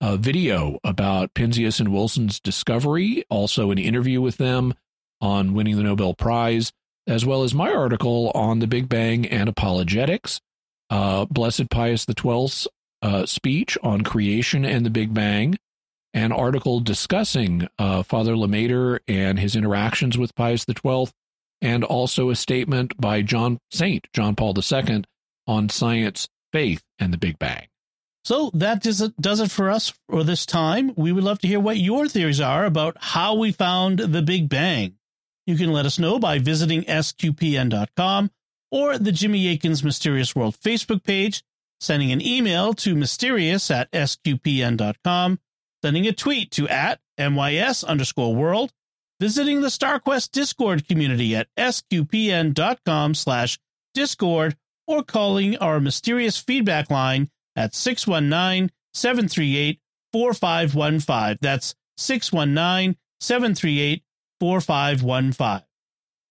a 0.00 0.16
video 0.16 0.78
about 0.82 1.34
Penzias 1.34 1.78
and 1.78 1.92
Wilson's 1.92 2.40
discovery, 2.40 3.24
also 3.28 3.70
an 3.70 3.76
interview 3.76 4.22
with 4.22 4.38
them 4.38 4.72
on 5.20 5.52
winning 5.52 5.76
the 5.76 5.82
Nobel 5.82 6.14
Prize, 6.14 6.72
as 7.06 7.26
well 7.26 7.42
as 7.42 7.52
my 7.52 7.70
article 7.70 8.32
on 8.34 8.60
the 8.60 8.66
Big 8.66 8.88
Bang 8.88 9.26
and 9.26 9.46
apologetics, 9.46 10.40
uh, 10.88 11.26
Blessed 11.26 11.68
Pius 11.68 12.06
XII's 12.06 12.66
uh, 13.02 13.26
speech 13.26 13.76
on 13.82 14.02
creation 14.02 14.64
and 14.64 14.84
the 14.84 14.90
Big 14.90 15.14
Bang, 15.14 15.58
an 16.12 16.32
article 16.32 16.80
discussing 16.80 17.68
uh, 17.78 18.02
Father 18.02 18.34
Lemaître 18.34 19.00
and 19.06 19.38
his 19.38 19.56
interactions 19.56 20.18
with 20.18 20.34
Pius 20.34 20.64
XII, 20.64 21.08
and 21.62 21.84
also 21.84 22.30
a 22.30 22.36
statement 22.36 22.98
by 23.00 23.22
John 23.22 23.58
Saint 23.70 24.06
John 24.12 24.34
Paul 24.34 24.54
II 24.56 25.04
on 25.46 25.68
science, 25.68 26.28
faith, 26.52 26.82
and 26.98 27.12
the 27.12 27.18
Big 27.18 27.38
Bang. 27.38 27.66
So 28.24 28.50
that 28.54 28.82
does 28.82 29.00
it, 29.00 29.16
does 29.20 29.40
it 29.40 29.50
for 29.50 29.70
us 29.70 29.92
for 30.08 30.24
this 30.24 30.44
time. 30.44 30.92
We 30.96 31.12
would 31.12 31.24
love 31.24 31.38
to 31.40 31.48
hear 31.48 31.60
what 31.60 31.78
your 31.78 32.06
theories 32.06 32.40
are 32.40 32.64
about 32.64 32.96
how 33.00 33.34
we 33.34 33.52
found 33.52 33.98
the 33.98 34.22
Big 34.22 34.48
Bang. 34.48 34.96
You 35.46 35.56
can 35.56 35.72
let 35.72 35.86
us 35.86 35.98
know 35.98 36.18
by 36.18 36.38
visiting 36.38 36.84
sqpn.com 36.84 38.30
or 38.70 38.98
the 38.98 39.12
Jimmy 39.12 39.48
Akin's 39.48 39.82
Mysterious 39.82 40.36
World 40.36 40.56
Facebook 40.62 41.02
page, 41.02 41.42
sending 41.80 42.12
an 42.12 42.20
email 42.20 42.74
to 42.74 42.94
mysterious 42.94 43.70
at 43.70 43.90
sqpn.com, 43.92 45.40
sending 45.82 46.06
a 46.06 46.12
tweet 46.12 46.50
to 46.52 46.68
at 46.68 47.00
mys 47.18 47.84
underscore 47.84 48.34
world, 48.34 48.72
visiting 49.18 49.60
the 49.60 49.68
StarQuest 49.68 50.30
Discord 50.30 50.86
community 50.86 51.34
at 51.34 51.48
sqpn.com 51.56 53.14
slash 53.14 53.58
discord, 53.94 54.56
or 54.86 55.02
calling 55.02 55.56
our 55.58 55.80
mysterious 55.80 56.38
feedback 56.38 56.90
line 56.90 57.28
at 57.56 57.74
619 57.74 58.70
738 58.94 59.80
4515. 60.12 61.38
That's 61.40 61.74
619 61.96 62.96
738 63.20 64.02
4515. 64.40 65.66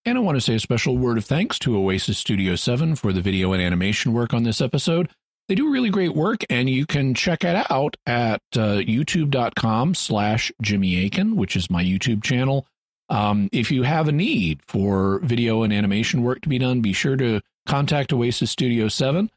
And 0.05 0.17
I 0.17 0.21
want 0.21 0.37
to 0.37 0.41
say 0.41 0.55
a 0.55 0.59
special 0.59 0.97
word 0.97 1.17
of 1.17 1.25
thanks 1.25 1.59
to 1.59 1.77
Oasis 1.77 2.17
Studio 2.17 2.55
7 2.55 2.95
for 2.95 3.13
the 3.13 3.21
video 3.21 3.53
and 3.53 3.61
animation 3.61 4.13
work 4.13 4.33
on 4.33 4.43
this 4.43 4.61
episode. 4.61 5.09
They 5.49 5.55
do 5.55 5.71
really 5.71 5.89
great 5.89 6.15
work, 6.15 6.43
and 6.51 6.69
you 6.69 6.85
can 6.85 7.15
check 7.15 7.43
it 7.43 7.65
out 7.71 7.97
at 8.05 8.43
uh, 8.55 8.77
youtube.com 8.77 9.95
slash 9.95 10.51
Jimmy 10.61 11.03
Akin, 11.03 11.35
which 11.35 11.55
is 11.55 11.71
my 11.71 11.83
YouTube 11.83 12.23
channel. 12.23 12.67
Um, 13.09 13.49
if 13.51 13.71
you 13.71 13.81
have 13.81 14.07
a 14.07 14.11
need 14.11 14.59
for 14.67 15.17
video 15.23 15.63
and 15.63 15.73
animation 15.73 16.21
work 16.21 16.41
to 16.41 16.49
be 16.49 16.59
done, 16.59 16.81
be 16.81 16.93
sure 16.93 17.17
to 17.17 17.41
contact 17.65 18.13
Oasis 18.13 18.51
Studio 18.51 18.89
7. 18.89 19.31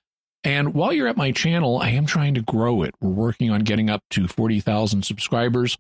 And 0.44 0.74
while 0.74 0.92
you're 0.92 1.08
at 1.08 1.16
my 1.16 1.32
channel, 1.32 1.78
I 1.78 1.88
am 1.90 2.04
trying 2.04 2.34
to 2.34 2.42
grow 2.42 2.82
it. 2.82 2.94
We're 3.00 3.08
working 3.08 3.50
on 3.50 3.60
getting 3.60 3.88
up 3.88 4.02
to 4.10 4.28
40,000 4.28 5.06
subscribers. 5.06 5.78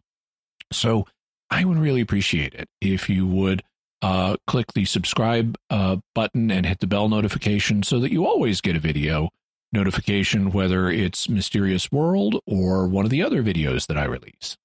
So 0.72 1.06
I 1.50 1.66
would 1.66 1.76
really 1.76 2.00
appreciate 2.00 2.54
it 2.54 2.70
if 2.80 3.10
you 3.10 3.26
would 3.26 3.62
uh, 4.00 4.38
click 4.46 4.72
the 4.72 4.86
subscribe 4.86 5.58
uh, 5.68 5.98
button 6.14 6.50
and 6.50 6.64
hit 6.64 6.80
the 6.80 6.86
bell 6.86 7.10
notification 7.10 7.82
so 7.82 8.00
that 8.00 8.12
you 8.12 8.24
always 8.24 8.62
get 8.62 8.76
a 8.76 8.80
video 8.80 9.28
notification, 9.72 10.50
whether 10.50 10.90
it's 10.90 11.28
Mysterious 11.28 11.90
World 11.90 12.40
or 12.46 12.86
one 12.86 13.04
of 13.04 13.10
the 13.10 13.22
other 13.22 13.42
videos 13.42 13.86
that 13.86 13.96
I 13.96 14.04
release. 14.04 14.56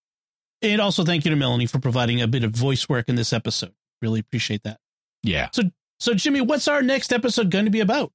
And 0.62 0.82
also 0.82 1.04
thank 1.04 1.26
you 1.26 1.32
to 1.32 1.38
Melanie 1.38 1.68
for 1.68 1.80
providing 1.80 2.22
a 2.22 2.28
bit 2.28 2.44
of 2.44 2.52
voice 2.52 2.90
work 2.90 3.08
in 3.08 3.16
this 3.16 3.32
episode. 3.32 3.74
Really 4.02 4.20
appreciate 4.20 4.64
that. 4.64 4.80
Yeah. 5.24 5.50
So, 5.54 5.64
so 6.00 6.14
Jimmy, 6.14 6.42
what's 6.42 6.68
our 6.68 6.82
next 6.82 7.14
episode 7.14 7.52
going 7.52 7.66
to 7.66 7.72
be 7.72 7.80
about? 7.80 8.12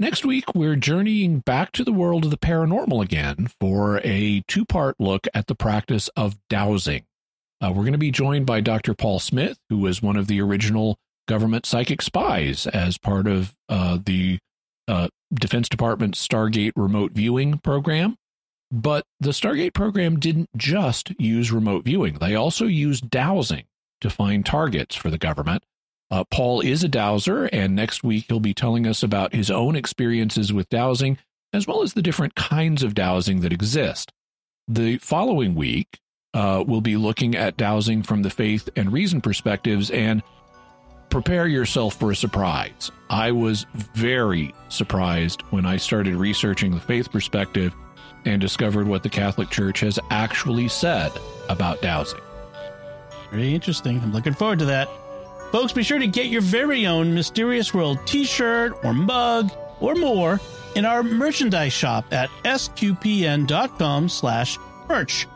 Next 0.00 0.24
week, 0.24 0.54
we're 0.54 0.76
journeying 0.76 1.40
back 1.40 1.72
to 1.72 1.82
the 1.82 1.92
world 1.92 2.24
of 2.24 2.30
the 2.30 2.38
paranormal 2.38 3.02
again 3.02 3.48
for 3.60 4.00
a 4.04 4.44
two 4.46 4.64
part 4.64 4.94
look 5.00 5.26
at 5.34 5.48
the 5.48 5.56
practice 5.56 6.08
of 6.16 6.38
dowsing. 6.48 7.04
Uh, 7.60 7.70
we're 7.70 7.82
going 7.82 7.92
to 7.92 7.98
be 7.98 8.12
joined 8.12 8.46
by 8.46 8.60
Dr. 8.60 8.94
Paul 8.94 9.18
Smith, 9.18 9.58
who 9.68 9.78
was 9.78 10.00
one 10.00 10.16
of 10.16 10.28
the 10.28 10.40
original 10.40 10.98
government 11.26 11.66
psychic 11.66 12.00
spies 12.00 12.68
as 12.68 12.96
part 12.96 13.26
of 13.26 13.56
uh, 13.68 13.98
the 14.04 14.38
uh, 14.86 15.08
Defense 15.32 15.68
Department's 15.68 16.26
Stargate 16.26 16.72
remote 16.76 17.12
viewing 17.12 17.58
program. 17.58 18.16
But 18.70 19.04
the 19.20 19.30
Stargate 19.30 19.72
program 19.72 20.18
didn't 20.18 20.50
just 20.56 21.12
use 21.18 21.50
remote 21.50 21.84
viewing, 21.84 22.18
they 22.18 22.34
also 22.34 22.66
used 22.66 23.10
dowsing 23.10 23.64
to 24.00 24.10
find 24.10 24.44
targets 24.44 24.94
for 24.94 25.10
the 25.10 25.18
government. 25.18 25.64
Uh, 26.10 26.24
Paul 26.30 26.60
is 26.60 26.84
a 26.84 26.88
dowser, 26.88 27.46
and 27.46 27.74
next 27.74 28.02
week 28.02 28.26
he'll 28.28 28.40
be 28.40 28.54
telling 28.54 28.86
us 28.86 29.02
about 29.02 29.34
his 29.34 29.50
own 29.50 29.76
experiences 29.76 30.52
with 30.52 30.68
dowsing, 30.68 31.18
as 31.52 31.66
well 31.66 31.82
as 31.82 31.94
the 31.94 32.02
different 32.02 32.34
kinds 32.34 32.82
of 32.82 32.94
dowsing 32.94 33.40
that 33.40 33.52
exist. 33.52 34.12
The 34.66 34.98
following 34.98 35.54
week, 35.54 35.98
uh, 36.34 36.64
we'll 36.66 36.80
be 36.80 36.96
looking 36.96 37.34
at 37.34 37.56
dowsing 37.56 38.02
from 38.02 38.22
the 38.22 38.30
faith 38.30 38.68
and 38.76 38.92
reason 38.92 39.20
perspectives, 39.20 39.90
and 39.90 40.22
prepare 41.10 41.46
yourself 41.46 41.98
for 41.98 42.10
a 42.10 42.16
surprise. 42.16 42.90
I 43.10 43.32
was 43.32 43.66
very 43.74 44.54
surprised 44.68 45.42
when 45.50 45.66
I 45.66 45.76
started 45.76 46.14
researching 46.16 46.72
the 46.72 46.80
faith 46.80 47.10
perspective 47.10 47.74
and 48.24 48.40
discovered 48.40 48.86
what 48.86 49.02
the 49.02 49.08
Catholic 49.08 49.50
Church 49.50 49.80
has 49.80 49.98
actually 50.10 50.68
said 50.68 51.12
about 51.48 51.80
dowsing. 51.80 52.20
Very 53.30 53.54
interesting. 53.54 54.00
I'm 54.00 54.12
looking 54.12 54.34
forward 54.34 54.58
to 54.60 54.66
that. 54.66 54.88
Folks, 55.52 55.72
be 55.72 55.82
sure 55.82 55.98
to 55.98 56.06
get 56.06 56.26
your 56.26 56.42
very 56.42 56.86
own 56.86 57.14
Mysterious 57.14 57.72
World 57.72 57.98
t 58.06 58.24
shirt 58.24 58.72
or 58.84 58.92
mug 58.92 59.50
or 59.80 59.94
more 59.94 60.40
in 60.74 60.84
our 60.84 61.02
merchandise 61.02 61.72
shop 61.72 62.12
at 62.12 62.28
sqpn.com 62.44 64.08
slash 64.08 64.58
merch. 64.88 65.26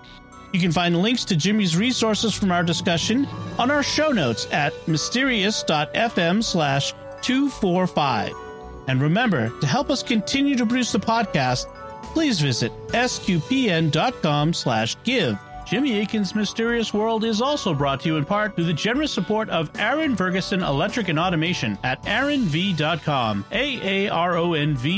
You 0.53 0.61
can 0.61 0.73
find 0.73 1.01
links 1.01 1.25
to 1.27 1.37
Jimmy's 1.37 1.77
resources 1.77 2.35
from 2.35 2.53
our 2.53 2.63
discussion 2.63 3.27
on 3.59 3.71
our 3.71 3.83
show 3.83 4.11
notes 4.11 4.47
at 4.53 4.73
mysterious.fm 4.87 6.45
slash 6.45 6.93
245. 7.23 8.35
And 8.89 9.01
remember, 9.01 9.49
to 9.61 9.67
help 9.67 9.91
us 9.91 10.03
continue 10.03 10.57
to 10.57 10.67
produce 10.67 10.93
the 10.93 11.01
podcast, 11.01 11.67
please 12.13 12.41
visit 12.41 12.73
sqpn.com 12.89 14.53
slash 14.53 14.97
give. 15.05 15.39
Jimmy 15.73 16.03
Akin's 16.03 16.35
Mysterious 16.35 16.93
World 16.93 17.25
is 17.25 17.41
also 17.41 17.73
brought 17.73 18.01
to 18.01 18.09
you 18.09 18.19
in 18.19 18.27
part 18.27 18.55
through 18.55 18.67
the 18.67 18.75
generous 18.75 19.11
support 19.11 19.49
of 19.49 19.71
Aaron 19.79 20.15
Ferguson 20.15 20.63
Electric 20.63 21.09
and 21.09 21.19
Automation 21.19 21.79
at 21.83 22.03
aaronv.com, 22.03 23.47
A-A-R-O-N-V.com, 23.51 24.93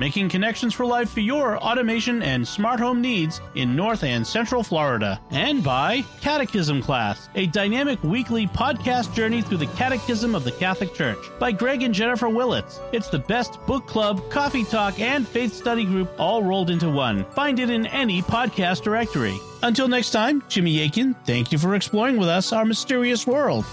making 0.00 0.28
connections 0.28 0.74
for 0.74 0.84
life 0.84 1.10
for 1.10 1.20
your 1.20 1.56
automation 1.58 2.20
and 2.24 2.48
smart 2.48 2.80
home 2.80 3.00
needs 3.00 3.40
in 3.54 3.76
North 3.76 4.02
and 4.02 4.26
Central 4.26 4.64
Florida. 4.64 5.20
And 5.30 5.62
by 5.62 6.02
Catechism 6.20 6.82
Class, 6.82 7.28
a 7.36 7.46
dynamic 7.46 8.02
weekly 8.02 8.48
podcast 8.48 9.14
journey 9.14 9.40
through 9.40 9.58
the 9.58 9.68
Catechism 9.68 10.34
of 10.34 10.42
the 10.42 10.50
Catholic 10.50 10.94
Church 10.94 11.24
by 11.38 11.52
Greg 11.52 11.84
and 11.84 11.94
Jennifer 11.94 12.28
Willits. 12.28 12.80
It's 12.90 13.08
the 13.08 13.20
best 13.20 13.64
book 13.66 13.86
club, 13.86 14.28
coffee 14.30 14.64
talk, 14.64 14.98
and 14.98 15.28
faith 15.28 15.52
study 15.52 15.84
group 15.84 16.10
all 16.18 16.42
rolled 16.42 16.70
into 16.70 16.90
one. 16.90 17.24
Find 17.34 17.60
it 17.60 17.70
in 17.70 17.86
any 17.86 18.20
podcast 18.20 18.82
directory. 18.82 19.38
Until 19.66 19.88
next 19.88 20.10
time, 20.10 20.44
Jimmy 20.48 20.80
Akin, 20.84 21.14
thank 21.24 21.50
you 21.50 21.58
for 21.58 21.74
exploring 21.74 22.18
with 22.18 22.28
us 22.28 22.52
our 22.52 22.64
mysterious 22.64 23.26
world. 23.26 23.66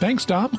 Thanks, 0.00 0.24
Dom. 0.24 0.58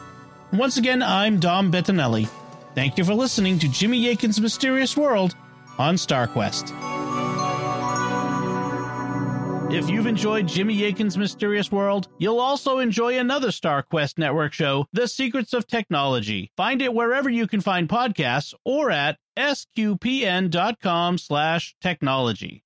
Once 0.53 0.77
again, 0.77 1.03
I'm 1.03 1.41
Dom 1.41 1.69
Bettinelli. 1.69 2.29
Thank 2.73 2.97
you 2.97 3.03
for 3.03 3.13
listening 3.13 3.59
to 3.59 3.67
Jimmy 3.67 4.07
Akin's 4.07 4.39
Mysterious 4.39 4.95
World 4.95 5.35
on 5.77 5.95
StarQuest. 5.95 6.71
If 9.73 9.89
you've 9.89 10.07
enjoyed 10.07 10.47
Jimmy 10.47 10.85
Akin's 10.85 11.17
Mysterious 11.17 11.69
World, 11.69 12.07
you'll 12.17 12.39
also 12.39 12.79
enjoy 12.79 13.19
another 13.19 13.49
StarQuest 13.49 14.17
network 14.17 14.53
show, 14.53 14.85
The 14.93 15.09
Secrets 15.09 15.51
of 15.51 15.67
Technology. 15.67 16.49
Find 16.55 16.81
it 16.81 16.93
wherever 16.93 17.29
you 17.29 17.45
can 17.45 17.59
find 17.59 17.89
podcasts 17.89 18.53
or 18.63 18.89
at 18.89 19.17
sqpn.com 19.35 21.17
slash 21.17 21.75
technology. 21.81 22.63